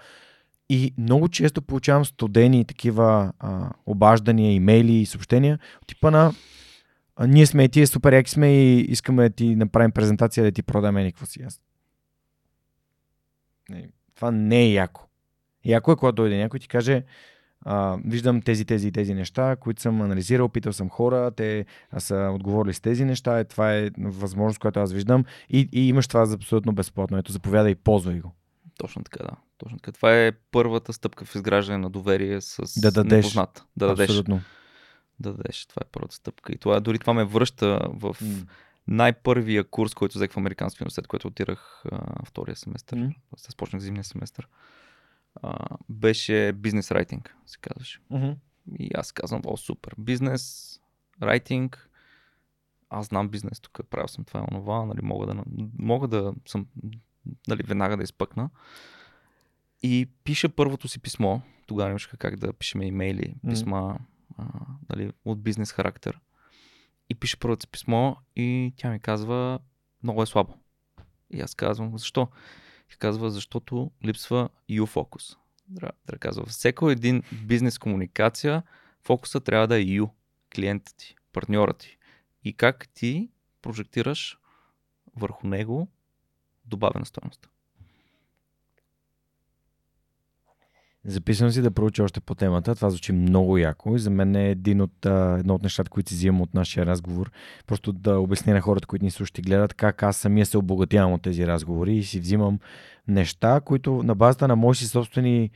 [0.71, 6.33] И много често получавам студени такива а, обаждания, имейли и съобщения типа на
[7.27, 10.63] ние сме и тия супер яки сме и искаме да ти направим презентация да ти
[10.63, 11.43] продаме никакво си.
[11.43, 11.61] Аз.
[13.69, 15.03] Не, това не е яко.
[15.65, 17.05] Яко е, когато дойде някой и ти каже,
[17.65, 21.67] а, виждам тези, тези и тези неща, които съм анализирал, питал съм хора, те
[21.99, 26.09] са отговорили с тези неща, е, това е възможност, която аз виждам и, и имаш
[26.09, 27.19] това за абсолютно безплатно.
[27.19, 28.33] Ето, заповядай ползвай го.
[28.79, 29.48] Точно така, да.
[29.59, 29.93] Точно така.
[29.93, 33.25] Това е първата стъпка в изграждане на доверие с да дадеш.
[33.25, 33.65] непознат.
[33.77, 34.09] Да дадеш.
[34.09, 34.41] Абсолютно.
[35.21, 35.67] Да дадеш.
[35.67, 36.53] Това е първата стъпка.
[36.53, 38.49] И това, дори това ме връща в mm.
[38.89, 42.99] най-първия курс, който взех в Американски университет, който отирах а, втория семестър.
[42.99, 43.15] Mm.
[43.49, 44.49] Започнах зимния семестър.
[45.43, 48.01] А, беше бизнес райтинг, се казваше.
[48.13, 48.37] Mm-hmm.
[48.79, 49.95] И аз казвам, о, супер.
[49.99, 50.75] Бизнес,
[51.23, 51.91] райтинг,
[52.91, 55.43] аз знам бизнес, тук правил съм това и онова, нали, мога да,
[55.79, 56.67] мога да съм
[57.49, 58.51] нали, веднага да изпъкна.
[59.83, 61.41] И пиша първото си писмо.
[61.67, 63.99] Тогава имаше как да пишеме имейли, писма
[64.39, 64.45] а,
[64.89, 66.21] нали, от бизнес характер.
[67.11, 69.59] И пише първото си писмо и тя ми казва,
[70.03, 70.55] много е слабо.
[71.31, 72.29] И аз казвам, защо?
[72.95, 75.37] И казва, защото липсва U фокус.
[75.69, 78.63] Да, да казва, всеко един бизнес комуникация,
[79.05, 80.11] фокуса трябва да е U.
[80.55, 81.99] Клиентът ти, партньорът ти.
[82.45, 83.31] И как ти
[83.63, 84.39] прожектираш
[85.17, 85.89] върху него
[86.65, 87.49] добавена стоеност.
[91.05, 92.75] Записвам си да проуча още по темата.
[92.75, 95.07] Това звучи много яко и за мен е един от,
[95.39, 97.31] едно от нещата, които си взимам от нашия разговор.
[97.67, 101.13] Просто да обясня на хората, които ни слушат и гледат, как аз самия се обогатявам
[101.13, 102.59] от тези разговори и си взимам
[103.09, 105.51] неща, които на базата на мои си собствени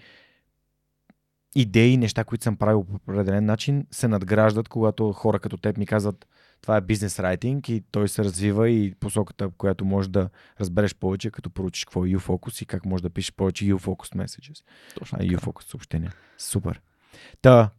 [1.55, 5.87] идеи, неща, които съм правил по определен начин, се надграждат, когато хора като теб ми
[5.87, 6.27] казват
[6.63, 10.29] това е бизнес райтинг и той се развива и посоката, която може да
[10.61, 14.65] разбереш повече, като проучиш какво е U-Focus и как може да пишеш повече U-Focus messages.
[14.99, 16.13] Точно а, U-Focus съобщения.
[16.39, 16.81] Супер.
[17.43, 17.71] Та,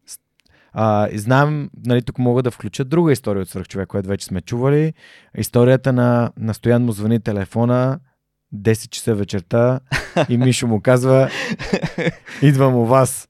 [0.74, 4.94] а, знам, нали, тук мога да включа друга история от свърхчовек, която вече сме чували.
[5.38, 8.00] Историята на, на Стоян му звъни телефона
[8.56, 9.80] 10 часа вечерта
[10.30, 11.30] и Мишо му казва
[12.42, 13.30] идвам у вас.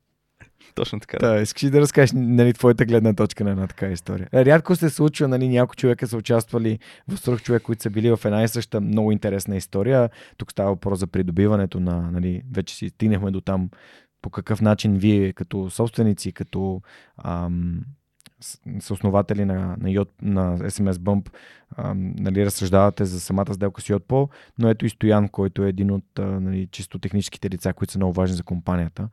[0.76, 1.18] Точно така.
[1.18, 4.30] Да, искаш да разкажеш нали, твоята гледна точка на една така история.
[4.34, 8.20] Рядко се случва, нали, някои човека са участвали в срок човек, които са били в
[8.26, 10.10] една и съща много интересна история.
[10.38, 13.70] Тук става въпрос за придобиването на, нали, вече си стигнахме до там
[14.22, 16.82] по какъв начин вие като собственици, като
[17.24, 17.82] ам,
[18.80, 21.30] съоснователи на, на, Йод, на SMS Bump
[21.78, 25.92] ам, нали, разсъждавате за самата сделка с Йодпо, но ето и Стоян, който е един
[25.92, 29.10] от нали, чисто техническите лица, които са много важни за компанията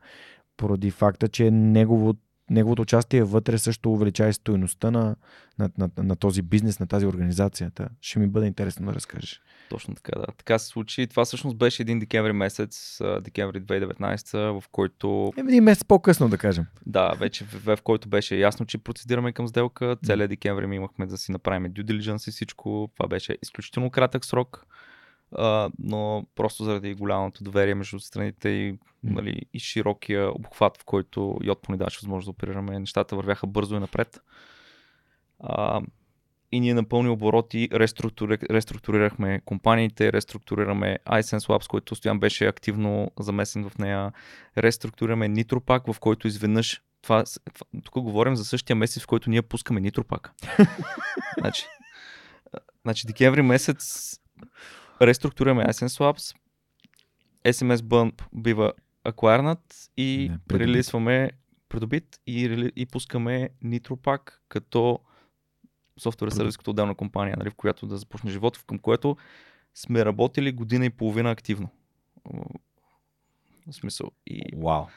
[0.61, 2.15] поради факта, че негово,
[2.49, 5.15] неговото участие вътре също увеличава стоеността на,
[5.59, 7.89] на, на, на този бизнес, на тази организацията.
[8.01, 9.41] Ще ми бъде интересно да разкажеш.
[9.69, 10.25] Точно така, да.
[10.37, 11.07] Така се случи.
[11.07, 15.33] Това всъщност беше един декември месец, декември 2019, в който...
[15.37, 16.65] Един месец по-късно, да кажем.
[16.85, 19.97] Да, вече в, в който беше ясно, че процедираме към сделка.
[20.05, 22.89] Целият декември ми имахме да си направим due diligence и всичко.
[22.97, 24.65] Това беше изключително кратък срок
[25.37, 31.37] а, но просто заради голямото доверие между страните и, нали, и широкия обхват, в който
[31.43, 34.21] Йотпо ни даваше възможност да оперираме, нещата вървяха бързо и напред.
[35.39, 35.81] А,
[36.51, 38.37] и ние на пълни обороти реструктури...
[38.49, 44.11] реструктурирахме компаниите, реструктурираме iSense Labs, който Стоян беше активно замесен в нея,
[44.57, 47.23] реструктурираме Nitropак, в който изведнъж това,
[47.83, 50.31] тук говорим за същия месец, в който ние пускаме Nitropак.
[51.39, 51.65] значи,
[52.83, 54.11] значи, декември месец
[55.01, 56.35] реструктурираме Essence Labs,
[57.45, 58.73] SMS Bump бива
[59.03, 61.31] акварнат и Не, релизваме
[61.69, 64.99] придобит и, и пускаме NitroPack като
[65.99, 69.17] софтуер сервис като отделна компания, нали, в която да започне живот, към което
[69.75, 71.69] сме работили година и половина активно.
[73.67, 74.11] В смисъл.
[74.27, 74.87] И, Wow.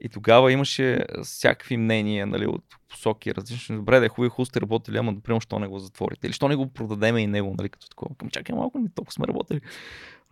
[0.00, 3.76] И тогава имаше всякакви мнения нали, от посоки различни.
[3.76, 6.26] Добре, да е хубаво, сте работили, ама допримерно, що не го затворите.
[6.26, 8.14] Или що не го продадеме и него, нали, като такова.
[8.14, 9.60] Към чакай малко, не толкова сме работили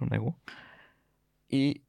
[0.01, 0.35] на него.
[1.51, 1.83] И,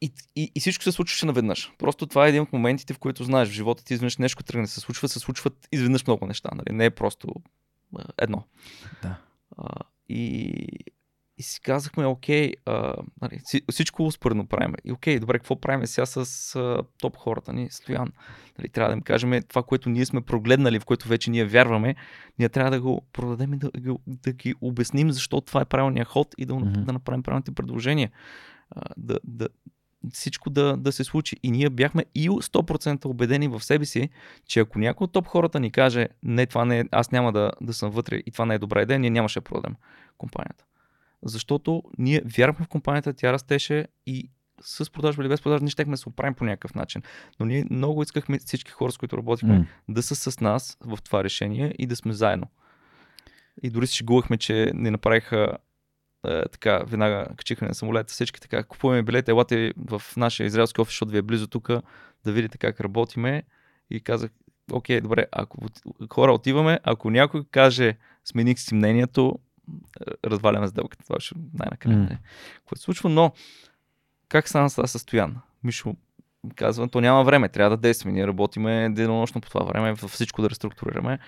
[0.00, 1.72] и, и, и всичко се случваше наведнъж.
[1.78, 4.62] Просто това е един от моментите, в които знаеш, в живота ти изведнъж нещо тръгне
[4.62, 6.50] да се случва, се случват изведнъж много неща.
[6.54, 6.76] Нали?
[6.76, 7.28] Не е просто
[8.18, 8.44] едно.
[9.02, 9.16] Да.
[9.58, 9.74] А,
[10.08, 10.54] и,
[11.40, 13.40] и си казахме, окей, а, нали,
[13.70, 14.74] всичко успоредно правим.
[14.84, 18.12] И окей, добре, какво правим сега с а, топ хората ни, Стоян?
[18.58, 21.94] Нали, трябва да им кажем това, което ние сме прогледнали, в което вече ние вярваме,
[22.38, 26.08] ние трябва да го продадем и да, да, да ги обясним защо това е правилният
[26.08, 26.84] ход и да, mm-hmm.
[26.84, 28.10] да направим правилните предложения.
[28.70, 29.48] А, да, да,
[30.12, 31.36] всичко да, да се случи.
[31.42, 34.08] И ние бяхме и 100% убедени в себе си,
[34.46, 37.52] че ако някой от топ хората ни каже, не, това не е, аз няма да,
[37.60, 39.74] да съм вътре и това не е добра идея, ние нямаше да продадем
[40.18, 40.64] компанията.
[41.22, 44.30] Защото ние вярвахме в компанията, тя растеше и
[44.62, 47.02] с продажба или без продажба, ние щехме да се оправим по някакъв начин.
[47.40, 49.66] Но ние много искахме всички хора, с които работихме, mm.
[49.88, 52.46] да са с нас в това решение и да сме заедно.
[53.62, 55.56] И дори си шегувахме, че ни направиха
[56.26, 60.92] е, така, веднага качихме на самолета, всички така, купуваме билети, елате в нашия израелски офис,
[60.92, 61.68] защото ви е близо тук,
[62.24, 63.42] да видите как работиме.
[63.90, 64.30] И казах,
[64.72, 65.58] окей, добре, ако
[66.12, 69.38] хора отиваме, ако някой каже, смених си мнението,
[70.24, 71.04] разваляме сделката.
[71.04, 71.96] Това ще най-накрая.
[71.96, 72.18] Mm.
[72.56, 73.32] Какво се случва, но
[74.28, 75.36] как стана това състоян?
[75.64, 75.94] Мишо
[76.56, 78.14] казва, то няма време, трябва да действаме.
[78.14, 81.18] Ние работиме денонощно по това време, всичко да реструктурираме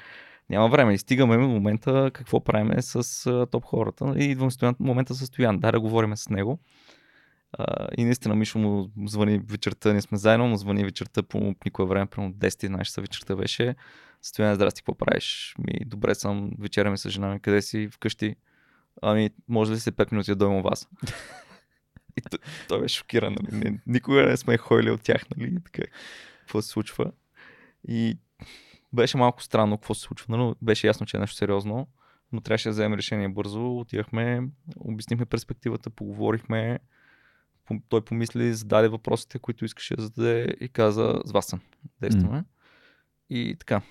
[0.51, 0.95] няма време.
[0.95, 4.15] И стигаме в момента какво правим с топ хората.
[4.17, 5.59] И идвам в момента с Стоян.
[5.59, 6.59] Да, да говорим с него.
[7.59, 11.87] Uh, и наистина Мишо му звъни вечерта, ние сме заедно, му звъни вечерта по никое
[11.87, 13.75] време, примерно 10-11 часа вечерта беше.
[14.23, 15.55] Стоян, здрасти, какво правиш?
[15.59, 18.37] Ми, добре съм, вечеряме с жена ми, къде си, вкъщи?
[19.03, 20.89] Ами, може ли се 5 минути да дойдем у вас?
[22.17, 22.39] и той,
[22.69, 23.79] той беше шокиран, нали?
[23.87, 25.55] Никога не сме ходили от тях, нали?
[25.65, 25.83] Така,
[26.41, 27.13] какво се случва?
[27.89, 28.19] И
[28.93, 31.87] беше малко странно какво се случва, но беше ясно, че е нещо сериозно,
[32.33, 33.79] но трябваше да вземем решение бързо.
[33.79, 36.79] Отивахме, обяснихме перспективата, поговорихме,
[37.89, 41.61] той помисли, зададе въпросите, които искаше да зададе и каза, с вас съм,
[42.01, 42.39] действаме.
[42.39, 42.45] Mm.
[43.31, 43.83] И така.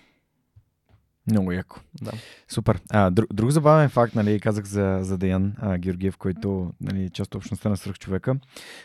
[1.28, 1.80] Много яко.
[2.02, 2.12] Да.
[2.48, 2.82] Супер.
[2.90, 7.36] А, друг, друг забавен факт, нали, казах за, за Деян а, Георгиев, който нали, част
[7.36, 8.36] от общността на свръхчовека.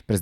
[0.06, 0.20] През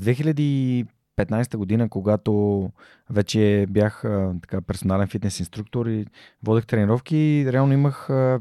[1.17, 2.73] 15-та година, когато
[3.11, 6.07] вече бях а, така, персонален фитнес инструктор и
[6.43, 8.41] водех тренировки, реално имах а,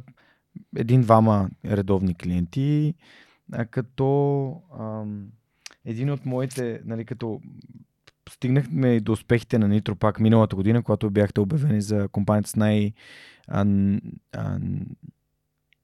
[0.76, 2.94] един-двама редовни клиенти,
[3.52, 4.48] а, като
[4.80, 5.04] а,
[5.86, 7.42] един от моите, нали, като
[8.30, 12.94] стигнахме до успехите на Нитропак миналата година, когато бяхте обявени за компанията с най-
[13.48, 13.66] а,
[14.32, 14.60] а,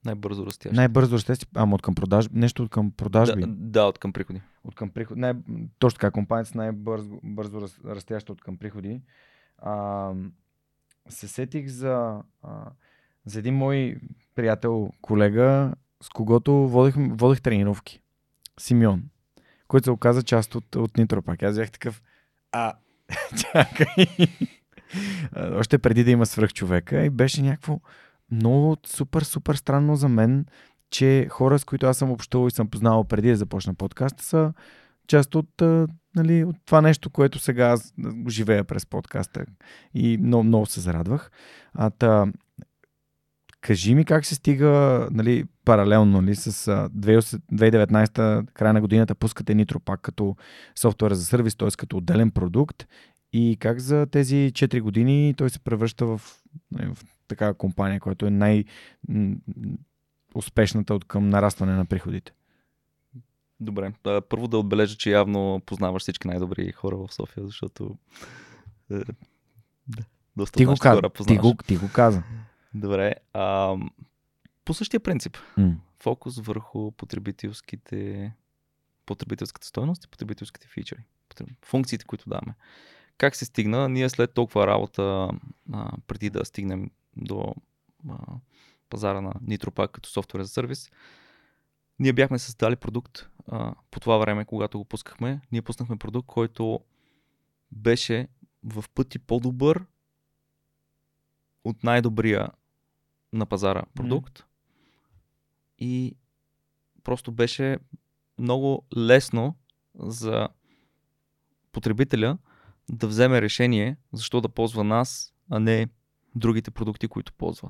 [0.06, 0.76] най-бързо растящ.
[0.76, 3.41] Най-бързо растящ, ама от към продажби, нещо от към продажби.
[3.41, 4.41] Да, да от към приходи.
[4.64, 5.20] От към приходи.
[5.20, 5.34] Най-
[5.80, 9.02] точно така, компанията с най-бързо бързо растяща от към приходи.
[9.57, 10.14] А,
[11.10, 12.66] се сетих за, а,
[13.26, 13.95] за един мой
[14.36, 18.02] приятел, колега, с когото водех, водех тренировки.
[18.60, 19.03] Симеон,
[19.68, 21.44] който се оказа част от, от Нитропак.
[21.44, 22.02] Аз бях такъв,
[22.51, 22.73] а,
[23.38, 24.05] чакай.
[25.35, 27.80] Още преди да има свръхчовека и беше някакво,
[28.31, 30.45] много супер, супер странно за мен,
[30.91, 34.53] че хора, с които аз съм общувал и съм познавал преди да започна подкаста, са
[35.07, 35.61] част от,
[36.15, 37.93] нали, от това нещо, което сега аз
[38.30, 39.45] живея през подкаста.
[39.93, 41.31] И много, много се зарадвах.
[41.73, 42.26] А, та,
[43.61, 46.52] кажи ми как се стига нали, паралелно нали, с
[46.90, 50.36] 2019 края на годината пускате Nitro пак като
[50.76, 51.68] софтуер за сервис, т.е.
[51.78, 52.88] като отделен продукт
[53.34, 56.22] и как за тези 4 години той се превръща в,
[56.72, 62.32] нали, в такава компания, която е най-успешната от към нарастване на приходите?
[63.60, 63.94] Добре.
[64.04, 67.98] Първо да отбележа, че явно познаваш всички най-добри хора в София, защото
[68.91, 68.96] е,
[69.88, 70.04] да,
[70.38, 72.24] доста ти го, каза, хора Ти го, ти го каза.
[72.74, 73.16] Добре.
[73.34, 73.76] А,
[74.70, 75.38] по същия принцип.
[75.58, 75.76] Mm.
[76.00, 78.34] Фокус върху потребителските
[79.06, 81.04] потребителската стойност и потребителските фичери.
[81.66, 82.56] Функциите, които даваме.
[83.18, 83.90] Как се стигна?
[83.90, 85.30] Ние след толкова работа,
[85.74, 87.56] а, преди да стигнем до
[88.10, 88.18] а,
[88.90, 90.91] пазара на Nitro като софтуер за сервис,
[92.00, 95.41] ние бяхме създали продукт а, по това време, когато го пускахме.
[95.52, 96.80] Ние пуснахме продукт, който
[97.72, 98.28] беше
[98.64, 99.86] в пъти по-добър
[101.64, 102.50] от най-добрия
[103.34, 104.40] на пазара продукт.
[104.40, 104.44] Mm.
[105.80, 106.15] И
[107.03, 107.77] просто беше
[108.39, 109.56] много лесно
[109.95, 110.47] за
[111.72, 112.38] потребителя
[112.89, 115.88] да вземе решение защо да ползва нас, а не
[116.35, 117.69] другите продукти, които ползва.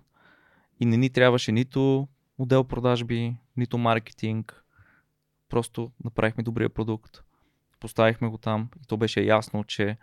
[0.79, 2.07] И не ни трябваше нито
[2.37, 4.63] отдел продажби, нито маркетинг.
[5.49, 7.23] Просто направихме добрия продукт.
[7.79, 9.97] поставихме го там и то беше ясно, че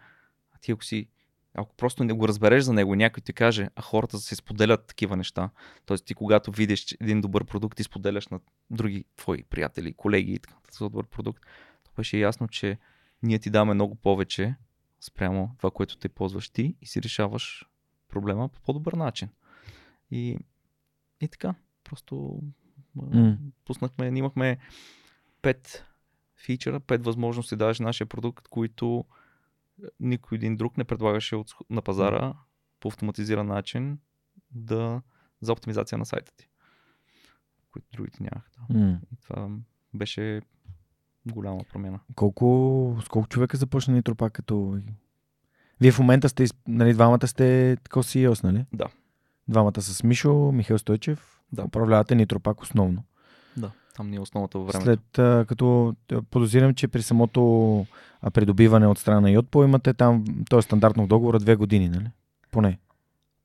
[0.60, 1.08] ти ако си
[1.56, 5.16] ако просто не го разбереш за него, някой ти каже, а хората се споделят такива
[5.16, 5.50] неща.
[5.86, 10.38] Тоест ти когато видиш един добър продукт, ти споделяш на други твои приятели, колеги и
[10.38, 11.42] така за добър продукт,
[11.84, 12.78] то беше ясно, че
[13.22, 14.54] ние ти даваме много повече
[15.00, 17.68] спрямо това, което те ползваш ти и си решаваш
[18.08, 19.28] проблема по по-добър начин.
[20.10, 20.38] И,
[21.20, 21.54] и така,
[21.84, 22.40] просто
[22.98, 23.36] mm.
[23.64, 24.58] пуснахме, имахме
[25.42, 25.84] пет
[26.36, 29.04] фичера, пет възможности да даваш нашия продукт, които
[30.00, 32.34] никой един друг не предлагаше от, на пазара
[32.80, 33.98] по автоматизиран начин
[34.50, 35.02] да,
[35.40, 36.48] за оптимизация на сайта ти,
[37.72, 38.50] които другите нямаха.
[38.70, 38.74] Да.
[38.74, 38.98] Mm.
[39.12, 39.48] И това
[39.94, 40.42] беше
[41.32, 42.00] голяма промяна.
[42.14, 44.78] Колко, с колко човека започна Нитропак като...
[45.80, 48.64] Вие в момента сте, нали, двамата сте CEO, нали?
[48.72, 48.86] Да.
[49.48, 51.40] Двамата с Мишо, Михаил Стойчев.
[51.52, 51.64] Да.
[51.64, 53.04] Управлявате Нитропак основно.
[53.96, 54.84] Там ни е основата във времето.
[54.84, 55.00] След
[55.48, 55.94] като
[56.30, 57.86] подозирам, че при самото
[58.34, 62.10] придобиване от страна на Йотпо имате там, то е стандартно договора две години, нали?
[62.50, 62.78] Поне.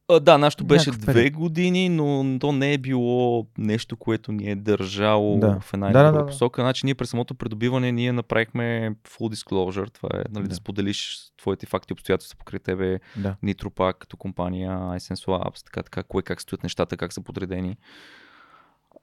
[0.07, 4.49] А, да, нашето беше Някакъв две години, но то не е било нещо, което ни
[4.51, 5.59] е държало да.
[5.59, 6.61] в една да, да, да, посока.
[6.61, 10.49] Значи ние през самото придобиване ние направихме full disclosure, това е нали, да.
[10.49, 13.35] да споделиш твоите факти и обстоятелства покрай тебе, да.
[13.43, 17.77] Nitropack като компания, iSense Labs, така, така, кое как стоят нещата, как са подредени.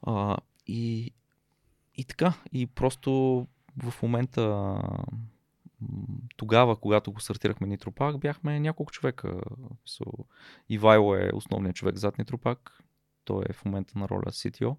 [0.07, 1.13] А, и,
[1.99, 3.47] и така, и просто
[3.83, 4.77] в момента
[6.37, 9.41] тогава, когато го стартирахме Нитропак, бяхме няколко човека.
[9.89, 10.25] So,
[10.69, 12.83] Ивайло е основният човек зад Нитропак.
[13.25, 14.77] Той е в момента на роля CTO.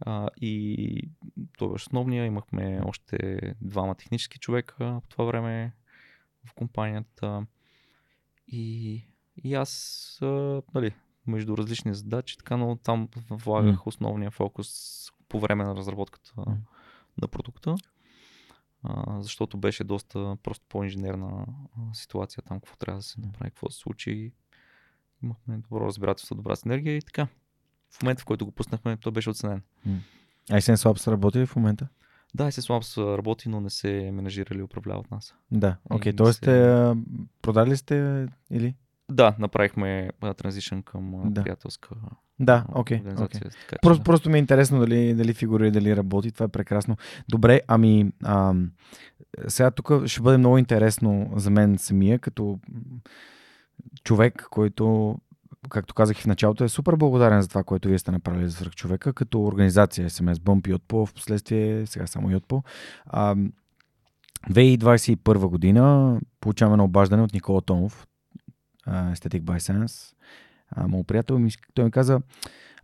[0.00, 1.10] А, и
[1.58, 2.26] той беше основния.
[2.26, 5.72] Имахме още двама технически човека по това време
[6.44, 7.46] в компанията.
[8.48, 9.02] И,
[9.44, 10.94] и аз, а, нали,
[11.26, 13.86] между различни задачи, така, но там влагах mm.
[13.86, 14.70] основния фокус
[15.28, 16.56] по време на разработката mm.
[17.22, 17.76] на продукта
[18.88, 21.46] а, защото беше доста просто по-инженерна
[21.92, 24.32] ситуация там, какво трябва да се направи, какво се случи.
[25.22, 27.28] Имахме добро разбирателство, добра синергия и така.
[27.90, 29.62] В момента, в който го пуснахме, той беше оценен.
[30.50, 31.88] iSense Labs работи ли в момента?
[32.34, 35.34] Да, iSense Labs работи, но не се менажира или управлява от нас.
[35.50, 36.12] Да, окей.
[36.12, 36.16] Okay.
[36.16, 36.94] Тоест, се...
[37.42, 38.74] продали сте или?
[39.10, 41.42] Да, направихме транзишън към да.
[41.42, 41.96] приятелска
[42.40, 43.02] да, окей.
[43.02, 43.80] Okay, okay.
[43.82, 46.32] просто, просто ми е интересно дали, дали фигури, дали работи.
[46.32, 46.96] Това е прекрасно.
[47.28, 48.54] Добре, ами а,
[49.48, 52.58] сега тук ще бъде много интересно за мен самия, като
[54.04, 55.16] човек, който,
[55.70, 58.64] както казах и в началото, е супер благодарен за това, което вие сте направили за
[58.64, 62.62] човека, като организация SMS Bump и Отпо, в последствие сега само Йотпо.
[64.50, 68.06] 2021 година получаваме на обаждане от Никола Томов,
[68.88, 70.14] Aesthetic by Sense,
[70.70, 72.20] а, моят приятел, той ми каза,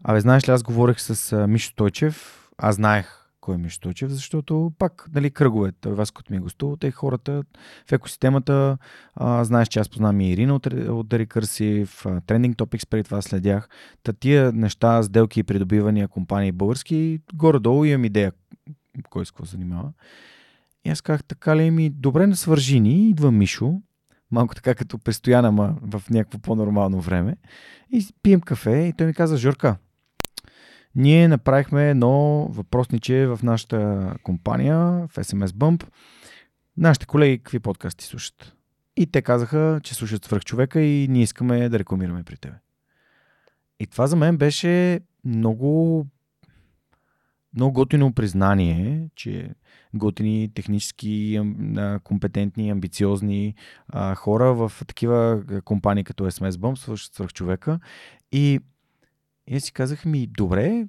[0.05, 4.73] абе, знаеш ли, аз говорех с Мишо Стойчев, аз знаех кой е Мишо Стойчев, защото
[4.79, 7.43] пак, нали, кръгове, той вас, като ми е гостувал, те хората
[7.89, 8.79] в екосистемата,
[9.15, 11.87] а, знаеш, че аз познавам и Ирина от, от The Recursive,
[12.21, 13.69] Trending Topics, преди това следях.
[14.03, 18.33] Та тия неща, сделки и придобивания компании български, горе-долу имам идея
[19.11, 19.93] кой с какво занимава.
[20.85, 23.83] И аз казах, така ли ми, добре на свържини, идва Мишо,
[24.33, 27.37] малко така като престояна, ама в някакво по-нормално време.
[27.91, 29.77] И пием кафе и той ми каза, Жорка,
[30.95, 34.79] ние направихме едно въпросниче в нашата компания,
[35.09, 35.87] в SMS Bump.
[36.77, 38.57] Нашите колеги какви подкасти слушат?
[38.97, 42.55] И те казаха, че слушат свръх човека и ние искаме да рекламираме при тебе.
[43.81, 46.07] И това за мен беше много
[47.55, 49.51] много готино признание, че
[49.95, 51.41] готини, технически
[52.05, 53.55] компетентни, амбициозни
[54.17, 57.79] хора в такива компании като SMS свършат свърх човека.
[58.33, 58.61] И,
[59.47, 60.87] и си казах ми, добре,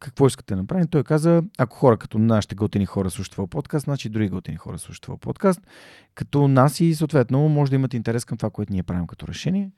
[0.00, 0.88] какво искате да направим?
[0.88, 4.78] Той каза, ако хора като нашите готини хора слушат това подкаст, значи други готини хора
[4.78, 5.60] слушат това подкаст.
[6.14, 9.70] Като нас и съответно може да имате интерес към това, което ние правим като решение.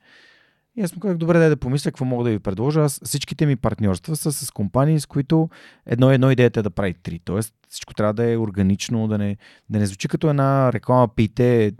[0.75, 2.81] И аз му казах, добре, дай да помисля какво мога да ви предложа.
[2.81, 5.49] Аз всичките ми партньорства са с компании, с които
[5.85, 7.19] едно едно идеята е да прави три.
[7.25, 9.37] Тоест всичко трябва да е органично, да не,
[9.69, 11.71] да не звучи като една реклама пийте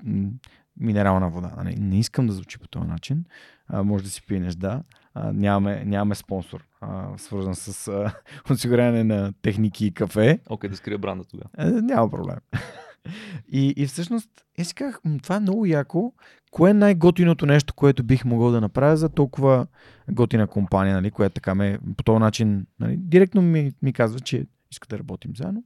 [0.79, 1.51] минерална вода.
[1.57, 1.75] Не, нали?
[1.79, 3.25] не искам да звучи по този начин.
[3.67, 4.83] А, може да си пинеш, да.
[5.13, 8.13] А, нямаме, нямаме спонсор, а, свързан с а,
[8.49, 10.39] осигуряване на техники и кафе.
[10.49, 11.49] Окей, okay, да скрия бранда тогава.
[11.57, 12.37] А, няма проблем.
[13.51, 16.13] И, и всъщност, я си казах, това е много яко.
[16.51, 19.67] Кое е най-готиното нещо, което бих могъл да направя за толкова
[20.11, 24.45] готина компания, нали, която така ме по този начин нали, директно ми, ми казва, че
[24.71, 25.63] иска да работим заедно.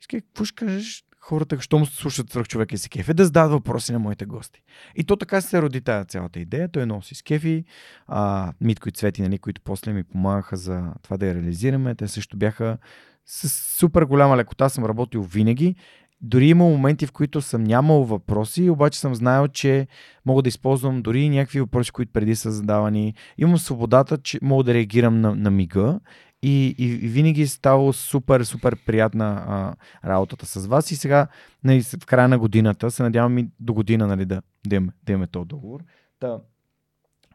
[0.00, 3.52] Иска, какво ще кажеш хората, що му слушат свърх човек и си кефи, да задават
[3.52, 4.62] въпроси на моите гости.
[4.96, 6.68] И то така се роди тази цялата идея.
[6.68, 7.64] Той носи с кефи,
[8.06, 11.94] а, Митко и Цвети, нали, които после ми помагаха за това да я реализираме.
[11.94, 12.78] Те също бяха
[13.26, 15.76] с супер голяма лекота съм работил винаги
[16.22, 19.86] дори има моменти, в които съм нямал въпроси, обаче съм знаел, че
[20.26, 23.14] мога да използвам дори някакви въпроси, които преди са задавани.
[23.38, 26.00] Имам свободата, че мога да реагирам на, на мига
[26.42, 29.74] и, и, винаги е ставало супер, супер приятна а,
[30.08, 30.90] работата с вас.
[30.90, 31.26] И сега,
[31.64, 35.12] нали, в края на годината, се надявам и до година нали, да, да, имаме, да
[35.12, 35.80] имаме този договор.
[36.20, 36.38] Та,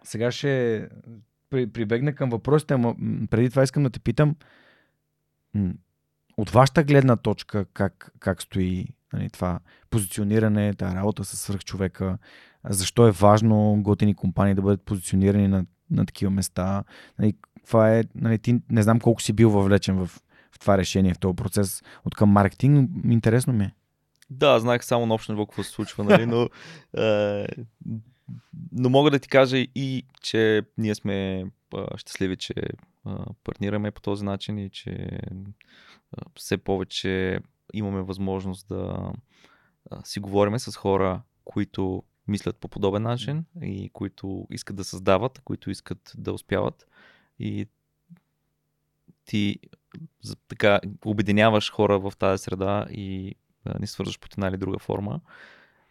[0.03, 0.87] сега ще
[1.49, 2.95] при, прибегна към въпросите, ама
[3.29, 4.35] преди това искам да те питам
[6.37, 9.59] от вашата гледна точка как, как стои нали, това
[9.89, 12.17] позициониране, тази работа с свръхчовека,
[12.69, 16.83] защо е важно готини компании да бъдат позиционирани на, на такива места.
[17.19, 17.33] Нали,
[17.65, 20.05] това е, нали, ти не знам колко си бил въвлечен в,
[20.51, 23.73] в това решение, в този процес от към маркетинг, но интересно ми е.
[24.29, 26.49] Да, знаех само на общо ниво какво се случва, нали, но,
[27.03, 27.47] е,
[28.71, 31.45] но мога да ти кажа и, че ние сме е,
[31.97, 32.53] щастливи, че
[33.07, 33.11] е,
[33.43, 35.19] партнираме по този начин и че
[36.35, 37.39] все повече
[37.73, 39.13] имаме възможност да
[40.03, 45.69] си говориме с хора, които мислят по подобен начин и които искат да създават, които
[45.69, 46.87] искат да успяват.
[47.39, 47.67] И
[49.25, 49.59] ти
[50.47, 53.35] така обединяваш хора в тази среда и
[53.79, 55.21] ни свързваш по една или друга форма.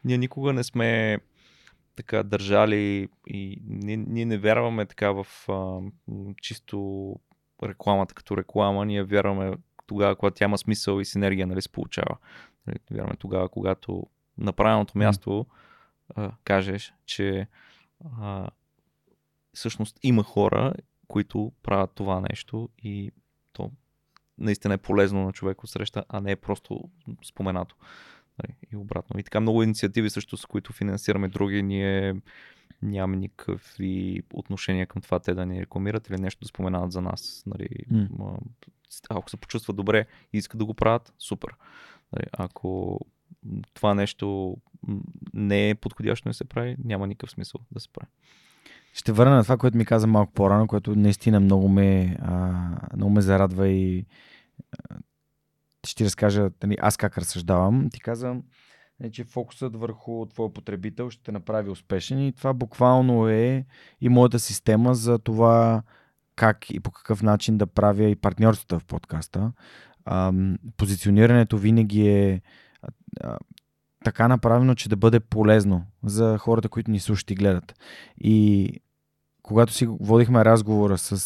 [0.05, 1.19] Ние никога не сме
[1.97, 5.81] така държали и ние, ние не вярваме така в а,
[6.43, 7.17] чисто
[7.63, 9.53] рекламата като реклама, ние вярваме
[9.87, 12.17] тогава, когато тя има смисъл и синергия, нали, се получава.
[12.67, 14.07] Нали, вярваме тогава, когато
[14.39, 15.47] на правилното място
[16.15, 17.49] а, кажеш, че
[18.21, 18.49] а,
[19.53, 20.75] всъщност има хора,
[21.09, 23.11] които правят това нещо и
[23.53, 23.71] то
[24.39, 26.81] наистина е полезно на човек от среща, а не е просто
[27.25, 27.77] споменато.
[28.43, 29.21] Нали, и обратно.
[29.21, 32.15] И така много инициативи също, с които финансираме други, ние
[32.83, 37.43] нямаме никакви отношения към това те да ни рекламират или нещо да споменават за нас.
[37.47, 38.39] Нали, mm.
[39.11, 41.55] Ако се почувстват добре и искат да го правят, супер.
[42.13, 43.01] Нали, ако
[43.75, 44.57] това нещо
[45.35, 48.11] не е подходящо да се прави, няма никакъв смисъл да се прави.
[48.93, 52.53] Ще върна на това, което ми каза малко по-рано, което наистина много ме, а,
[52.97, 54.07] много ме зарадва и
[54.73, 54.97] а,
[55.87, 57.89] ще ти разкажа нали, аз как разсъждавам.
[57.93, 58.43] Ти казвам,
[59.01, 63.65] е, че фокусът върху твоя потребител ще те направи успешен и това буквално е
[64.01, 65.83] и моята система за това
[66.37, 69.53] как и по какъв начин да правя и партньорствата в подкаста.
[70.77, 72.43] Позиционирането винаги е
[74.05, 77.75] така направено, че да бъде полезно за хората, които ни слушат и гледат.
[78.19, 78.71] И
[79.43, 81.17] когато си водихме разговора с, а,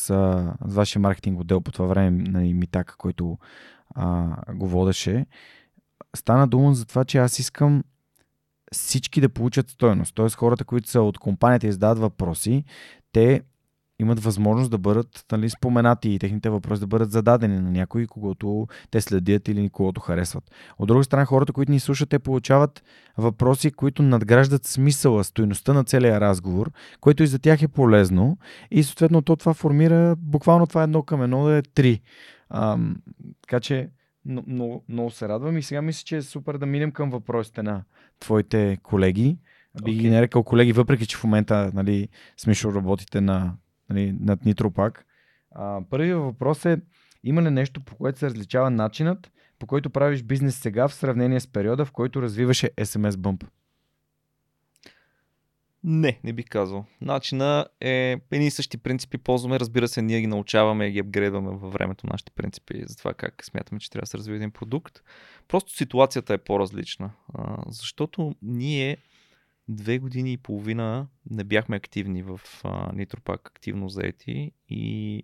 [0.66, 3.38] с вашия маркетинг отдел по това време на Митака, който
[3.94, 5.26] а, го водеше,
[6.16, 7.84] стана дума за това, че аз искам
[8.72, 10.14] всички да получат стоеност.
[10.14, 12.64] Тоест хората, които са от компанията и задават въпроси,
[13.12, 13.42] те
[14.00, 18.66] имат възможност да бъдат нали, споменати и техните въпроси да бъдат зададени на някой, когато
[18.90, 20.44] те следят или когото харесват.
[20.78, 22.82] От друга страна, хората, които ни слушат, те получават
[23.16, 26.70] въпроси, които надграждат смисъла, стоеността на целия разговор,
[27.00, 28.38] което и за тях е полезно
[28.70, 32.00] и съответно то това формира буквално това едно към едно да е три.
[32.50, 32.96] Ам,
[33.42, 33.90] така че
[34.24, 37.84] много, много се радвам и сега мисля, че е супер да минем към въпросите на
[38.20, 39.38] твоите колеги.
[39.84, 40.00] Би okay.
[40.00, 43.54] ги нарекал колеги, въпреки че в момента нали, смешно работите на,
[43.90, 45.06] нали, над Нитропак.
[45.50, 46.80] А, първият въпрос е,
[47.24, 51.40] има ли нещо, по което се различава начинът, по който правиш бизнес сега в сравнение
[51.40, 53.46] с периода, в който развиваше SMS Bump?
[55.90, 56.84] Не, не бих казал.
[57.00, 59.60] Начина е едни и същи принципи ползваме.
[59.60, 63.44] Разбира се, ние ги научаваме и ги апгрейдваме във времето нашите принципи за това как
[63.44, 65.02] смятаме, че трябва да се развие един продукт.
[65.48, 67.10] Просто ситуацията е по-различна.
[67.66, 68.96] Защото ние
[69.68, 75.22] две години и половина не бяхме активни в Nitropак, активно заети и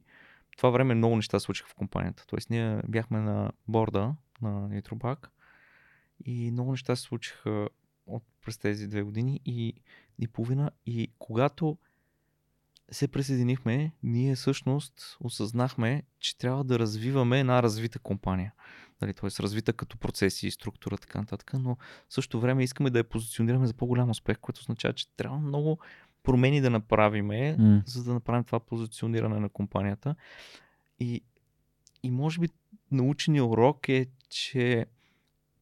[0.57, 2.25] това време много неща случиха в компанията.
[2.27, 5.31] Тоест ние бяхме на борда на Nitropак
[6.25, 7.69] и много неща се случиха
[8.07, 9.75] от през тези две години и
[10.19, 10.71] и половина.
[10.87, 11.79] И когато
[12.91, 18.53] се присъединихме, ние всъщност осъзнахме, че трябва да развиваме една развита компания.
[19.01, 19.43] Дали, т.е.
[19.43, 21.77] развита като процеси, структура, така нататък, но
[22.09, 25.79] в същото време искаме да я позиционираме за по-голям успех, което означава, че трябва много
[26.23, 27.83] промени да направиме, mm.
[27.87, 30.15] за да направим това позициониране на компанията.
[31.01, 31.23] И,
[32.03, 32.49] и може би
[32.91, 34.87] наученият урок е, че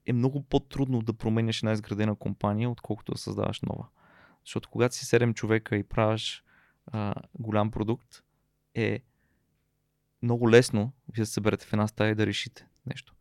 [0.07, 3.87] е много по-трудно да променяш една изградена компания, отколкото да създаваш нова.
[4.45, 6.45] Защото когато си 7 човека и правиш
[6.87, 8.23] а, голям продукт,
[8.75, 9.03] е
[10.23, 13.15] много лесно вие да се съберете в една стая и да решите нещо.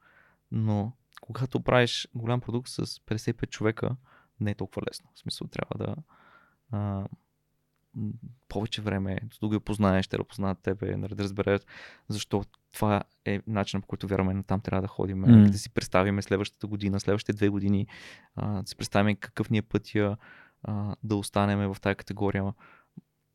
[0.51, 3.95] Но когато правиш голям продукт с 55 човека,
[4.39, 5.09] не е толкова лесно.
[5.13, 5.95] В смисъл трябва да
[6.71, 7.07] а,
[8.49, 11.61] повече време, да го познаеш, те да познаят тебе, нали, да разбереш
[12.09, 15.51] защо това е начинът по който вярваме, там трябва да ходим, Мгм.
[15.51, 17.87] да си представим следващата година, следващите две години,
[18.35, 20.17] а, да си представим какъв ни е пътя
[20.63, 22.53] а, да останем в тази категория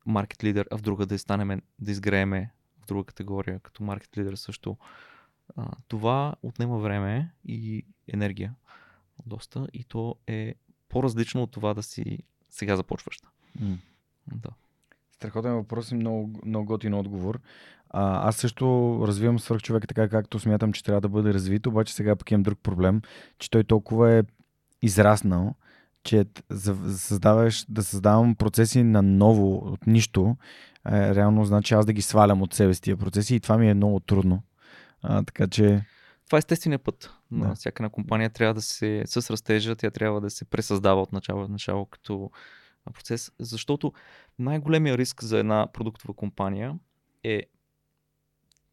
[0.05, 2.51] маркет лидер, а в друга да станем, да изгрееме
[2.83, 4.77] в друга категория, като маркет лидер също.
[5.55, 8.55] А, това отнема време и енергия
[9.25, 10.55] доста и то е
[10.89, 13.27] по-различно от това да си сега започващ.
[13.59, 13.77] М.
[14.35, 14.49] Да.
[15.11, 17.39] Страхотен въпрос и много, много готин отговор.
[17.89, 22.15] А, аз също развивам свърхчовека така, както смятам, че трябва да бъде развит, обаче сега
[22.15, 23.01] пък имам друг проблем,
[23.39, 24.23] че той толкова е
[24.81, 25.55] израснал,
[26.03, 26.25] че
[26.95, 30.37] създаваш, да създавам процеси на ново от нищо,
[30.91, 33.69] е, реално значи аз да ги свалям от себе си тия процеси и това ми
[33.69, 34.43] е много трудно.
[35.01, 35.85] А, така че,
[36.25, 37.13] Това е естественият път.
[37.31, 37.55] На Да.
[37.55, 41.43] всяка една компания трябва да се, с растежа, тя трябва да се пресъздава от начало
[41.43, 42.31] от начало като
[42.93, 43.93] процес, защото
[44.39, 46.75] най-големия риск за една продуктова компания
[47.23, 47.43] е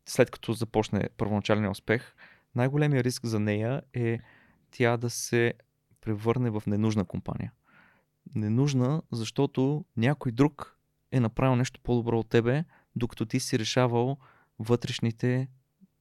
[0.06, 2.14] след като започне първоначалния успех,
[2.54, 4.18] най-големия риск за нея е
[4.70, 5.54] тя да се
[6.04, 7.52] превърне в ненужна компания.
[8.34, 10.78] Ненужна, защото някой друг
[11.12, 12.64] е направил нещо по-добро от тебе,
[12.96, 14.18] докато ти си решавал
[14.58, 15.48] вътрешните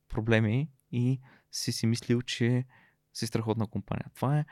[0.09, 1.19] проблеми и
[1.51, 2.65] си си мислил, че
[3.13, 4.05] си страхотна компания.
[4.15, 4.45] Това е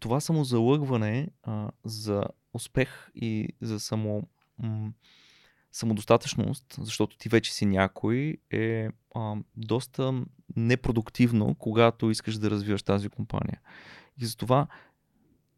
[0.00, 4.28] това самозалъгване а, за успех и за само,
[4.58, 4.92] м-
[5.72, 10.24] самодостатъчност, защото ти вече си някой, е а, доста
[10.56, 13.60] непродуктивно, когато искаш да развиваш тази компания.
[14.18, 14.66] И затова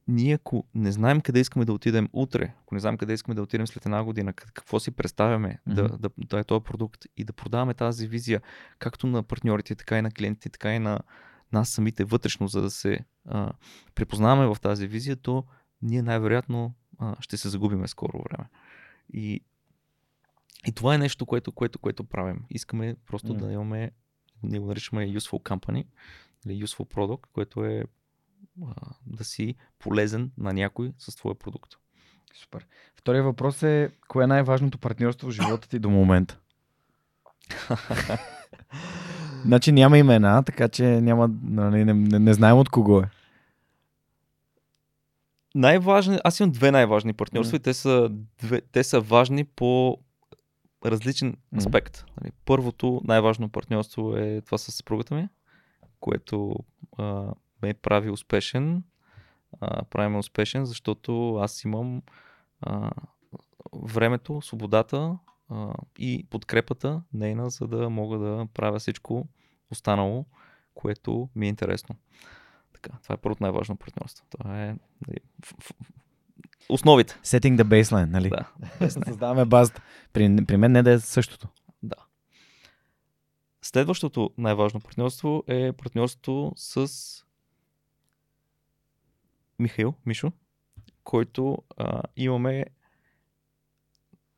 [0.09, 3.43] ние, ако не знаем къде искаме да отидем утре, ако не знаем къде искаме да
[3.43, 5.74] отидем след една година, как- какво си представяме mm-hmm.
[5.74, 8.43] да, да, да е този продукт и да продаваме тази визия,
[8.78, 11.01] както на партньорите, така и на клиентите, така и на
[11.52, 12.98] нас самите вътрешно, за да се
[13.28, 13.52] а,
[13.94, 15.44] препознаваме в тази визия, то
[15.82, 18.48] ние най-вероятно а, ще се загубиме скоро време.
[19.12, 19.40] И,
[20.66, 22.44] и това е нещо, което, което, което правим.
[22.51, 23.39] Искаме просто М.
[23.39, 23.90] да имаме,
[24.43, 25.86] ние го наричаме useful company,
[26.47, 27.85] или useful product, което е
[28.66, 28.75] а,
[29.07, 31.73] да си полезен на някой с твоя продукт.
[32.35, 32.66] супер.
[32.97, 36.39] Втория въпрос е, кое е най-важното партньорство в живота ти до момента?
[39.45, 43.11] Значи няма имена, така че няма, нали, не, не, не знаем от кого е.
[45.55, 47.61] Най-важни, аз имам две най-важни партньорства Мгм.
[47.61, 49.99] и те са, две, те са важни по
[50.87, 52.05] различен аспект.
[52.21, 55.29] Нали, Първото най-важно партньорство е това с съпругата ми,
[56.01, 56.57] което
[56.99, 57.27] а,
[57.65, 58.82] ме прави успешен.
[59.61, 62.03] А, прави ме успешен, защото аз имам
[62.61, 62.91] а,
[63.82, 65.19] времето, свободата
[65.49, 69.28] а, и подкрепата нейна, за да мога да правя всичко
[69.70, 70.24] останало,
[70.74, 71.97] което ми е интересно.
[72.73, 74.27] Така, това е първото най-важно партньорство.
[74.31, 74.77] Това е
[75.09, 75.19] нали,
[76.69, 77.19] основите.
[77.24, 78.28] Setting the baseline, нали?
[78.28, 78.91] Да.
[78.91, 79.82] Създаваме базата.
[80.12, 81.49] При, при мен не да е същото.
[81.82, 81.97] Да.
[83.62, 87.24] Следващото най-важно партньорство е партньорството с
[89.59, 90.32] Михаил, Мишо,
[91.05, 92.64] който а, имаме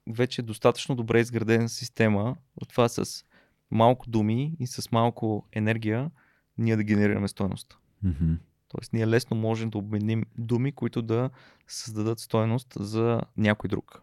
[0.07, 3.25] вече достатъчно добре изградена система от това с
[3.71, 6.11] малко думи и с малко енергия
[6.59, 7.79] ние да генерираме стойност.
[8.05, 8.39] Mm-hmm.
[8.69, 11.31] Тоест, ние лесно можем да обменим думи, които да
[11.67, 14.03] създадат стойност за някой друг.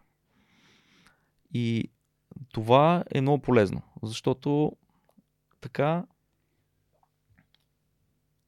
[1.54, 1.90] И
[2.52, 4.72] това е много полезно, защото
[5.60, 6.04] така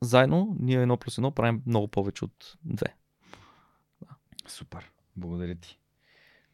[0.03, 2.97] заедно ние едно плюс едно правим много повече от две.
[4.47, 4.91] Супер.
[5.17, 5.79] Благодаря ти.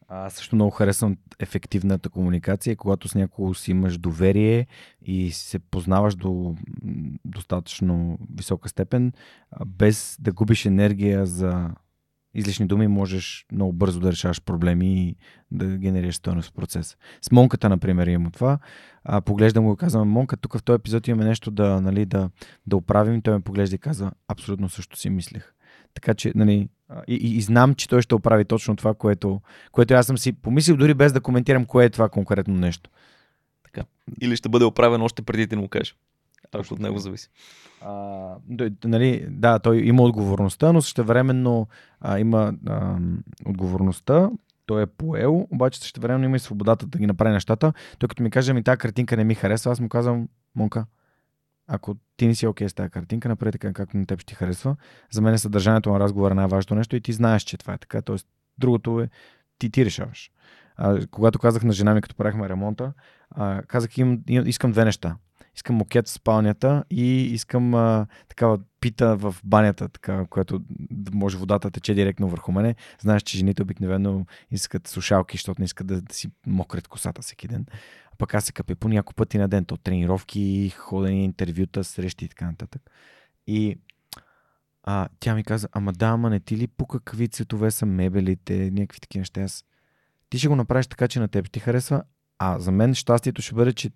[0.07, 4.67] Аз също много харесвам ефективната комуникация, когато с някого си имаш доверие
[5.01, 6.55] и се познаваш до
[7.25, 9.13] достатъчно висока степен,
[9.65, 11.69] без да губиш енергия за
[12.33, 15.15] излишни думи, можеш много бързо да решаваш проблеми и
[15.51, 16.97] да генерираш стойност в процеса.
[17.21, 18.59] С Монката, например, имам това.
[19.03, 22.29] А, поглеждам го и казвам, Монка, тук в този епизод имаме нещо да, нали, да,
[22.67, 23.21] да оправим.
[23.21, 25.53] Той ме поглежда и казва, абсолютно също си мислех.
[25.93, 26.69] Така че, нали,
[27.07, 29.41] и, и, и знам, че той ще оправи точно това, което,
[29.71, 32.89] което аз съм си помислил, дори без да коментирам кое е това конкретно нещо.
[34.21, 35.95] Или ще бъде оправено още преди да му кажеш.
[36.53, 37.29] Точно от него зависи.
[37.81, 38.35] А,
[38.85, 41.67] нали, да, той има отговорността, но същевременно
[42.01, 42.97] а, има а,
[43.45, 44.29] отговорността,
[44.65, 47.73] той е поел, обаче същевременно има и свободата да ги направи нещата.
[47.99, 50.85] Той като ми каже, ми тази картинка не ми харесва, аз му казвам, Монка,
[51.67, 54.35] ако ти не си окей с тази картинка, направи така, както на теб ще ти
[54.35, 54.75] харесва.
[55.11, 57.77] За мен е съдържанието на разговора е най-важното нещо и ти знаеш, че това е
[57.77, 58.01] така.
[58.01, 58.27] Тоест,
[58.57, 59.09] другото е
[59.59, 60.31] ти ти решаваш.
[60.75, 62.93] А, когато казах на жена ми, като правихме ремонта,
[63.31, 65.15] а, казах, им, им, искам две неща.
[65.55, 70.61] Искам мокет в спалнята и искам а, такава пита в банята, така, която
[71.13, 72.75] може водата тече директно върху мене.
[72.99, 77.47] Знаеш, че жените обикновено искат сушалки, защото не искат да, да си мокрят косата всеки
[77.47, 77.65] ден.
[78.13, 79.65] А пък аз се капя по няколко пъти на ден.
[79.65, 82.81] То тренировки, ходени, интервюта, срещи и така нататък.
[83.47, 83.77] И
[84.83, 88.71] а, тя ми каза, ама да, ама не ти ли по какви цветове са мебелите,
[88.71, 89.41] някакви такива неща.
[89.41, 89.65] Аз,
[90.29, 92.03] ти ще го направиш така, че на теб ти харесва,
[92.39, 93.91] а за мен щастието ще бъде, че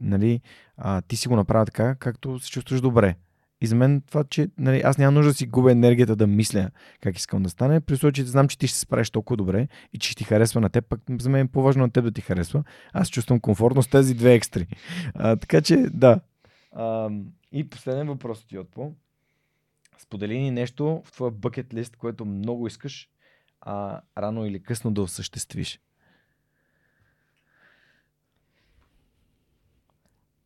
[0.00, 0.40] нали,
[0.76, 3.14] а, ти си го направя така, както се чувстваш добре.
[3.60, 6.70] И за мен това, че нали, аз нямам нужда да си губя енергията да мисля
[7.00, 9.68] как искам да стане, при случай, че знам, че ти ще се справиш толкова добре
[9.92, 12.12] и че ще ти харесва на теб, пък за мен е по-важно на теб да
[12.12, 12.64] ти харесва.
[12.92, 14.66] Аз чувствам комфортно с тези две екстри.
[15.14, 16.20] А, така че, да.
[16.72, 17.10] А,
[17.52, 18.92] и последен въпрос ти отпо.
[19.98, 23.08] Сподели ни нещо в твоя бъкет лист, което много искаш,
[23.60, 25.80] а рано или късно да осъществиш.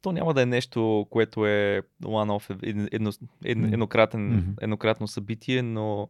[0.06, 3.12] То няма да е нещо, което е one-off, едно, едно,
[3.44, 6.08] еднократен, еднократно събитие, но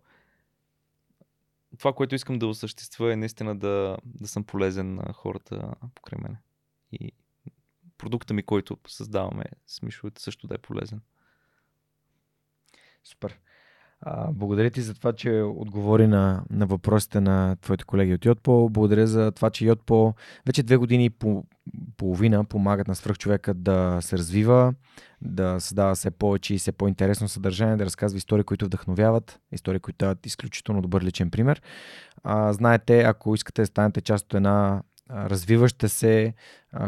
[1.78, 6.36] това, което искам да осъществя е наистина да, да съм полезен на хората покрай мене.
[6.92, 7.12] И
[7.98, 11.00] продукта ми, който създаваме с Мишо, също да е полезен.
[13.04, 13.38] Супер.
[14.00, 18.68] А, благодаря ти за това, че отговори на, на въпросите на твоите колеги от Йотпо.
[18.70, 20.14] Благодаря за това, че Йотпо
[20.46, 21.44] вече две години и по,
[21.96, 24.74] половина помагат на свръхчовека да се развива,
[25.22, 29.96] да създава все повече и все по-интересно съдържание, да разказва истории, които вдъхновяват, истории, които
[29.98, 31.62] дават изключително добър личен пример.
[32.24, 36.34] А, знаете, ако искате да станете част от една развиваща се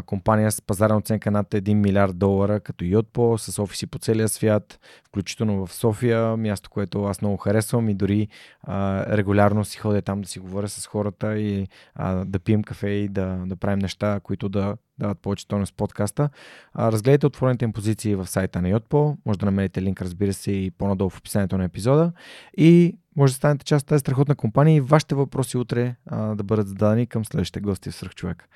[0.05, 4.79] компания с пазарна оценка над 1 милиард долара, като Yotpo, с офиси по целия свят,
[5.07, 8.27] включително в София, място, което аз много харесвам и дори
[8.63, 12.89] а, регулярно си ходя там да си говоря с хората и а, да пием кафе
[12.89, 16.29] и да, да правим неща, които да дават повече тонус подкаста.
[16.75, 20.71] Разгледайте отворените им позиции в сайта на Yotpo, може да намерите линк, разбира се, и
[20.71, 22.11] по-надолу в описанието на епизода
[22.57, 26.43] и може да станете част от тази страхотна компания и вашите въпроси утре а, да
[26.43, 28.49] бъдат зададени към следващите гости в Свърхчовек.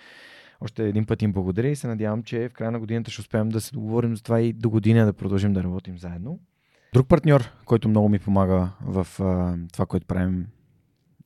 [0.61, 3.49] Още един път им благодаря и се надявам, че в края на годината ще успеем
[3.49, 6.39] да се договорим за това и до година да продължим да работим заедно.
[6.93, 10.47] Друг партньор, който много ми помага в а, това, което правим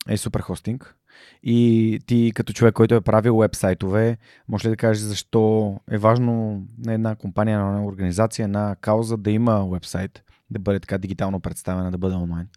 [0.08, 0.97] е Superhosting.
[1.42, 4.18] И ти като човек, който е правил вебсайтове,
[4.48, 9.16] може ли да кажеш защо е важно на една компания, на една организация, една кауза
[9.16, 12.48] да има вебсайт, да бъде така дигитално представена, да бъде онлайн?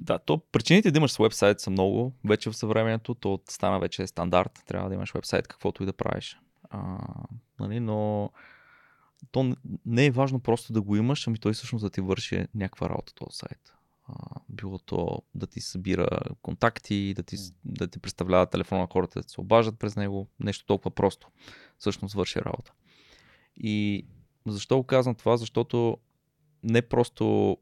[0.00, 2.12] Да, то причините да имаш вебсайт са много.
[2.24, 4.62] Вече в съвременето то стана вече стандарт.
[4.66, 6.40] Трябва да имаш вебсайт, каквото и да правиш.
[6.70, 6.98] А,
[7.60, 8.30] нали, но
[9.30, 9.56] то
[9.86, 13.14] не е важно просто да го имаш, ами той всъщност да ти върши някаква работа
[13.14, 13.72] този сайт.
[14.48, 16.08] Било то да ти събира
[16.42, 20.28] контакти, да ти, да ти представлява телефона на хората, да се обаждат през него.
[20.40, 21.28] Нещо толкова просто.
[21.78, 22.72] Всъщност върши работа.
[23.56, 24.06] И
[24.46, 25.36] защо го казвам това?
[25.36, 25.98] Защото
[26.62, 27.56] не просто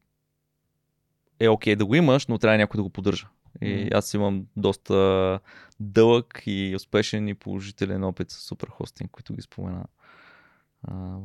[1.41, 3.29] е окей okay да го имаш, но трябва някой да го поддържа.
[3.63, 5.41] И аз имам доста
[5.81, 9.85] дълъг и успешен и положителен опит с суперхостинг, които ги спомена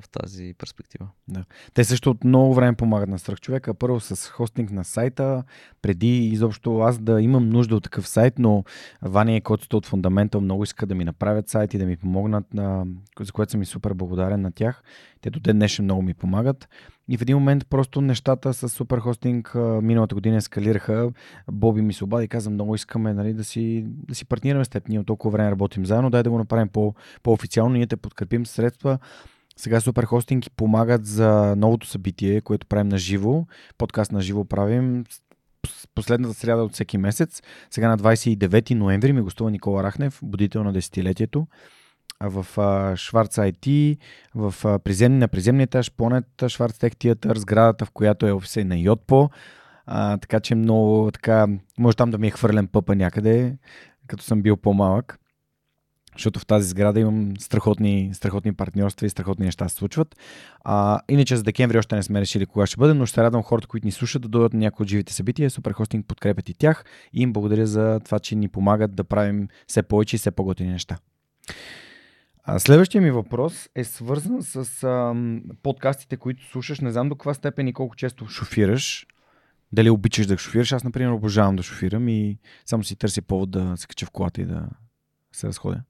[0.01, 1.07] в тази перспектива.
[1.27, 1.43] Да.
[1.73, 3.73] Те също от много време помагат на свръхчовека.
[3.73, 5.43] Първо с хостинг на сайта,
[5.81, 8.63] преди изобщо аз да имам нужда от такъв сайт, но
[9.01, 12.53] Ваня и Коцето от Fundamental много иска да ми направят сайт и да ми помогнат,
[12.53, 12.85] на,
[13.19, 14.83] за което съм и супер благодарен на тях.
[15.21, 16.69] Те до ден днешен много ми помагат.
[17.09, 21.11] И в един момент просто нещата с супер хостинг миналата година ескалираха.
[21.51, 24.69] Боби ми се обади и каза, много искаме нали, да, си, да си партнираме с
[24.69, 24.87] теб.
[24.87, 26.93] Ние от толкова време работим заедно, дай да го направим по,
[27.23, 27.75] по-официално.
[27.75, 28.99] Ние те подкрепим средства.
[29.55, 33.45] Сега супер хостинги помагат за новото събитие, което правим на живо.
[33.77, 35.05] Подкаст на живо правим
[35.95, 37.41] последната сряда от всеки месец.
[37.71, 41.47] Сега на 29 ноември ми гостува Никола Рахнев, будител на десетилетието
[42.21, 42.45] в
[42.97, 43.97] Шварц IT,
[44.35, 48.77] в приземни, на приземния етаж, Планет Шварц Тех Театър, сградата, в която е офиса на
[48.77, 49.29] Йотпо.
[49.85, 51.47] А, така че много така,
[51.79, 53.57] може там да ми е хвърлен пъпа някъде,
[54.07, 55.19] като съм бил по-малък.
[56.15, 60.15] Защото в тази сграда имам страхотни, страхотни партньорства и страхотни неща се случват.
[60.63, 63.67] А, иначе за декември още не сме решили кога ще бъде, но ще радвам хората,
[63.67, 65.49] които ни слушат да дойдат на някои от живите събития.
[65.49, 69.83] Суперхостинг подкрепят и тях и им благодаря за това, че ни помагат да правим все
[69.83, 70.97] повече и все по-готини неща.
[72.57, 75.15] Следващия ми въпрос е свързан с а,
[75.63, 76.79] подкастите, които слушаш.
[76.79, 79.07] Не знам до каква степен и колко често шофираш.
[79.71, 80.71] Дали обичаш да шофираш?
[80.71, 84.41] Аз, например, обожавам да шофирам и само си търся повод да се кача в колата
[84.41, 84.67] и да
[85.31, 85.81] се разходя.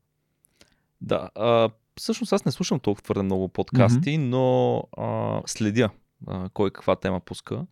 [1.03, 4.17] Да, а, всъщност аз не слушам толкова твърде много подкасти, mm-hmm.
[4.17, 5.89] но а, следя
[6.27, 7.65] а, кой каква тема пуска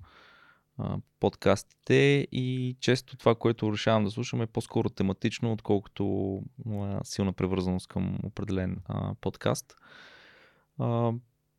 [1.19, 6.41] подкастите и често това, което решавам да слушам е по-скоро тематично, отколкото
[7.03, 9.75] силна превързаност към определен а, подкаст.
[10.79, 11.11] А,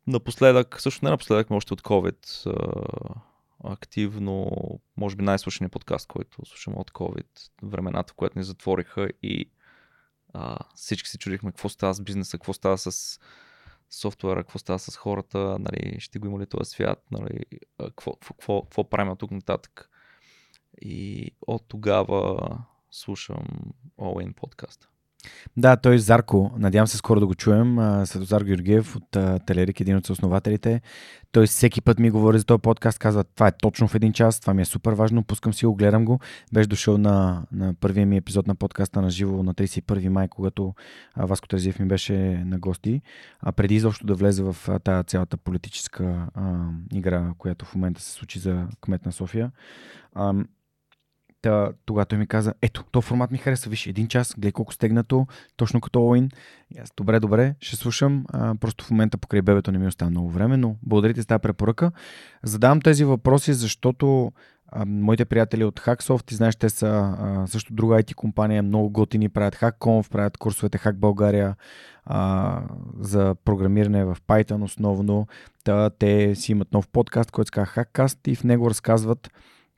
[0.07, 3.21] напоследък, също не напоследък, но още от COVID, а,
[3.63, 4.51] активно,
[4.97, 7.27] може би най-слушания подкаст, който слушаме от COVID,
[7.63, 9.49] времената, в която ни затвориха и
[10.75, 13.19] всички си чудихме какво става с бизнеса, какво става с
[13.89, 17.45] софтуера, какво става с хората, нали, ще го има ли този свят, нали,
[17.77, 19.89] какво, какво, какво правим от тук нататък.
[20.81, 22.39] И от тогава
[22.91, 23.45] слушам
[23.97, 24.89] All In подкаста.
[25.57, 26.51] Да, той е Зарко.
[26.57, 27.77] Надявам се скоро да го чуем.
[28.05, 30.81] Светозар Георгиев от Телерик, един от основателите.
[31.31, 34.39] Той всеки път ми говори за този подкаст, казва, това е точно в един час,
[34.39, 36.19] това ми е супер важно, пускам си го, гледам го.
[36.53, 40.73] Беше дошъл на, на първия ми епизод на подкаста на живо на 31 май, когато
[41.17, 42.13] Васко Терзиев ми беше
[42.45, 43.01] на гости.
[43.39, 48.11] А преди изобщо да влезе в тази цялата политическа а, игра, която в момента се
[48.11, 49.51] случи за кмет на София.
[50.13, 50.33] А,
[51.43, 54.73] Та, тогава той ми каза, ето, то формат ми харесва, виж, един час, гледай колко
[54.73, 56.29] стегнато, точно като Оуин.
[56.97, 58.25] Добре, добре, ще слушам.
[58.29, 61.41] А, просто в момента покрай бебето не ми остава много време, но благодарите за тази
[61.41, 61.91] препоръка.
[62.43, 64.31] Задавам тези въпроси, защото
[64.67, 68.89] а, моите приятели от Hacksoft, ти знаеш, те са а, също друга IT компания, много
[68.89, 71.55] готини, правят HackConf, правят курсовете Hack България
[72.05, 72.61] а,
[72.99, 75.27] за програмиране в Python основно.
[75.63, 79.29] Та, те си имат нов подкаст, който се казва Hackcast и в него разказват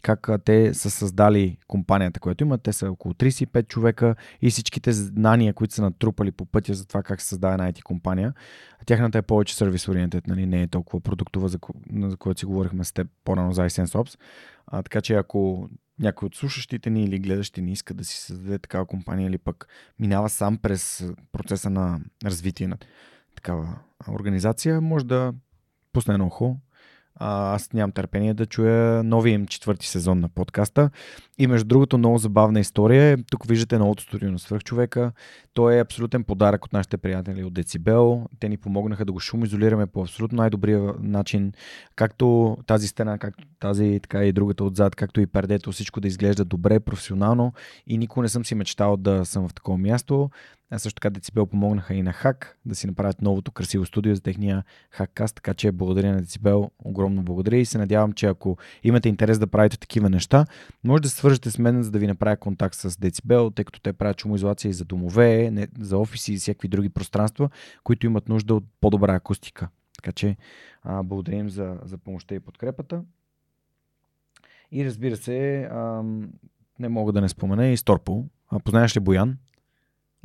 [0.06, 2.62] как те са създали компанията, която имат.
[2.64, 7.04] Те са около 35 човека и всичките знания, които са натрупали по пътя за това
[7.04, 8.34] как се създава една IT компания.
[8.86, 10.46] Тяхната е повече сервис ориентед, нали?
[10.46, 14.18] не е толкова продуктова, за, ко- за което си говорихме с теб по-рано за iSense
[14.68, 15.70] А, така че ако
[16.00, 19.68] някой от слушащите ни или гледащите ни иска да си създаде такава компания или пък
[20.00, 22.78] минава сам през процеса на развитие на
[23.36, 23.80] такава
[24.10, 25.34] организация, може да
[25.94, 26.58] пусне едно ухо
[27.20, 30.90] аз нямам търпение да чуя новия им четвърти сезон на подкаста.
[31.38, 33.18] И между другото, много забавна история.
[33.32, 35.12] Тук виждате новото студио на свръхчовека.
[35.54, 38.26] Той е абсолютен подарък от нашите приятели от Децибел.
[38.40, 41.54] Те ни помогнаха да го шумоизолираме по абсолютно най-добрия начин.
[41.96, 46.46] Както тази стена, както тази, така и другата отзад, както и пердето, всичко да изглежда
[46.46, 47.54] добре, професионално.
[47.88, 50.30] И никога не съм си мечтал да съм в такова място.
[50.72, 54.22] А също така Децибел помогнаха и на Хак да си направят новото красиво студио за
[54.22, 59.10] техния Хаккаст, така че благодаря на Децибел, огромно благодаря и се надявам, че ако имате
[59.10, 60.46] интерес да правите такива неща,
[60.84, 63.94] може да свържете с мен, за да ви направя контакт с Децибел, тъй като те
[63.94, 67.50] правят шумоизолация и за домове, не, за офиси и всякакви други пространства,
[67.84, 69.70] които имат нужда от по-добра акустика.
[69.96, 70.38] Така че
[70.84, 73.04] а, благодарим за, за помощта и подкрепата.
[74.72, 76.04] И разбира се, а,
[76.80, 78.26] не мога да не спомена и Сторпо.
[78.50, 79.38] А, познаваш ли Боян?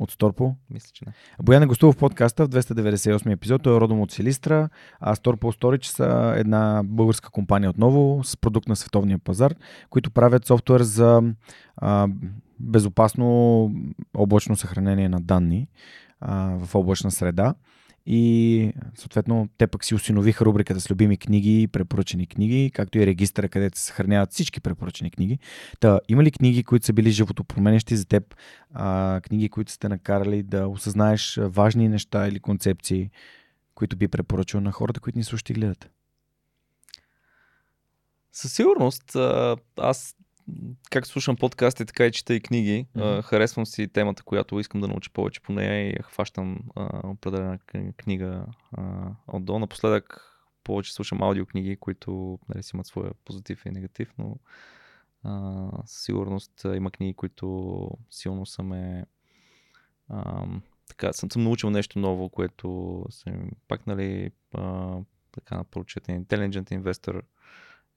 [0.01, 0.55] От Сторпо.
[0.69, 1.13] Мисля, че не.
[1.43, 3.63] Боян е гостувал в подкаста в 298 епизод.
[3.63, 4.69] Той е родом от Силистра,
[4.99, 9.55] а Сторпо Storage са една българска компания отново с продукт на световния пазар,
[9.89, 11.21] които правят софтуер за
[11.77, 12.07] а,
[12.59, 13.71] безопасно
[14.13, 15.67] облачно съхранение на данни
[16.19, 17.53] а, в облачна среда.
[18.05, 23.05] И съответно те пък си установиха рубриката с любими книги и препоръчени книги, както и
[23.05, 25.39] регистъра, където се съхраняват всички препоръчени книги.
[25.79, 28.35] Та, има ли книги, които са били живото променещи за теб?
[28.73, 33.09] А, книги, които сте накарали да осъзнаеш важни неща или концепции,
[33.75, 35.89] които би препоръчал на хората, които ни слушат и гледат?
[38.33, 39.15] Със сигурност.
[39.77, 40.15] Аз
[40.89, 42.87] как слушам подкасти, така и чета и книги.
[42.97, 43.21] Mm-hmm.
[43.21, 47.59] харесвам си темата, която искам да науча повече по нея и хващам а, определена
[47.97, 48.83] книга а,
[49.27, 49.59] отдолу.
[49.59, 50.31] Напоследък
[50.63, 54.37] повече слушам аудиокниги, които нали, си имат своя позитив и негатив, но
[55.23, 59.05] а, със сигурност има книги, които силно са ме
[60.09, 60.45] а,
[60.87, 64.97] така, съм, съм научил нещо ново, което съм пак, нали, а,
[65.31, 67.21] така прочетен Intelligent Investor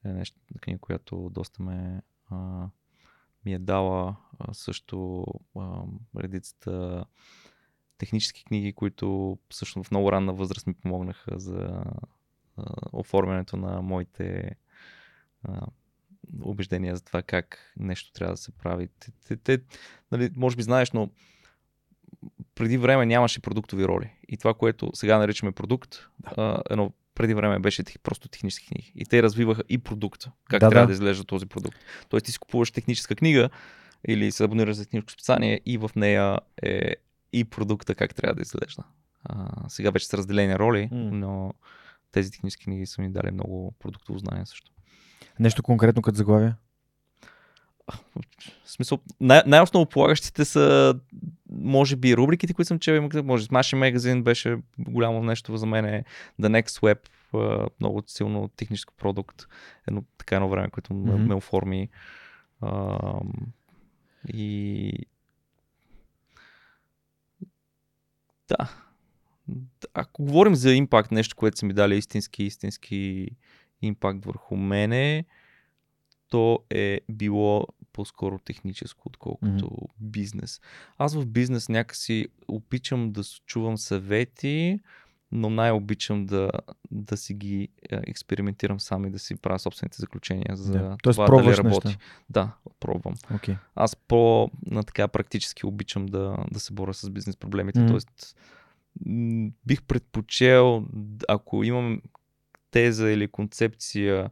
[0.05, 2.67] е нещо, книга, която доста ме а,
[3.45, 5.25] ми е дала а, също
[5.57, 5.81] а,
[6.17, 7.05] редицата
[7.97, 11.83] технически книги, които също в много ранна възраст ми помогнаха за
[12.57, 14.55] а, оформянето на моите
[15.43, 15.67] а,
[16.41, 18.89] убеждения за това как нещо трябва да се прави.
[18.99, 19.63] Те, те, те,
[20.11, 21.09] нали, може би знаеш, но
[22.55, 24.11] преди време нямаше продуктови роли.
[24.27, 26.33] И това, което сега наричаме продукт, да.
[26.37, 28.91] а, едно преди време беше просто технически книги.
[28.95, 30.87] И те развиваха и продукта, как да, трябва да.
[30.87, 31.77] да изглежда този продукт.
[32.09, 33.49] Тоест ти си купуваш техническа книга
[34.07, 36.95] или се абонираш за техническо списание и в нея е
[37.33, 38.83] и продукта как трябва да изглежда.
[39.23, 41.09] А, сега вече са разделени роли, mm.
[41.11, 41.53] но
[42.11, 44.71] тези технически книги са ми дали много продуктово знание също.
[45.39, 46.53] Нещо конкретно като заглавие?
[48.63, 50.95] В смисъл, най- най-основополагащите са,
[51.51, 53.01] може би, рубриките, които съм чел.
[53.01, 55.85] Може, Machine Magazine беше голямо нещо за мен.
[56.41, 56.99] The Next Web,
[57.79, 59.45] много силно техническо продукт.
[59.87, 61.27] Едно така едно време, което mm-hmm.
[61.27, 61.89] ме оформи.
[62.61, 62.99] А,
[64.33, 64.91] и
[68.47, 68.69] да,
[69.93, 73.27] ако говорим за импакт, нещо, което са ми дали истински, истински
[73.81, 75.25] импакт върху мене,
[76.35, 79.87] то е било по-скоро техническо, отколкото mm-hmm.
[79.99, 80.61] бизнес.
[80.97, 84.79] Аз в бизнес някакси опичам да чувам съвети,
[85.31, 86.49] но най-обичам да,
[86.91, 91.19] да си ги е, експериментирам сам и да си правя собствените заключения за това Тоест,
[91.45, 91.87] дали работи.
[91.87, 91.99] Неща.
[92.29, 93.15] Да, пробвам.
[93.15, 93.57] Okay.
[93.75, 97.79] Аз по на така практически обичам да, да се боря с бизнес проблемите.
[97.79, 97.87] Mm-hmm.
[97.87, 98.37] Тоест,
[99.65, 100.85] бих предпочел,
[101.27, 102.01] ако имам
[102.71, 104.29] теза или концепция,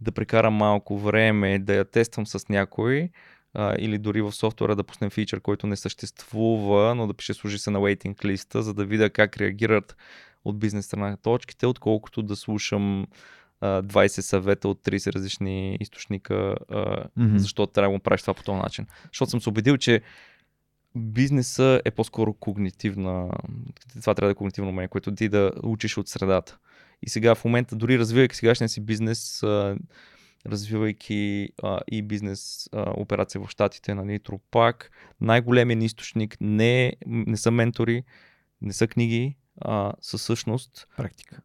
[0.00, 3.10] да прекарам малко време, да я тествам с някой,
[3.54, 7.58] а, или дори в софтуера да пуснем фичър, който не съществува, но да пише служи
[7.58, 9.96] се на waiting листа, за да видя как реагират
[10.44, 13.06] от бизнес страна точките, отколкото да слушам
[13.60, 17.36] а, 20 съвета от 30 различни източника, mm-hmm.
[17.36, 18.86] защото трябва да го правиш това по този начин.
[19.12, 20.02] Защото съм се убедил, че
[20.94, 23.30] бизнеса е по-скоро когнитивна,
[24.00, 26.58] това трябва да е когнитивно умение, което ти да учиш от средата.
[27.02, 29.76] И сега в момента, дори развивайки сегашния си бизнес, а,
[30.46, 34.90] развивайки а, и бизнес а, операция в Штатите на Нитро пак,
[35.20, 38.04] най-големият източник не, не са ментори,
[38.62, 41.40] не са книги, а, със всъщност практика.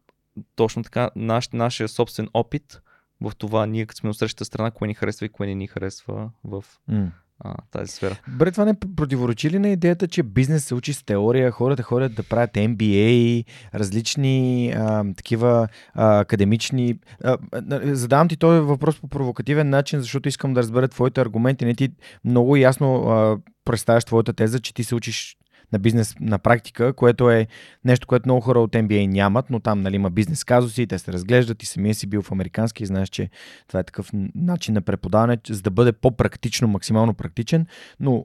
[0.54, 2.80] Точно така, наш, нашия собствен опит
[3.20, 5.66] в това ние като сме от срещата страна, кое ни харесва и кое не ни
[5.66, 7.10] харесва в mm.
[7.40, 8.16] А, тази сфера.
[8.28, 12.14] Бре, това не противоречи ли на идеята, че бизнес се учи с теория, хората ходят
[12.14, 13.44] да правят MBA,
[13.74, 16.98] различни а, такива а, академични...
[17.24, 17.38] А,
[17.82, 21.64] задавам ти този въпрос по провокативен начин, защото искам да разбера твоите аргументи.
[21.64, 21.88] Не ти
[22.24, 25.36] много ясно а, представяш твоята теза, че ти се учиш
[25.72, 27.46] на бизнес на практика, което е
[27.84, 31.12] нещо, което много хора от MBA нямат, но там нали, има бизнес казуси, те се
[31.12, 33.30] разглеждат и самия си бил в американски и знаеш, че
[33.68, 37.66] това е такъв начин на преподаване, за да бъде по-практично, максимално практичен,
[38.00, 38.24] но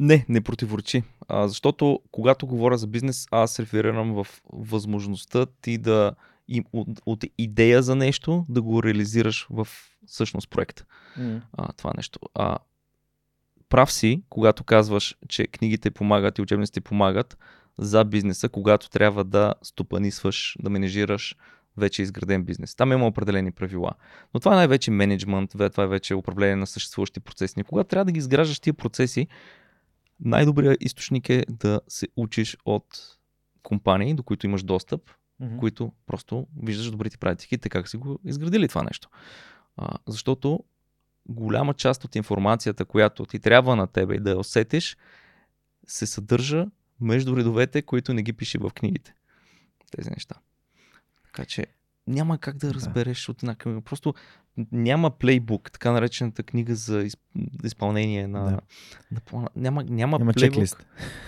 [0.00, 1.02] не, не противоречи.
[1.28, 6.12] А, защото когато говоря за бизнес, аз реферирам в възможността ти да
[6.48, 9.68] и, от, от идея за нещо да го реализираш в
[10.06, 10.84] всъщност проект.
[11.18, 11.40] Mm.
[11.52, 12.18] А, това нещо.
[12.34, 12.58] А,
[13.70, 17.38] прав си, когато казваш, че книгите помагат и учебниците помагат
[17.78, 21.36] за бизнеса, когато трябва да стопанисваш, да менежираш
[21.76, 22.74] вече изграден бизнес.
[22.74, 23.90] Там има определени правила.
[24.34, 27.62] Но това е най-вече менеджмент, това е вече управление на съществуващи процеси.
[27.62, 29.26] когато трябва да ги изграждаш тия процеси,
[30.20, 32.84] най-добрият източник е да се учиш от
[33.62, 35.02] компании, до които имаш достъп,
[35.42, 35.56] mm-hmm.
[35.58, 39.08] които просто виждаш добрите практики, така как си го изградили това нещо.
[39.76, 40.64] А, защото
[41.30, 44.96] голяма част от информацията, която ти трябва на тебе и да я усетиш,
[45.86, 46.66] се съдържа
[47.00, 49.14] между редовете, които не ги пише в книгите.
[49.90, 50.34] Тези неща.
[51.24, 51.66] Така че
[52.06, 53.32] няма как да разбереш да.
[53.32, 53.80] от една книга.
[53.80, 54.14] Просто
[54.72, 57.08] няма плейбук, така наречената книга за
[57.64, 58.60] изпълнение на, да.
[59.12, 59.48] на плана.
[59.56, 60.86] Няма, няма, няма чеклист.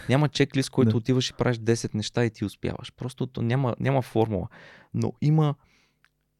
[0.08, 0.96] Няма чеклист, който да.
[0.96, 2.92] отиваш и правиш 10 неща и ти успяваш.
[2.92, 4.48] Просто то няма, няма формула.
[4.94, 5.54] Но има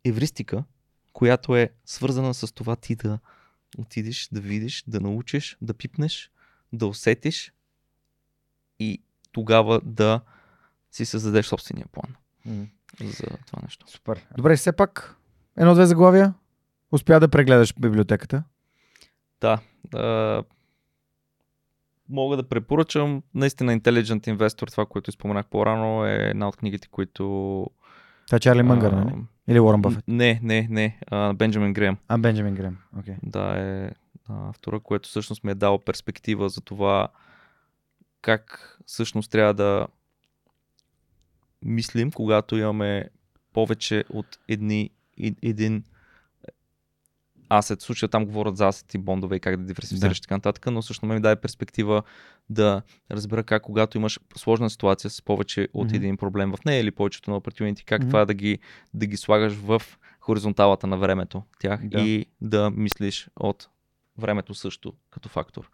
[0.04, 0.64] евристика,
[1.12, 3.18] която е свързана с това ти да
[3.78, 6.30] отидеш да видиш, да научиш, да пипнеш,
[6.72, 7.52] да усетиш
[8.78, 10.20] и тогава да
[10.90, 12.14] си създадеш собствения план
[12.48, 12.66] mm.
[13.00, 13.90] за това нещо.
[13.90, 14.26] Супер.
[14.36, 15.16] Добре, все пак
[15.56, 16.34] едно-две заглавия.
[16.92, 18.44] Успя да прегледаш библиотеката?
[19.40, 19.60] Да.
[19.84, 20.44] да.
[22.08, 23.22] Мога да препоръчам.
[23.34, 27.66] Наистина Intelligent Investor, това, което споменах по-рано, е една от книгите, които...
[28.32, 29.14] Това е Чарли Мънгър, не?
[29.48, 30.04] Или Уорън Бафет?
[30.08, 30.98] Не, не, не.
[31.34, 31.96] Бенджамин Грем.
[32.08, 32.78] А, Бенджамин Грем.
[32.96, 33.16] Okay.
[33.22, 33.90] Да, е
[34.28, 37.08] автора, което всъщност ми е дал перспектива за това
[38.22, 39.86] как всъщност трябва да
[41.64, 43.08] мислим, когато имаме
[43.52, 44.90] повече от едни,
[45.42, 45.84] един
[47.58, 47.80] асет.
[47.80, 50.22] В случая там говорят за асети, бондове и как да диверсифицираш да.
[50.22, 52.02] така нататък, но всъщност ми даде перспектива
[52.50, 55.96] да разбера как когато имаш сложна ситуация с повече от mm-hmm.
[55.96, 58.06] един проблем в нея или повечето на opportunity, как mm-hmm.
[58.06, 58.58] това да ги,
[58.94, 59.82] да ги слагаш в
[60.20, 62.00] хоризонталата на времето тях да.
[62.00, 63.68] и да мислиш от
[64.18, 65.70] времето също като фактор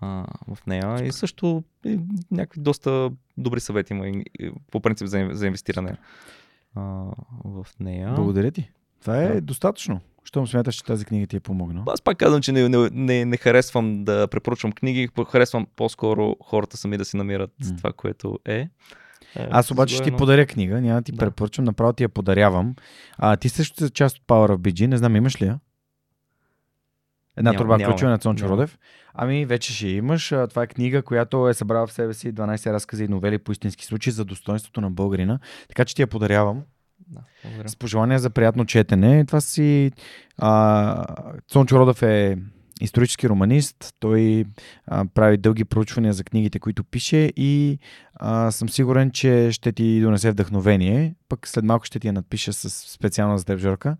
[0.00, 1.04] а, в нея.
[1.04, 2.00] И също и
[2.30, 5.96] някакви доста добри съвети има и, и, по принцип за, за инвестиране
[6.74, 6.82] а,
[7.44, 8.12] в нея.
[8.14, 8.70] Благодаря ти.
[9.04, 9.40] Това е да.
[9.40, 10.00] достатъчно.
[10.24, 11.84] Щом смяташ, че тази книга ти е помогнала?
[11.88, 16.76] Аз пак казвам, че не, не, не, не харесвам да препоръчвам книги, харесвам по-скоро хората
[16.76, 17.76] сами да си намират mm.
[17.76, 18.56] това, което е.
[18.56, 18.68] е
[19.50, 21.18] Аз обаче ще ти подаря книга, няма да ти да.
[21.18, 22.74] препоръчвам, направо ти я подарявам.
[23.18, 25.58] А, ти също си част от Power of BG, не знам имаш ли я?
[27.36, 28.78] Една няма, турба ключове на Цончо Родев.
[29.14, 30.28] Ами вече ще имаш.
[30.28, 33.84] Това е книга, която е събрала в себе си 12 разкази и новели по истински
[33.84, 35.38] случаи за достоинството на българина.
[35.68, 36.62] Така че ти я подарявам.
[37.08, 39.24] Да, С пожелание за приятно четене.
[39.26, 39.92] Това си...
[40.38, 41.04] А,
[41.48, 42.38] Цончо Родев е
[42.80, 43.94] исторически романист.
[44.00, 44.44] Той
[44.86, 47.78] а, прави дълги проучвания за книгите, които пише и
[48.14, 51.14] а, съм сигурен, че ще ти донесе вдъхновение.
[51.28, 53.96] Пък след малко ще ти я надпиша с специално за.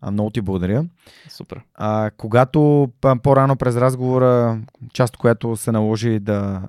[0.00, 0.84] А, много ти благодаря.
[1.28, 1.60] Супер.
[1.74, 2.90] А, когато
[3.22, 4.60] по-рано през разговора,
[4.92, 6.62] част която се наложи да,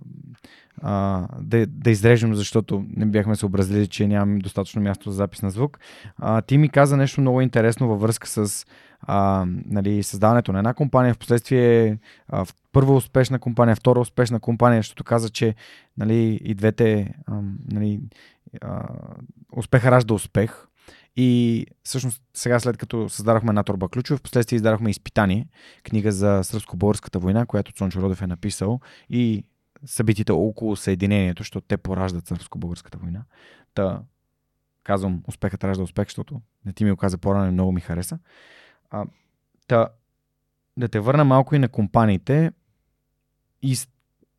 [0.82, 5.42] а, да, да изрежем, защото не бяхме се образили, че нямаме достатъчно място за запис
[5.42, 5.80] на звук,
[6.18, 8.66] а, ти ми каза нещо много интересно във връзка с
[9.02, 11.98] а, нали, създаването на една компания, в последствие
[12.28, 15.56] а, първа успешна компания, втора успешна компания, защото каза, че
[15.98, 17.42] нали, и двете а,
[17.72, 18.00] нали,
[18.62, 18.88] а,
[19.52, 20.69] успеха ражда успех.
[21.16, 25.48] И всъщност сега след като създадохме една торба ключове, в последствие издадохме изпитание,
[25.84, 28.80] книга за сръбско-българската война, която Цончо Родев е написал
[29.10, 29.44] и
[29.86, 33.24] събитията около съединението, защото те пораждат сръбско-българската война.
[33.74, 34.02] Та,
[34.84, 38.20] казвам, успехът ражда успех, защото не ти ми го каза по-рано много ми хареса.
[38.90, 39.06] А,
[39.68, 39.90] та,
[40.78, 42.52] да те върна малко и на компаниите
[43.62, 43.90] и с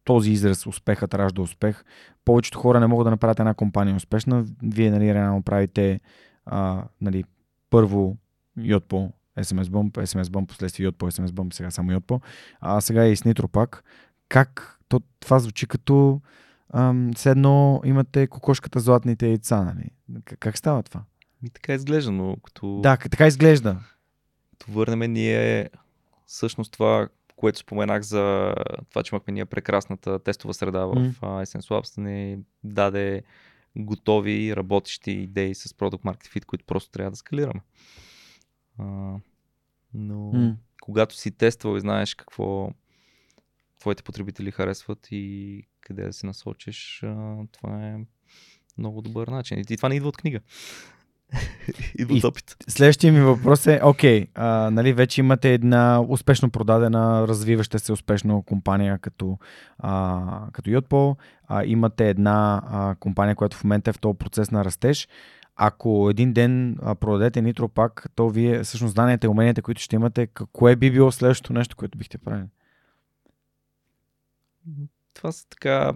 [0.04, 1.84] този израз успехът ражда успех.
[2.24, 4.44] Повечето хора не могат да направят една компания успешна.
[4.62, 6.00] Вие, нали, реално правите
[6.46, 7.24] а, нали,
[7.70, 8.16] първо
[8.56, 12.20] Йотпо, SMS Bump, SMS Bump, последствие Йотпо, SMS Bump, сега само Йотпо,
[12.60, 13.84] а сега и с Nitro пак.
[14.28, 16.20] Как то, това звучи като
[16.74, 19.90] ам, все едно имате кокошката златните яйца, нали?
[20.24, 21.02] Как, става това?
[21.46, 22.80] И така изглежда, но като...
[22.82, 23.76] Да, така изглежда.
[24.50, 25.70] Като върнем ние
[26.26, 28.54] всъщност това, което споменах за
[28.90, 31.14] това, че имахме ние прекрасната тестова среда в mm.
[31.20, 33.22] Essence Labs, ни даде
[33.76, 37.60] готови, работещи идеи с Product Market Fit, които просто трябва да скалираме.
[38.78, 38.84] А,
[39.94, 40.56] но mm.
[40.82, 42.70] когато си тествал и знаеш какво
[43.78, 47.98] твоите потребители харесват и къде да се насочиш, а, това е
[48.78, 49.58] много добър начин.
[49.58, 50.40] И това не идва от книга.
[51.98, 52.56] идва от опит.
[52.68, 58.42] Следващия ми въпрос е, окей, а, нали, вече имате една успешно продадена, развиваща се успешно
[58.42, 59.38] компания като,
[59.78, 61.16] а, като Yotpo,
[61.48, 65.08] а, имате една а, компания, която в момента е в този процес на растеж.
[65.56, 69.96] Ако един ден а, продадете Nitro пак, то вие всъщност знанията и уменията, които ще
[69.96, 72.46] имате, кое би било следващото нещо, което бихте правили?
[75.14, 75.92] Това са така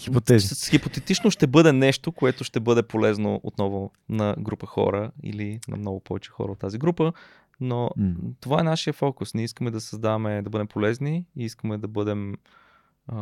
[0.00, 0.70] Хипотези.
[0.70, 6.00] Хипотетично ще бъде нещо, което ще бъде полезно отново на група хора или на много
[6.00, 7.12] повече хора от тази група,
[7.60, 8.14] но mm.
[8.40, 9.34] това е нашия фокус.
[9.34, 12.34] Ние искаме да създаваме, да бъдем полезни и искаме да бъдем,
[13.06, 13.16] а,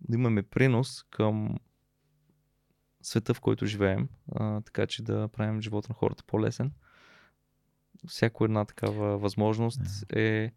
[0.00, 1.58] да имаме принос към
[3.02, 6.72] света, в който живеем, а, така че да правим живота на хората по-лесен.
[8.08, 10.16] Всяко една такава възможност yeah.
[10.16, 10.52] е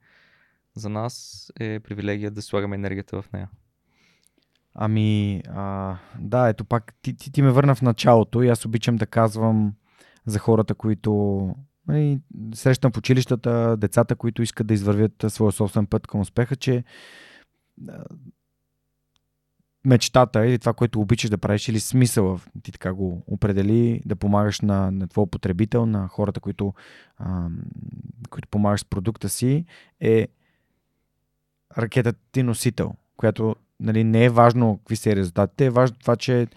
[0.76, 3.49] за нас е привилегия да слагаме енергията в нея.
[4.80, 8.95] Ами, а, да, ето пак ти, ти, ти ме върна в началото и аз обичам
[8.95, 9.74] да казвам
[10.26, 11.52] за хората, които
[11.88, 12.20] нали,
[12.54, 16.84] срещам в училищата, децата, които искат да извървят своя собствен път към успеха, че
[19.86, 24.62] мечтата или това, което обичаш да правиш или смисъла, ти така го определи, да помагаш
[24.62, 26.74] на, на твоя потребител, на хората, които,
[27.18, 27.48] а,
[28.30, 29.66] които помагаш с продукта си,
[29.99, 30.28] е
[31.78, 36.48] ракетата ти носител, която нали, не е важно какви са резултатите, е важно това, че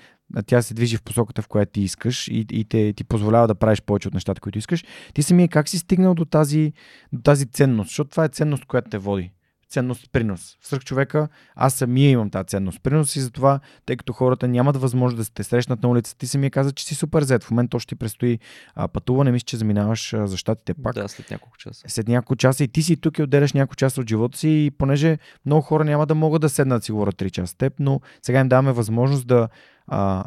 [0.47, 3.55] тя се движи в посоката, в която ти искаш и, и те, ти позволява да
[3.55, 4.85] правиш повече от нещата, които искаш.
[5.15, 6.73] Ти самия как си стигнал до тази,
[7.13, 7.89] до тази ценност?
[7.89, 9.33] Защото това е ценност, която те води
[9.71, 10.57] ценност принос.
[10.61, 14.77] В сръх човека аз самия имам тази ценност принос и затова, тъй като хората нямат
[14.77, 17.45] възможност да се те срещнат на улицата, ти самия каза, че си супер зет.
[17.45, 18.39] В момента още ти предстои
[18.75, 20.95] а, пътуване, мисля, че заминаваш а, за щатите пак.
[20.95, 21.85] Да, след няколко часа.
[21.89, 24.71] След няколко часа и ти си тук и отделяш няколко часа от живота си и
[24.71, 28.41] понеже много хора няма да могат да седнат си говорят 3 часа теб, но сега
[28.41, 29.49] им даваме възможност да
[29.87, 30.25] а,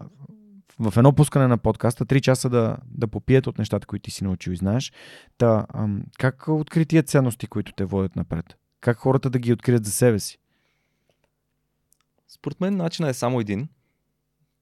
[0.80, 4.24] в едно пускане на подкаста, 3 часа да, да попият от нещата, които ти си
[4.24, 4.94] научил и знаеш.
[5.38, 8.56] Та, ам, как откри тия ценности, които те водят напред?
[8.84, 10.40] Как хората да ги открият за себе си?
[12.28, 13.70] Според мен начинът е само един.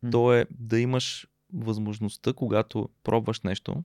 [0.05, 0.11] Mm.
[0.11, 3.83] То е да имаш възможността, когато пробваш нещо,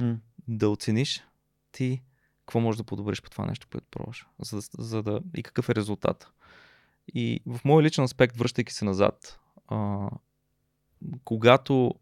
[0.00, 0.18] mm.
[0.48, 1.24] да оцениш
[1.72, 2.02] ти
[2.40, 4.26] какво можеш да подобриш по това нещо, което пробваш.
[4.42, 6.30] За, за да, и какъв е резултат.
[7.14, 10.08] И в моят личен аспект, връщайки се назад, а,
[11.24, 11.94] когато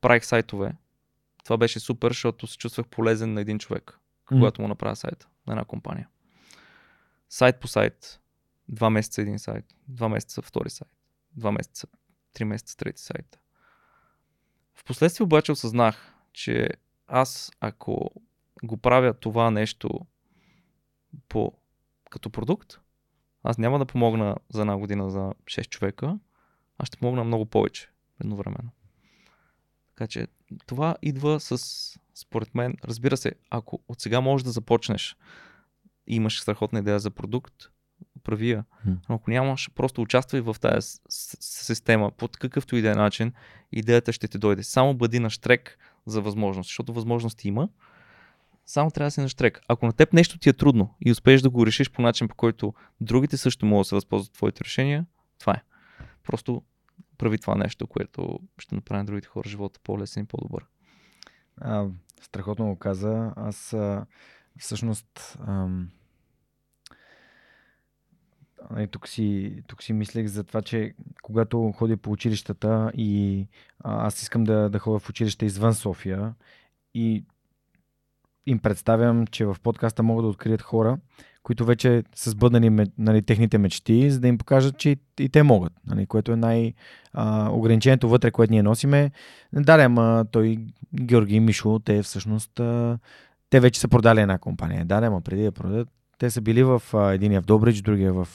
[0.00, 0.76] правих сайтове,
[1.44, 5.52] това беше супер, защото се чувствах полезен на един човек, когато му направя сайта на
[5.52, 6.08] една компания
[7.28, 8.20] сайт по сайт,
[8.68, 10.90] два месеца един сайт, два месеца втори сайт,
[11.36, 11.86] два месеца,
[12.32, 13.38] три месеца трети сайт.
[14.74, 16.68] Впоследствие обаче осъзнах, че
[17.06, 18.10] аз ако
[18.64, 20.06] го правя това нещо
[21.28, 21.52] по,
[22.10, 22.80] като продукт,
[23.42, 26.18] аз няма да помогна за една година за 6 човека,
[26.78, 27.90] аз ще помогна много повече
[28.20, 28.70] едновременно.
[29.88, 30.26] Така че
[30.66, 31.58] това идва с,
[32.14, 35.16] според мен, разбира се, ако от сега можеш да започнеш
[36.08, 37.54] имаш страхотна идея за продукт,
[38.24, 38.64] прави я.
[39.08, 43.32] Но ако нямаш, просто участвай в тази система, под какъвто и да е начин,
[43.72, 44.62] идеята ще ти дойде.
[44.62, 47.68] Само бъди на штрек за възможност, защото възможности има.
[48.66, 49.60] Само трябва да си на штрек.
[49.68, 52.34] Ако на теб нещо ти е трудно и успееш да го решиш по начин, по
[52.34, 55.06] който другите също могат да се възползват твоите решения,
[55.38, 55.62] това е.
[56.24, 56.62] Просто
[57.18, 60.66] прави това нещо, което ще направи на другите хора живота по-лесен и по-добър.
[61.60, 61.86] А,
[62.20, 63.32] страхотно го каза.
[63.36, 64.06] Аз а,
[64.58, 65.88] всъщност ам,
[68.70, 73.46] нали, тук, си, тук си мислех за това, че когато ходя по училищата и
[73.84, 76.34] а, аз искам да, да ходя в училище извън София
[76.94, 77.24] и
[78.46, 80.98] им представям, че в подкаста могат да открият хора,
[81.42, 85.42] които вече са сбъднали нали, техните мечти, за да им покажат, че и, и те
[85.42, 85.72] могат.
[85.86, 86.74] Нали, което е най-
[87.12, 89.10] а, ограничението вътре, което ние носиме.
[89.52, 90.58] Да, ама той,
[91.00, 92.98] Георги и Мишо, те всъщност, а,
[93.50, 94.84] те вече са продали една компания.
[94.84, 95.88] Да, да, ама преди да продадат,
[96.18, 98.28] те са били в а, единия в Добрич, другия в,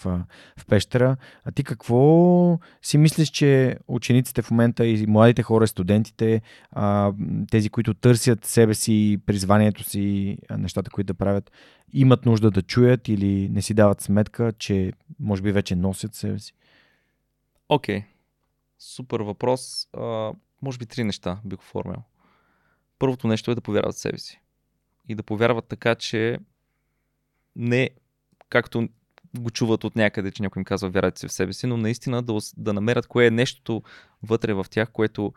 [0.57, 1.17] в Пещера.
[1.43, 6.41] А ти какво си мислиш, че учениците в момента и младите хора, студентите,
[6.71, 7.13] а,
[7.51, 11.51] тези, които търсят себе си, призванието си, нещата, които да правят,
[11.93, 16.39] имат нужда да чуят или не си дават сметка, че може би вече носят себе
[16.39, 16.53] си?
[17.69, 17.99] Окей.
[17.99, 18.03] Okay.
[18.79, 19.87] Супер въпрос.
[19.97, 20.31] А,
[20.61, 22.03] може би три неща бих оформил.
[22.99, 24.42] Първото нещо е да повярват в себе си.
[25.09, 26.39] И да повярват така, че
[27.55, 27.89] не
[28.49, 28.89] както
[29.39, 32.21] го чуват от някъде, че някой им казва вярвайте си в себе си, но наистина
[32.21, 33.83] да, да намерят кое е нещото
[34.23, 35.33] вътре в тях, което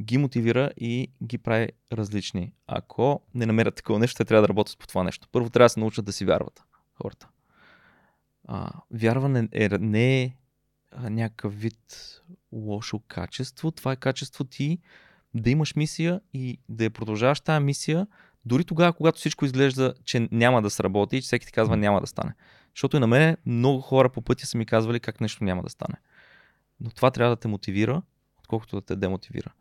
[0.00, 2.52] ги мотивира и ги прави различни.
[2.66, 5.28] Ако не намерят такова нещо, те трябва да работят по това нещо.
[5.32, 6.64] Първо трябва да се научат да си вярват
[7.02, 7.28] хората.
[8.48, 10.34] А, вярване е, не е
[10.98, 12.20] някакъв вид
[12.52, 13.70] лошо качество.
[13.70, 14.78] Това е качество ти
[15.34, 18.06] да имаш мисия и да я продължаваш тази мисия,
[18.44, 22.00] дори тогава, когато всичко изглежда, че няма да сработи и че всеки ти казва няма
[22.00, 22.34] да стане.
[22.74, 25.70] Защото и на мен много хора по пътя са ми казвали как нещо няма да
[25.70, 25.94] стане.
[26.80, 28.02] Но това трябва да те мотивира,
[28.38, 29.52] отколкото да те демотивира.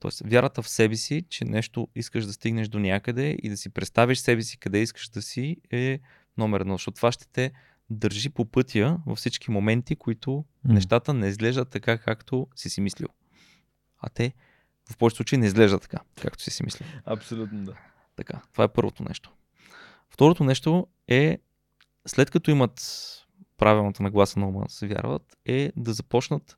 [0.00, 3.68] Тоест, вярата в себе си, че нещо искаш да стигнеш до някъде и да си
[3.68, 6.00] представиш себе си къде искаш да си е
[6.38, 7.52] номер едно, защото това ще те
[7.90, 10.74] държи по пътя във всички моменти, които М.
[10.74, 13.08] нещата не изглеждат така, както си си мислил.
[13.98, 14.32] А те
[14.90, 16.88] в повечето случаи не изглеждат така, както си си мислил.
[17.04, 17.74] Абсолютно да.
[18.16, 19.32] Така, това е първото нещо.
[20.10, 21.38] Второто нещо е,
[22.06, 22.80] след като имат
[23.56, 26.56] правилната нагласа на ума се вярват, е да започнат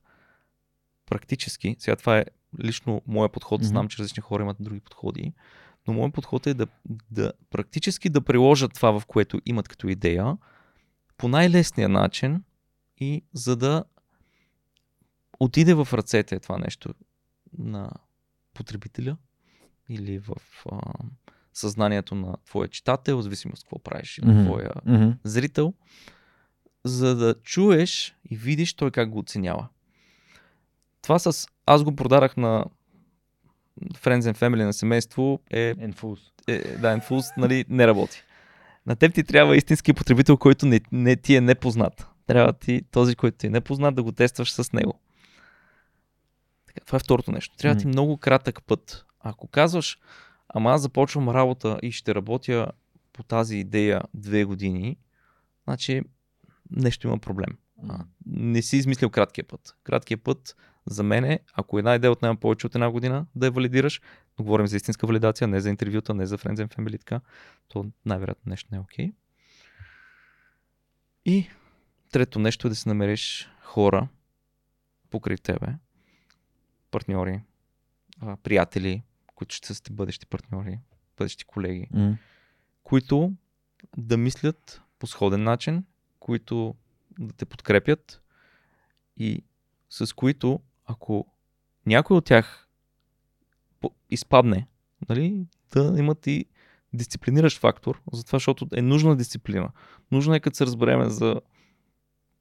[1.05, 2.25] практически, сега това е
[2.63, 3.67] лично моя подход, Мгм.
[3.67, 5.33] знам, че различни хора имат други подходи,
[5.87, 6.67] но моят подход е да,
[7.11, 10.37] да практически да приложат това, в което имат като идея,
[11.17, 12.43] по най-лесния начин
[12.97, 13.83] и за да
[15.39, 16.93] отиде в ръцете това нещо
[17.57, 17.91] на
[18.53, 19.17] потребителя
[19.89, 20.35] или в
[20.71, 20.93] а,
[21.55, 25.09] съзнанието на твоя читател, зависимост какво правиш, на твоя Мгм.
[25.23, 25.73] зрител,
[26.83, 29.67] за да чуеш и видиш той как го оценява.
[31.01, 31.47] Това с...
[31.65, 32.65] Аз го продадах на
[33.93, 36.19] Friends and Family на семейство е, Enfus.
[36.47, 38.23] е да, Enfus, нали, не работи.
[38.85, 42.07] На теб ти трябва истински потребител, който не, не ти е непознат.
[42.27, 44.99] Трябва ти този, който ти е непознат, да го тестваш с него.
[46.67, 47.55] Така, това е второто нещо.
[47.57, 47.89] Трябва ти М.
[47.89, 49.05] много кратък път.
[49.19, 49.99] Ако казваш,
[50.55, 52.71] ама аз започвам работа и ще работя
[53.13, 54.97] по тази идея две години,
[55.63, 56.01] значи
[56.71, 57.57] нещо има проблем.
[57.89, 59.75] А, не си измислил краткия път.
[59.83, 60.55] Краткият път
[60.85, 64.01] за мен е, ако една идея отнема повече от една година да я валидираш,
[64.39, 67.21] но говорим за истинска валидация, не за интервюта, не за Friends and Family, така,
[67.67, 69.11] то най-вероятно нещо не е окей.
[71.25, 71.49] И
[72.11, 74.07] трето нещо е да си намериш хора
[75.09, 75.67] покрай тебе,
[76.91, 77.41] партньори,
[78.43, 79.03] приятели,
[79.35, 80.79] които ще са ти бъдещи партньори,
[81.17, 82.17] бъдещи колеги, М.
[82.83, 83.33] които
[83.97, 85.85] да мислят по сходен начин,
[86.19, 86.75] които
[87.19, 88.21] да те подкрепят
[89.17, 89.43] и
[89.89, 91.27] с които, ако
[91.85, 92.67] някой от тях
[94.09, 94.67] изпадне,
[95.09, 95.45] нали,
[95.75, 96.45] да имат и
[96.93, 99.71] дисциплиниращ фактор, затова, защото е нужна дисциплина.
[100.11, 101.41] Нужно е като се разбереме за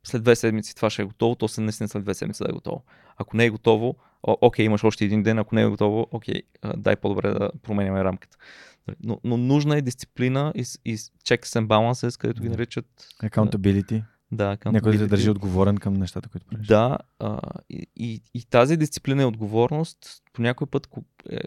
[0.05, 2.52] след две седмици това ще е готово, то се наистина след две седмици да е
[2.52, 2.85] готово.
[3.16, 6.43] Ако не е готово, о, окей, имаш още един ден, ако не е готово, окей,
[6.76, 8.36] дай по-добре да променяме рамката.
[9.05, 12.86] Но, но нужна е дисциплина и, и checks and balances, където ги наричат
[13.22, 14.02] Accountability.
[14.32, 16.66] да, Някой да държи отговорен към нещата, които правиш.
[16.66, 17.40] Да, а,
[17.70, 20.89] и, и, и тази дисциплина и отговорност по някой път
[21.31, 21.39] е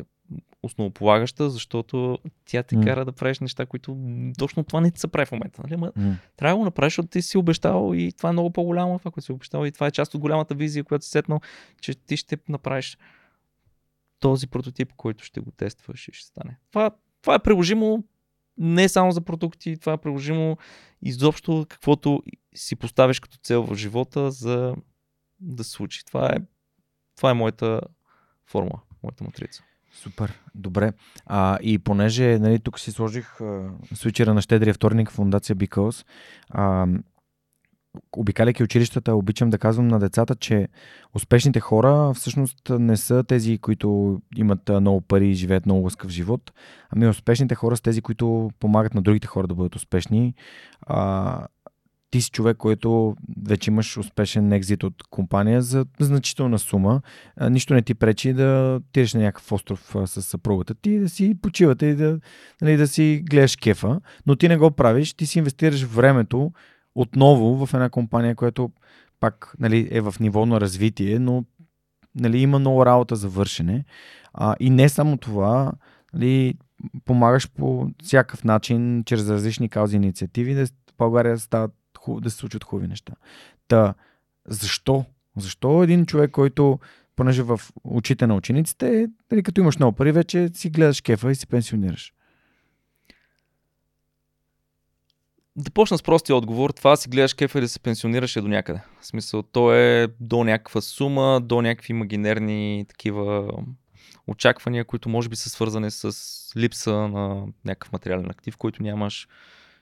[0.63, 2.83] основополагаща, защото тя те М.
[2.83, 3.97] кара да правиш неща, които
[4.37, 5.61] точно това не ти се прави в момента.
[5.63, 5.77] Нали?
[5.77, 6.17] Ма, М.
[6.37, 9.25] трябва да го направиш, защото ти си обещал и това е много по-голямо това, което
[9.25, 11.39] си обещал и това е част от голямата визия, която си сетнал,
[11.81, 12.97] че ти ще направиш
[14.19, 16.57] този прототип, който ще го тестваш и ще стане.
[16.71, 16.91] Това,
[17.21, 18.03] това е приложимо
[18.57, 20.57] не само за продукти, това е приложимо
[21.01, 22.23] изобщо каквото
[22.55, 24.75] си поставиш като цел в живота за
[25.39, 26.05] да се случи.
[26.05, 26.37] Това е,
[27.15, 27.81] това е моята
[28.45, 29.63] формула, моята матрица.
[30.03, 30.93] Супер, добре.
[31.25, 35.55] А, и понеже нали, тук си сложих а, свичера на щедрия вторник фундация
[36.49, 36.87] а,
[38.17, 40.67] обикаляйки училищата, обичам да казвам на децата, че
[41.13, 46.51] успешните хора всъщност не са тези, които имат много пари и живеят много лъскав живот,
[46.89, 50.33] ами успешните хора са тези, които помагат на другите хора да бъдат успешни.
[50.81, 51.47] А,
[52.11, 53.15] ти си човек, който
[53.47, 57.01] вече имаш успешен екзит от компания за значителна сума.
[57.41, 61.85] Нищо не ти пречи да тириш на някакъв остров с съпругата ти, да си почивате
[61.85, 62.19] и да,
[62.61, 66.51] нали, да си гледаш кефа, но ти не го правиш, ти си инвестираш времето
[66.95, 68.71] отново в една компания, която
[69.19, 71.45] пак нали, е в ниво на развитие, но
[72.15, 73.85] нали, има много работа за вършене.
[74.33, 75.71] А, и не само това,
[76.13, 76.53] нали,
[77.05, 80.67] помагаш по всякакъв начин, чрез различни каузи и инициативи, да
[80.97, 81.71] България стават,
[82.21, 83.13] да се случват хубави неща.
[83.67, 83.93] Та,
[84.45, 85.05] защо?
[85.37, 86.79] Защо един човек, който,
[87.15, 91.35] понеже в очите на учениците, нали, като имаш много пари, вече си гледаш кефа и
[91.35, 92.13] си пенсионираш?
[95.55, 96.69] Да почна с простия отговор.
[96.69, 98.81] Това си гледаш кефа и да се пенсионираш е до някъде.
[99.01, 103.51] В смисъл, то е до някаква сума, до някакви имагинерни такива
[104.27, 106.13] очаквания, които може би са свързани с
[106.57, 109.27] липса на някакъв материален актив, който нямаш.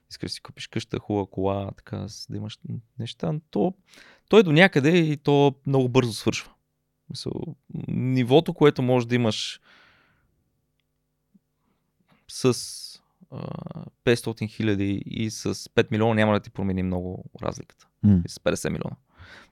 [0.10, 2.60] Искаш да си купиш къща, хубава кола, така да имаш
[3.00, 3.34] неща.
[3.50, 3.74] То,
[4.30, 6.52] то е до някъде и то много бързо свършва.
[7.10, 7.32] Мисъл,
[7.88, 9.60] нивото, което можеш да имаш
[12.28, 12.54] с
[14.06, 17.88] 500 хиляди и с 5 милиона няма да ти промени много разликата.
[18.06, 18.28] Mm.
[18.28, 18.96] С 50 милиона.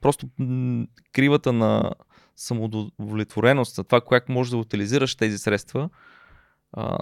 [0.02, 1.92] Просто м- кривата на
[2.36, 5.90] самоудовлетвореност, това как можеш да утилизираш тези средства,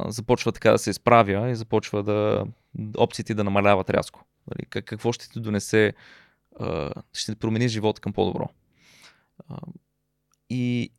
[0.07, 2.45] започва така да се изправя и започва да
[2.97, 4.25] опциите да намаляват рязко.
[4.47, 5.93] Нали, как, какво ще ти донесе,
[6.59, 8.49] а, ще промени живота към по-добро.
[9.49, 9.57] А,
[10.49, 10.91] и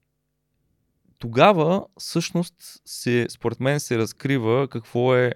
[1.19, 2.55] тогава всъщност
[2.85, 5.33] се, според мен се разкрива какво е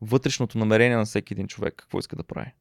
[0.00, 2.52] вътрешното намерение на всеки един човек, какво иска да прави.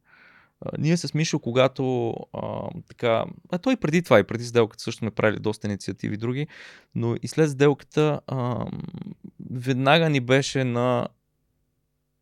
[0.77, 4.99] Ние с Мишо, когато а, така, а той и преди това, и преди сделката също
[4.99, 6.48] сме правили доста инициативи други,
[6.95, 8.65] но и след сделката а,
[9.52, 11.07] веднага ни беше на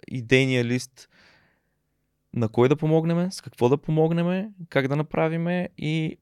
[0.07, 1.09] идейния лист
[2.33, 6.17] на кой да помогнем, с какво да помогнем, как да направиме и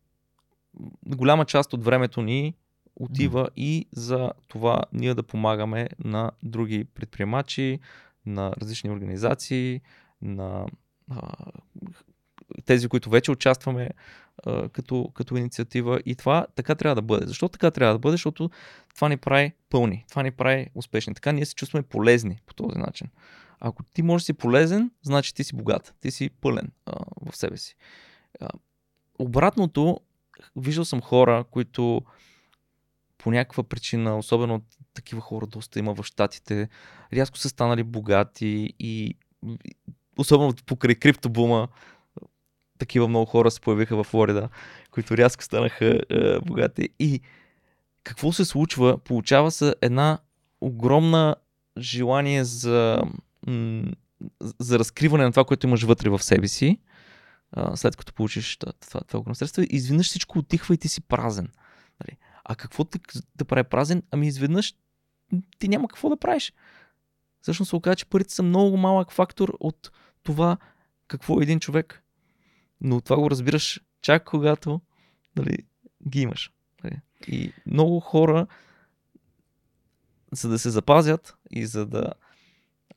[1.06, 2.56] голяма част от времето ни
[2.96, 3.52] отива mm.
[3.56, 7.80] и за това ние да помагаме на други предприемачи,
[8.26, 9.82] на различни организации,
[10.22, 10.66] на
[12.66, 13.90] тези, които вече участваме
[14.72, 16.00] като, като инициатива.
[16.06, 17.28] И това така трябва да бъде.
[17.28, 18.14] Защо така трябва да бъде?
[18.14, 18.50] Защото
[18.96, 21.14] това ни прави пълни, това ни прави успешни.
[21.14, 23.08] Така ние се чувстваме полезни по този начин.
[23.60, 27.38] Ако ти можеш да си полезен, значи ти си богат, ти си пълен а, в
[27.38, 27.76] себе си.
[28.42, 28.50] А,
[29.20, 30.00] обратното,
[30.56, 32.02] виждал съм хора, които
[33.18, 34.62] по някаква причина, особено
[34.94, 36.70] такива хора доста има в Штатите,
[37.14, 39.16] рязко са станали богати и
[40.18, 41.68] особено покрай криптобума,
[42.78, 44.50] такива много хора се появиха в Флорида,
[44.92, 46.90] които рязко станаха е, богати.
[47.00, 47.22] И
[48.04, 48.98] какво се случва?
[48.98, 50.20] Получава се една
[50.62, 51.36] огромна
[51.78, 53.02] желание за,
[54.60, 56.80] за разкриване на това, което имаш вътре в себе си,
[57.76, 59.64] след като получиш това, това, огромно средство.
[59.70, 61.50] Изведнъж всичко отихва и ти си празен.
[62.04, 62.18] Нали?
[62.44, 63.00] А какво да,
[63.36, 64.04] да прави празен?
[64.12, 64.76] Ами изведнъж
[65.60, 66.54] ти няма какво да правиш.
[67.42, 69.92] Всъщност се оказа, че парите са много малък фактор от
[70.26, 70.58] това
[71.08, 72.04] какво е един човек.
[72.82, 74.82] Но това го разбираш чак когато
[75.36, 75.58] нали,
[76.08, 76.52] ги имаш.
[76.84, 77.02] Нали.
[77.28, 78.48] И много хора,
[80.32, 82.14] за да се запазят и за да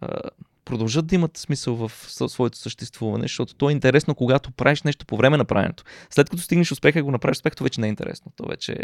[0.01, 0.21] а,
[0.65, 5.17] продължат да имат смисъл в своето съществуване, защото то е интересно, когато правиш нещо по
[5.17, 5.85] време на правенето.
[6.11, 8.33] След като стигнеш успеха и го направиш успех, то вече не е интересно.
[8.37, 8.77] То вече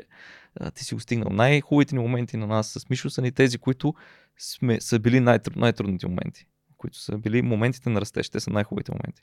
[0.61, 1.29] а, ти си го стигнал.
[1.31, 3.95] Най-хубавите ни моменти на нас с Мишо са ни тези, които
[4.39, 6.47] сме, са били най-труд, най-трудните моменти,
[6.85, 8.31] които са били моментите на растеж.
[8.31, 9.23] Те са най-хубавите моменти.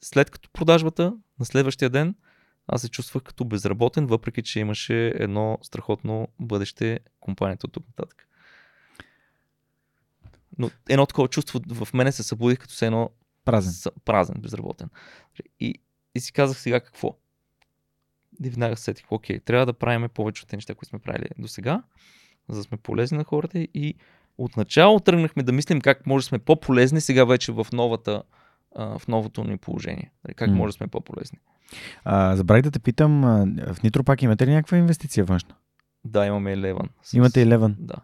[0.00, 2.14] След като продажбата, на следващия ден,
[2.66, 8.28] аз се чувствах като безработен, въпреки че имаше едно страхотно бъдеще компанията от тук нататък.
[10.58, 13.10] Но едно такова чувство в мене се събудих като се едно
[13.44, 14.88] празен, с, празен безработен.
[15.60, 15.74] И,
[16.14, 17.18] и си казах сега какво.
[18.44, 21.48] И веднага сетих, окей, трябва да правим повече от тези неща, които сме правили до
[21.48, 21.82] сега,
[22.48, 23.94] за да сме полезни на хората и
[24.38, 28.22] отначало тръгнахме да мислим как може да сме по-полезни сега вече в, новата,
[28.76, 30.12] в новото ни положение.
[30.24, 31.38] Нали, как може да сме по-полезни.
[32.04, 33.20] А, забравих да те питам,
[33.74, 35.54] в Нитропак имате ли някаква инвестиция външна?
[36.04, 36.88] Да, имаме Eleven.
[37.02, 37.12] С...
[37.12, 37.74] Имате Eleven?
[37.78, 37.96] Да.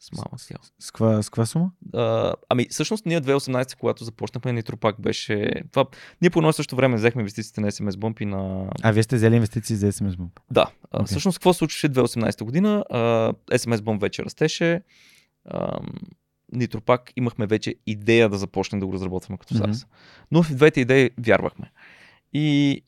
[0.00, 0.58] С малък дял.
[0.78, 1.70] С каква, с каква сума?
[1.94, 5.62] А, ами, всъщност, ние 2018, когато започнахме, Нитропак беше...
[5.72, 5.84] Това...
[6.20, 8.70] Ние по едно също време взехме инвестициите на SMS Bump и на...
[8.82, 10.30] А, вие сте взели инвестиции за SMS Bump?
[10.50, 10.66] Да.
[10.90, 11.06] А, Окей.
[11.06, 12.84] Всъщност, какво случваше 2018 година?
[12.90, 12.98] А,
[13.50, 14.82] SMS Bump вече растеше.
[15.50, 15.78] А,
[16.52, 19.54] Нитропак имахме вече идея да започнем да го разработваме като.
[19.54, 19.86] SaaS.
[20.30, 21.70] Но в двете идеи вярвахме.
[22.32, 22.80] И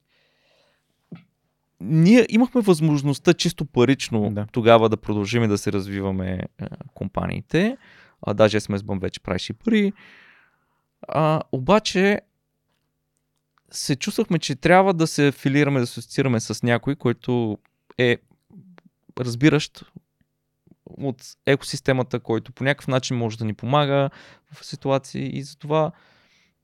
[1.80, 4.46] ние имахме възможността чисто парично Да.
[4.52, 7.76] тогава да продължим да се развиваме а, компаниите.
[8.22, 9.92] А, даже SMS Bump вече правеше и пари.
[11.08, 12.20] А, обаче
[13.70, 17.58] се чувствахме, че трябва да се афилираме, да се асоциираме с някой, който
[17.98, 18.18] е
[19.18, 19.84] разбиращ
[20.98, 24.10] от екосистемата, който по някакъв начин може да ни помага
[24.52, 25.92] в ситуации и затова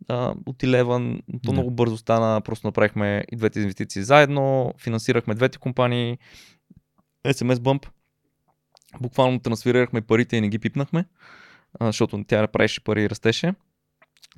[0.08, 1.52] а, от Eleven то Да.
[1.52, 6.18] много бързо стана, просто направихме и двете инвестиции заедно, финансирахме двете компании,
[7.26, 7.88] SMS Bump,
[9.00, 11.04] буквално трансферирахме парите и не ги пипнахме,
[11.80, 13.54] а, защото тя правеше пари и растеше.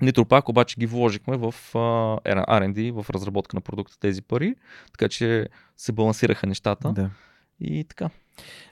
[0.03, 1.79] Нитропак обаче ги вложихме в а,
[2.21, 4.55] R&D, в разработка на продукта тези пари,
[4.93, 7.11] така че се балансираха нещата Да.
[7.61, 8.11] и така.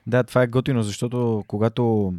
[0.06, 2.14] Да, това е готино, защото когато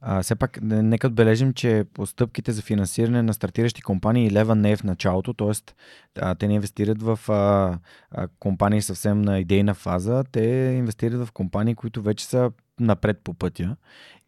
[0.00, 4.72] а, все пак не- нека отбележим, че постъпките за финансиране на стартиращи компании Eleven не
[4.72, 6.34] е в началото, т.е.
[6.34, 7.78] те не инвестират в а,
[8.10, 12.50] а, компании съвсем на идейна фаза, те инвестират в компании, които вече са
[12.80, 13.76] напред по пътя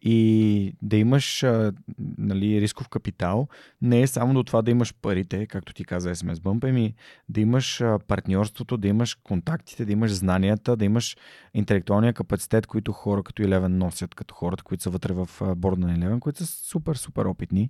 [0.01, 1.73] и да имаш а,
[2.17, 3.47] нали, рисков капитал
[3.81, 6.95] не е само до това да имаш парите, както ти каза SMS Bump, ами
[7.29, 11.17] да имаш партньорството, да имаш контактите, да имаш знанията, да имаш
[11.53, 15.93] интелектуалния капацитет, които хора като Eleven носят, като хората, които са вътре в борда на
[15.93, 17.69] Eleven, които са супер, супер опитни.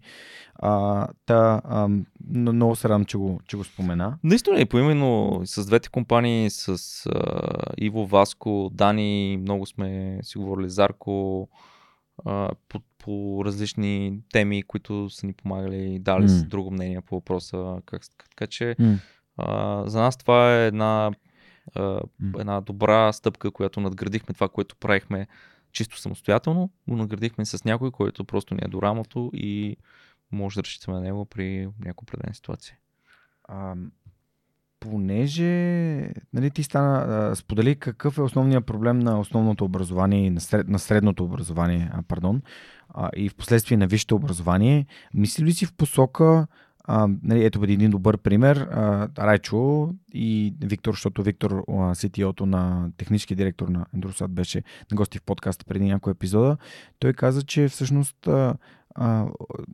[0.56, 1.88] А, та, а,
[2.28, 4.18] но- много се радвам, че го, че го спомена.
[4.24, 6.70] Наистина и поименно с двете компании, с
[7.06, 7.42] а,
[7.78, 11.48] Иво, Васко, Дани, много сме си говорили с Зарко
[12.26, 16.48] а, по, по различни теми, които са ни помагали, дали с М.
[16.48, 17.76] друго мнение по въпроса.
[17.86, 18.98] Как, така че М.
[19.38, 21.12] а, за нас това е една.
[22.40, 25.28] Една добра стъпка, която надградихме това, което правихме
[25.72, 29.78] чисто самостоятелно, го наградихме с някой, който просто ни е до рамото и
[30.32, 32.76] може да разчитаме на него при някои определени ситуации.
[33.44, 33.76] А,
[34.80, 35.52] понеже
[36.34, 40.80] нали, ти стана, сподели какъв е основният проблем на основното образование и на, сред, на
[40.80, 42.42] средното образование, а, пардон,
[42.90, 44.86] а, и в последствие на висшето образование.
[45.14, 46.48] Мисли ли си в посока,
[46.84, 53.36] а, нали, ето един добър пример, а, Райчо и Виктор, защото Виктор, CTO-то на технически
[53.36, 56.58] директор на Enдросат беше на гости в подкаста преди някой епизода,
[57.00, 58.56] той каза, че всъщност а,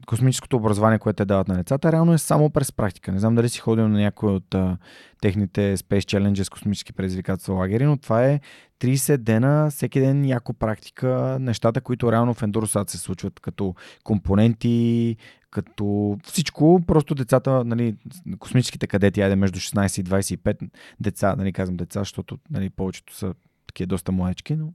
[0.08, 3.12] космическото образование, което те дават на децата, реално е само през практика.
[3.12, 4.78] Не знам дали си ходил на някой от а,
[5.22, 8.40] техните Space Challenges, космически предизвикателства лагери, но това е
[8.80, 15.18] 30 дена, всеки ден яко практика, нещата, които реално в Endurosat се случват, като компоненти,
[15.52, 17.96] като всичко, просто децата, нали,
[18.40, 20.70] космическите кадети, айде между 16 и 25
[21.00, 23.34] деца, нали, казвам деца, защото нали, повечето са
[23.70, 24.74] такива доста младички, но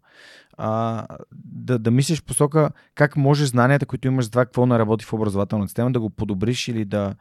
[0.56, 5.04] а, да, да мислиш посока как може знанията, които имаш за това какво не работи
[5.04, 7.14] в образователната система, да го подобриш или да,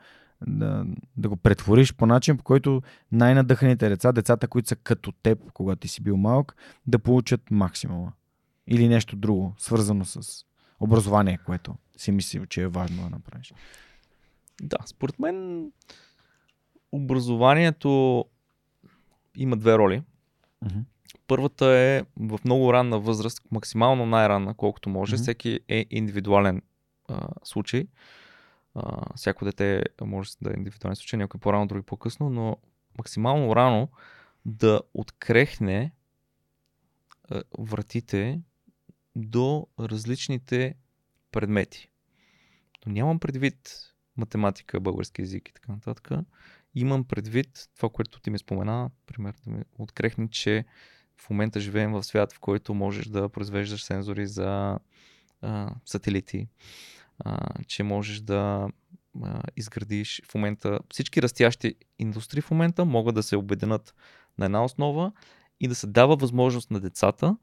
[0.47, 0.85] да,
[1.17, 5.79] да го претвориш по начин, по който най-надъханите деца, децата, които са като теб, когато
[5.79, 6.55] ти си бил малък,
[6.87, 8.13] да получат максимума.
[8.67, 10.45] Или нещо друго, свързано с
[10.79, 13.53] образование, което си мислил, че е важно да направиш.
[14.61, 15.71] Да, според мен
[16.91, 18.25] образованието
[19.35, 20.03] има две роли.
[20.65, 20.79] Мгм.
[21.27, 25.15] Първата е в много ранна възраст, максимално най-ранна, колкото може.
[25.15, 25.21] Мгм.
[25.21, 26.61] Всеки е индивидуален
[27.07, 27.87] а, случай.
[28.75, 32.57] А, всяко дете може да е индивидуален случай, някой по-рано, други по-късно, но
[32.97, 33.89] максимално рано
[34.45, 35.91] да открехне
[37.29, 38.41] а, вратите
[39.15, 40.75] до различните
[41.31, 41.89] предмети.
[42.85, 43.79] Но нямам предвид
[44.17, 46.11] математика, български язик и така нататък.
[46.75, 50.65] Имам предвид това, което ти ми спомена, пример, да открехне, че
[51.17, 54.79] в момента живеем в свят, в който можеш да произвеждаш сензори за
[55.41, 56.47] а, сателити,
[57.19, 58.69] а, че можеш да
[59.21, 63.95] а, изградиш в момента всички растящи индустрии в момента могат да се обединят
[64.37, 65.11] на една основа
[65.59, 67.37] и да се дава възможност на децата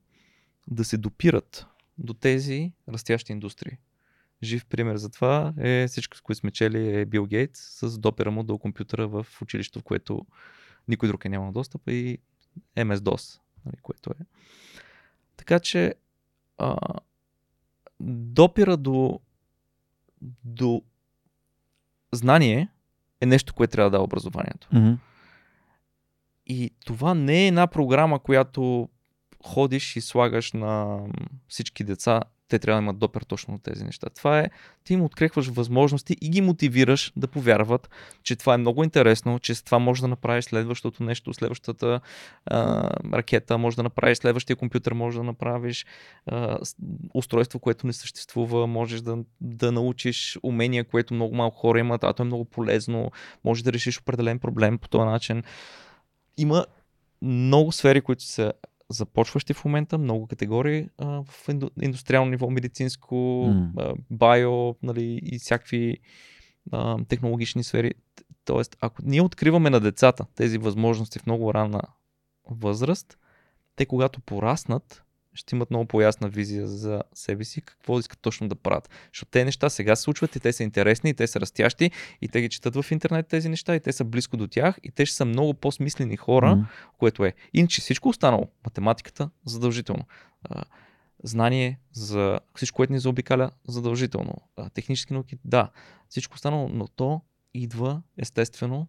[0.68, 1.66] да се допират
[1.98, 3.78] до тези растящи индустрии.
[4.42, 8.30] Жив пример за това е всичко, с което сме чели е Бил Гейтс с допира
[8.30, 10.26] му до компютъра в училището, в което
[10.88, 12.18] никой друг е нямал достъп и
[12.76, 14.24] MS-DOS, нали, което е.
[15.36, 15.94] Така че
[16.58, 16.76] а,
[18.00, 19.20] допира до,
[20.44, 20.82] до
[22.12, 22.68] знание
[23.20, 24.68] е нещо, което трябва да дава образованието.
[24.72, 24.94] Мгм.
[26.46, 28.88] И това не е една програма, която
[29.44, 31.00] ходиш и слагаш на
[31.48, 34.08] всички деца те трябва да имат допер точно на тези неща.
[34.16, 34.50] Това е,
[34.84, 37.90] ти им открехваш възможности и ги мотивираш да повярват,
[38.22, 42.00] че това е много интересно, че с това може да направиш следващото нещо, следващата
[42.46, 45.86] а, ракета, може да направиш следващия компютър, може да направиш
[46.26, 46.58] а,
[47.14, 52.12] устройство, което не съществува, можеш да, да научиш умения, което много малко хора имат, а
[52.12, 53.10] то е много полезно,
[53.44, 55.42] може да решиш определен проблем по този начин.
[56.36, 56.66] Има
[57.22, 58.52] много сфери, които са
[58.90, 63.70] започващи в момента, много категории а, в инду, индустриално ниво, медицинско, mm.
[63.78, 65.98] а, био нали, и всякакви
[66.72, 67.94] а, технологични сфери.
[68.44, 71.82] Тоест, ако ние откриваме на децата тези възможности в много ранна
[72.50, 73.18] възраст,
[73.76, 78.54] те когато пораснат, ще имат много по-ясна визия за себе си, какво искат точно да
[78.54, 78.90] правят.
[79.12, 82.28] Защото те неща сега се случват и те са интересни, и те са растящи, и
[82.28, 85.06] те ги четат в интернет тези неща, и те са близко до тях, и те
[85.06, 86.98] ще са много по-смислени хора, mm-hmm.
[86.98, 87.34] което е.
[87.54, 90.04] Иначе всичко останало, математиката, задължително.
[91.24, 94.34] Знание за всичко, което ни заобикаля, задължително.
[94.74, 95.70] Технически науки, да.
[96.08, 97.20] Всичко останало, но то
[97.54, 98.86] идва естествено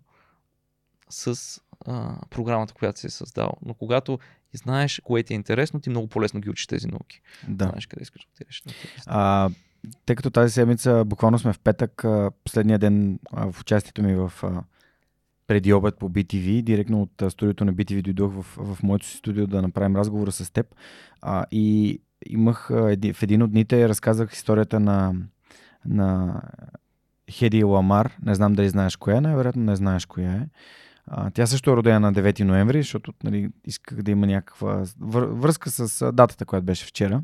[1.10, 1.38] с
[1.86, 3.52] а, програмата, която си е създал.
[3.66, 4.20] Но когато
[4.54, 7.22] и знаеш кое ти е интересно, ти много по-лесно ги учиш тези науки.
[7.48, 7.66] Да.
[7.66, 8.64] Знаеш къде искаш да отидеш.
[9.06, 9.50] А,
[10.06, 12.06] тъй като тази седмица буквално сме в петък,
[12.44, 14.34] последния ден в участието ми в
[15.48, 19.48] преди обед по BTV, директно от студиото на BTV дойдох в, в моето си студио
[19.48, 20.76] да направим разговора с теб.
[21.22, 22.68] А, и имах,
[23.14, 25.14] в един от дните разказах историята на,
[25.86, 26.42] на
[27.32, 28.18] Хеди Ламар.
[28.26, 30.48] Не знам дали знаеш коя е, най-вероятно не знаеш коя е.
[31.08, 35.70] А, тя също е родена на 9 ноември, защото нали, исках да има някаква връзка
[35.70, 37.24] с датата, която беше вчера.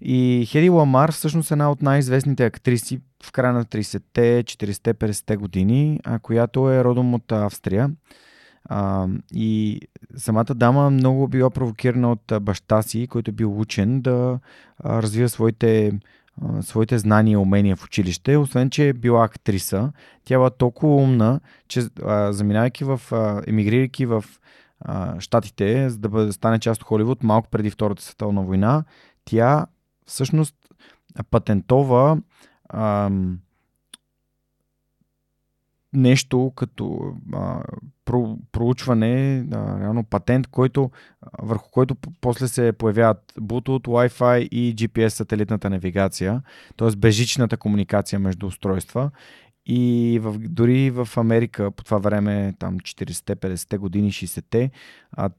[0.00, 5.36] И Хеди Ламар всъщност е една от най-известните актриси в края на 30-те, 40-те, 50-те
[5.36, 7.90] години, а, която е родом от Австрия.
[8.64, 9.80] А, и
[10.16, 14.38] самата дама много била провокирана от баща си, който е бил учен да
[14.84, 15.92] развива своите
[16.60, 19.92] своите знания и умения в училище, освен че е била актриса,
[20.24, 21.82] тя била толкова умна, че
[22.30, 23.00] заминавайки в,
[23.46, 24.24] емигрирайки в
[25.18, 28.84] Штатите, за да бъде, стане част от Холивуд, малко преди Втората световна война,
[29.24, 29.66] тя
[30.06, 30.54] всъщност
[31.30, 32.18] патентова
[32.68, 33.10] а,
[35.92, 37.62] нещо като а,
[38.04, 40.90] про, проучване, а, реално патент, който,
[41.42, 46.42] върху който после се появяват Bluetooth, Wi-Fi и GPS сателитната навигация,
[46.76, 46.96] т.е.
[46.96, 49.10] бежичната комуникация между устройства.
[49.66, 54.70] И в, дори в Америка по това време, там 40-те, 50-те години, 60-те,
[55.12, 55.30] а,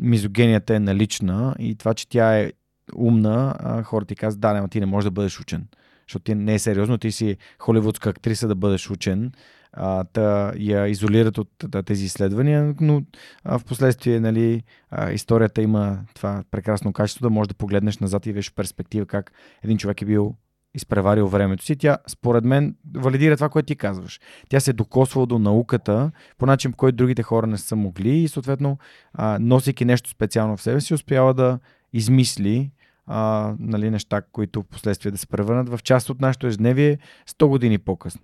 [0.00, 2.52] мизогенията е налична и това, че тя е
[2.96, 5.66] умна, хората ти казват, да, не, ти не можеш да бъдеш учен
[6.08, 9.32] защото ти не е сериозно, ти си холивудска актриса да бъдеш учен,
[9.72, 13.02] а, та я изолират от да, тези изследвания, но
[13.44, 18.26] а, в последствие нали, а, историята има това прекрасно качество да можеш да погледнеш назад
[18.26, 20.34] и виж перспектива как един човек е бил
[20.74, 21.76] изпреварил времето си.
[21.76, 24.20] Тя, според мен, валидира това, което ти казваш.
[24.48, 28.16] Тя се е докосвала до науката по начин, по който другите хора не са могли
[28.16, 28.78] и съответно,
[29.12, 31.58] а, носейки нещо специално в себе си, успява да
[31.92, 32.70] измисли
[33.08, 37.46] а, нали, неща, които в последствие да се превърнат в част от нашето ежедневие 100
[37.46, 38.20] години по-късно.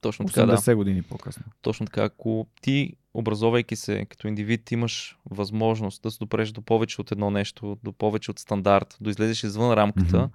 [0.00, 0.76] Точно така, 80 да.
[0.76, 1.42] години по-късно.
[1.62, 2.04] Точно така.
[2.04, 7.30] Ако ти, образовайки се като индивид, имаш възможност да се допреш до повече от едно
[7.30, 10.30] нещо, до повече от стандарт, да излезеш извън рамката, mm-hmm.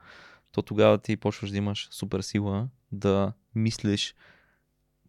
[0.51, 4.15] то тогава ти почваш да имаш супер сила да мислиш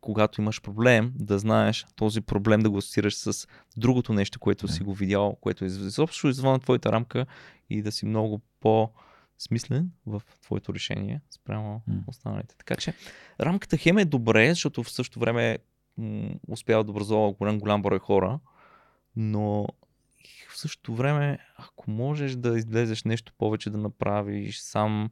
[0.08, 4.70] когато имаш проблем, да знаеш този проблем да го асоциираш с другото нещо, което yeah.
[4.70, 7.26] си го видял, което е изобщо извън твоята рамка
[7.70, 12.00] и да си много по-смислен в твоето решение спрямо mm.
[12.06, 12.56] останалите.
[12.58, 12.94] Така че
[13.40, 15.58] рамката хем е добре, защото в същото време
[15.98, 18.38] м- успява да образува голям, голям брой хора,
[19.16, 19.66] но
[20.48, 25.10] в същото време, ако можеш да излезеш нещо повече да направиш сам,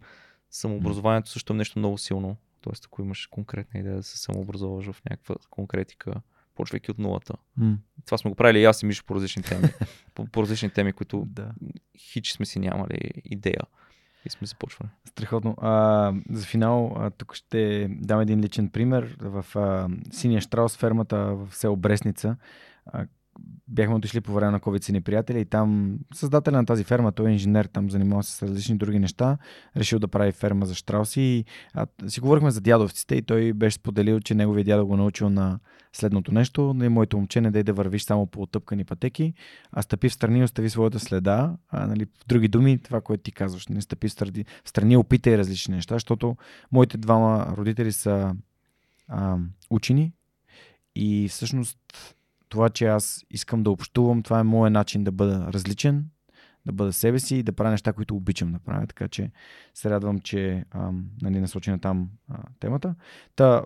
[0.51, 2.37] самообразованието също е нещо много силно.
[2.67, 6.15] Тоест, ако имаш конкретна идея да се самообразоваш в някаква конкретика,
[6.55, 7.35] почвайки от нулата.
[7.61, 7.77] Mm.
[8.05, 9.69] Това сме го правили и аз и Миш по различни теми.
[10.15, 11.51] по, по различни теми, които да.
[11.99, 13.61] хич сме си нямали идея.
[14.25, 14.91] И сме започвали.
[15.05, 15.57] Страхотно.
[15.59, 19.17] А, за финал, а, тук ще дам един личен пример.
[19.21, 22.37] В а, Синия Штраус фермата в село Бресница,
[22.87, 23.07] а,
[23.69, 27.31] бяхме отишли по време на COVID си приятели и там създателя на тази ферма, той
[27.31, 29.39] е инженер, там занимава се с различни други неща,
[29.77, 33.75] решил да прави ферма за штрауси и а, си говорихме за дядовците и той беше
[33.75, 35.59] споделил, че неговия дядо го научил на
[35.93, 39.35] следното нещо, на моето момче не дай да вървиш само по отъпкани пътеки,
[39.73, 41.57] а стъпи в страни и остави своята следа.
[41.69, 44.97] А, нали, в други думи, това, което ти казваш, не стъпи в страни, в страни
[44.97, 46.37] опитай различни неща, защото
[46.73, 48.35] моите двама родители са
[49.09, 49.39] а,
[49.71, 50.13] учени
[50.95, 51.79] и всъщност
[52.49, 56.05] това, че аз искам да общувам, това е моят начин да бъда различен
[56.67, 58.87] да бъда себе си и да правя неща, които обичам да правя.
[58.87, 59.31] Така че
[59.75, 62.95] се радвам, че ам, нали, насочена там а, темата.
[63.37, 63.65] Та,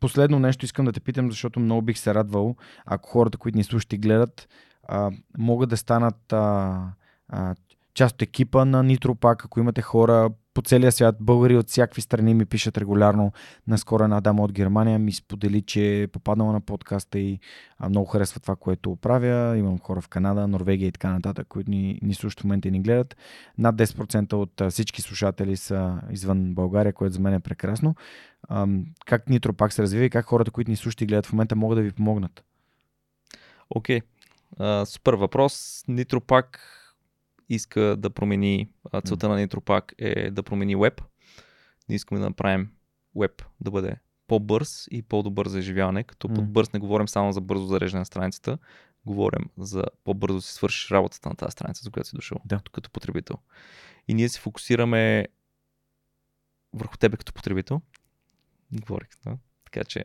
[0.00, 3.64] последно нещо искам да те питам, защото много бих се радвал, ако хората, които ни
[3.64, 4.48] слушат и гледат,
[4.88, 6.92] а, могат да станат а,
[7.28, 7.54] а,
[7.94, 12.34] част от екипа на Нитропак, ако имате хора по целия свят, българи от всякакви страни
[12.34, 13.32] ми пишат регулярно.
[13.66, 17.38] Наскоро една дама от Германия ми сподели, че е попаднала на подкаста и
[17.88, 19.56] много харесва това, което правя.
[19.56, 22.70] Имам хора в Канада, Норвегия и така нататък, които ни, ни слушат в момента и
[22.70, 23.16] ни гледат.
[23.58, 27.94] Над 10% от всички слушатели са извън България, което за мен е прекрасно.
[29.06, 31.78] Как Нитропак се развива и как хората, които ни слушат и гледат в момента, могат
[31.78, 32.44] да ви помогнат?
[33.70, 34.00] Окей.
[34.00, 34.84] Okay.
[34.84, 35.84] супер въпрос.
[35.88, 36.79] Нитропак
[37.50, 38.72] иска да промени,
[39.04, 41.02] целта на Nitropак е да промени веб.
[41.88, 42.70] Ние искаме да направим
[43.16, 43.96] веб да бъде
[44.26, 46.34] по-бърз и по-добър за изживяване, като mm.
[46.34, 48.58] под бърз не говорим само за бързо зареждане на страницата,
[49.06, 52.60] говорим за по-бързо си свършиш работата на тази страница, за която си дошъл да.
[52.72, 53.36] като потребител.
[54.08, 55.26] И ние се фокусираме
[56.72, 57.80] върху тебе като потребител.
[58.72, 59.38] Говорих, да?
[59.64, 60.04] Така че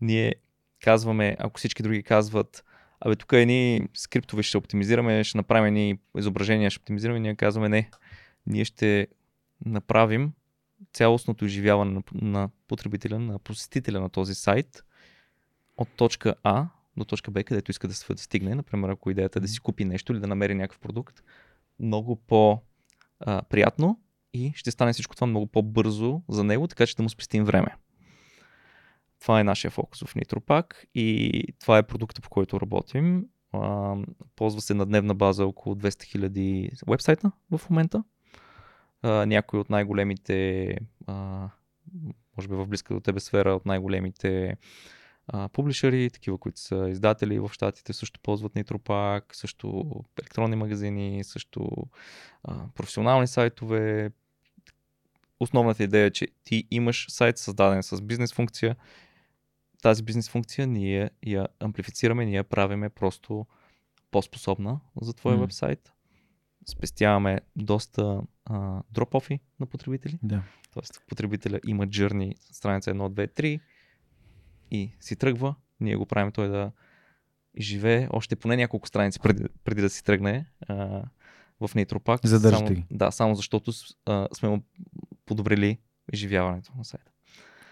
[0.00, 0.34] ние
[0.80, 2.64] казваме, ако всички други казват,
[3.00, 7.90] абе тук едни скриптове ще оптимизираме, ще направим едни изображения, ще оптимизираме, ние казваме не.
[8.46, 9.08] Ние ще
[9.64, 10.32] направим
[10.92, 14.84] цялостното изживяване на, на потребителя, на посетителя на този сайт
[15.76, 16.66] от точка А
[16.96, 18.54] до точка Б, където иска да стигне.
[18.54, 21.22] Например, ако идеята е да си купи нещо или да намери някакъв продукт,
[21.80, 24.00] много по-приятно
[24.32, 27.76] и ще стане всичко това много по-бързо за него, така че да му спестим време.
[29.26, 33.24] Това е нашия фокус в Nitropack и това е продукта, по който работим.
[33.52, 33.94] А,
[34.36, 38.04] ползва се на дневна база около 200 000 вебсайта в момента.
[39.02, 40.68] А, някои от най-големите,
[41.06, 41.48] а,
[42.36, 44.56] може би в близка до тебе сфера, от най-големите
[45.52, 49.84] публишери, такива, които са издатели в щатите, също ползват Nitropack, също
[50.20, 51.70] електронни магазини, също
[52.44, 54.10] а, професионални сайтове.
[55.40, 58.76] Основната идея е, че ти имаш сайт създаден с бизнес функция
[59.82, 63.46] тази бизнес функция ние я амплифицираме, ние я правиме просто
[64.10, 65.40] по-способна за твоя mm.
[65.40, 65.92] вебсайт.
[66.66, 70.18] Спестяваме доста а, дроп-офи на потребители.
[70.22, 70.42] Да.
[70.72, 73.60] Тоест, потребителя има джърни страница 1, 2, 3
[74.70, 75.54] и си тръгва.
[75.80, 76.72] Ние го правим той да
[77.58, 80.74] живее още поне няколко страници преди, преди да си тръгне а,
[81.60, 82.26] в Nitropack.
[82.26, 82.84] Задържате ги.
[82.90, 83.72] Да, само защото
[84.06, 84.62] а, сме му
[85.26, 85.78] подобрили
[86.12, 87.12] изживяването на сайта.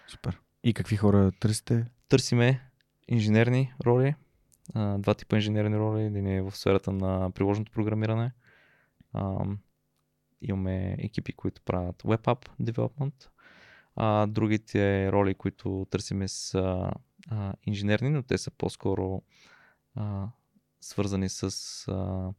[0.09, 0.41] Супер.
[0.65, 1.87] И какви хора търсите?
[2.15, 2.61] Търсиме
[3.09, 4.15] инженерни роли,
[4.99, 6.03] два типа инженерни роли.
[6.03, 8.33] Един е в сферата на приложното програмиране.
[10.43, 13.29] Имаме екипи, които правят Web App Development.
[13.97, 16.91] А, другите роли, които търсиме са
[17.31, 19.23] а, инженерни, но те са по-скоро
[19.95, 20.29] а,
[20.81, 21.43] свързани с
[21.89, 22.31] а,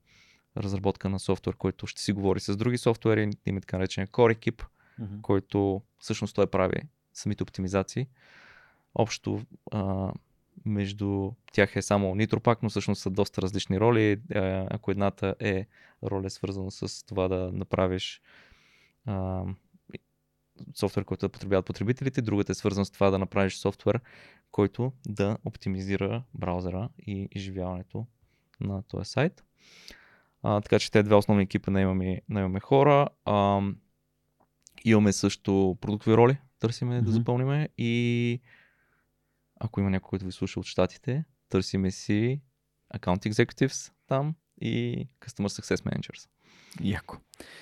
[0.58, 3.30] разработка на софтуер, който ще си говори с други софтуери.
[3.46, 4.64] Има така наречен Core екип,
[5.00, 5.22] mm-hmm.
[5.22, 6.82] който всъщност той прави
[7.14, 8.08] самите оптимизации.
[8.96, 9.42] Общо
[9.72, 10.12] а,
[10.66, 14.22] между тях е само Nitropак, но всъщност са доста различни роли.
[14.70, 15.66] Ако едната е
[16.04, 18.22] роля свързана с това да направиш
[19.06, 19.44] а,
[20.76, 24.00] софтуер, който да потребяват потребителите, другата е свързана с това да направиш софтуер,
[24.52, 28.06] който да оптимизира браузъра и изживяването
[28.62, 29.44] на този сайт.
[30.44, 33.08] А, така че те две основни екипи наемаме, наемаме хора.
[33.26, 33.62] А,
[34.86, 37.04] имаме също продуктови роли, търсиме mm-hmm.
[37.04, 38.42] да запълниме и
[39.60, 42.42] ако има някой, който ви слуша от щатите, търсиме си
[42.96, 46.28] Account Executives там и Customer Success Managers.
[46.82, 47.18] Яко.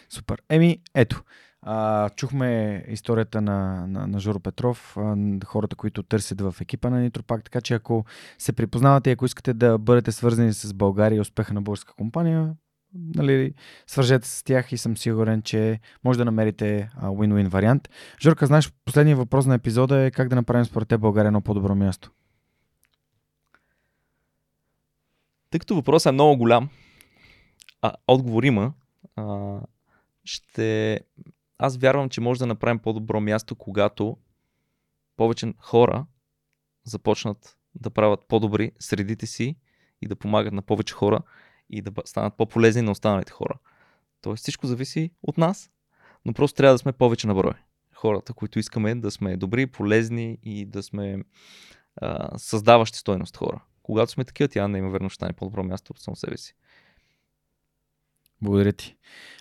[0.10, 0.42] Супер.
[0.50, 1.24] Еми, ето.
[1.62, 5.16] А, чухме историята на, на, на Жоро Петров, а,
[5.46, 8.06] хората, които търсят в екипа на Нитропак, така че ако
[8.38, 12.56] се припознавате и ако искате да бъдете свързани с България и успеха на българска компания,
[12.94, 13.54] нали,
[13.88, 17.90] свържете с тях и съм сигурен, че може да намерите а, win-win вариант.
[18.22, 21.76] Жорка, знаеш, последният въпрос на епизода е как да направим според те България едно по-добро
[21.76, 22.12] място.
[25.50, 26.70] Тъй като въпросът е много голям,
[27.82, 28.44] а отговор
[29.16, 29.60] а,
[30.24, 31.00] ще...
[31.58, 34.18] Аз вярвам, че може да направим по-добро място, когато
[35.18, 36.06] повече хора
[36.84, 39.56] започнат да правят по-добри средите си
[40.02, 41.20] и да помагат на повече хора
[41.78, 43.60] и да станат по-полезни на останалите хора.
[44.22, 45.70] Тоест всичко зависи от нас,
[46.26, 47.54] но просто трябва да сме повече на брой.
[47.94, 51.24] Хората, които искаме да сме добри, полезни и да сме
[51.96, 53.64] а, създаващи стойност хора.
[53.84, 56.56] Когато сме такива, тя неимоверно ще стане по-добро място от само себе си.
[58.44, 58.96] Благодаря ти.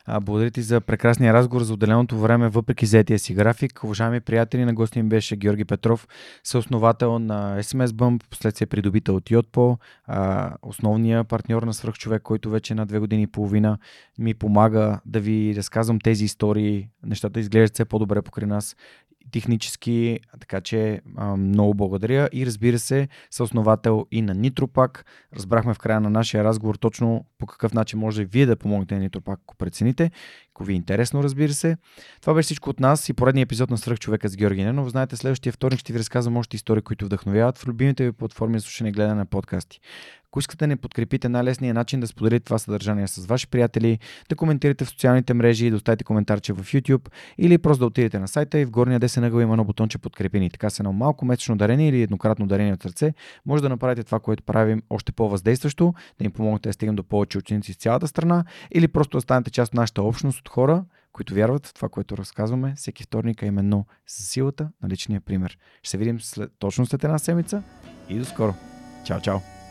[0.04, 3.84] А, благодаря ти за прекрасния разговор за отделеното време, въпреки заетия си график.
[3.84, 6.08] Уважаеми приятели, на гости им беше Георги Петров,
[6.44, 12.74] съосновател на SMS Bump, последствие придобител от Yotpo, а, основния партньор на свръхчовек, който вече
[12.74, 13.78] на две години и половина
[14.18, 16.88] ми помага да ви разказвам тези истории.
[17.06, 18.76] Нещата изглеждат все по-добре покрай нас
[19.30, 21.00] технически, така че
[21.36, 25.04] много благодаря и разбира се, съосновател и на Нитропак.
[25.36, 29.00] Разбрахме в края на нашия разговор точно по какъв начин може вие да помогнете на
[29.00, 30.10] Нитропак, ако прецените,
[30.54, 31.76] ако ви е интересно, разбира се.
[32.20, 34.88] Това беше всичко от нас и поредния епизод на Сръх човека с Георги Ненов.
[34.88, 38.62] Знаете, следващия вторник ще ви разказвам още истории, които вдъхновяват в любимите ви платформи за
[38.62, 39.80] слушане и гледане на подкасти.
[40.32, 44.36] Ако искате да не подкрепите, най-лесният начин да споделите това съдържание с ваши приятели, да
[44.36, 48.58] коментирате в социалните мрежи, да оставите коментарче в YouTube или просто да отидете на сайта
[48.58, 50.50] и в горния десен ъгъл има едно бутонче подкрепени.
[50.50, 53.14] Така се едно малко месечно дарение или еднократно дарение от сърце,
[53.46, 57.38] може да направите това, което правим още по-въздействащо, да им помогнете да стигнем до повече
[57.38, 61.34] ученици в цялата страна или просто да станете част от нашата общност от хора, които
[61.34, 65.58] вярват в това, което разказваме всеки вторник, а именно с силата на личния пример.
[65.82, 67.62] Ще се видим след, точно след една седмица
[68.08, 68.54] и до скоро.
[69.04, 69.61] Чао, чао!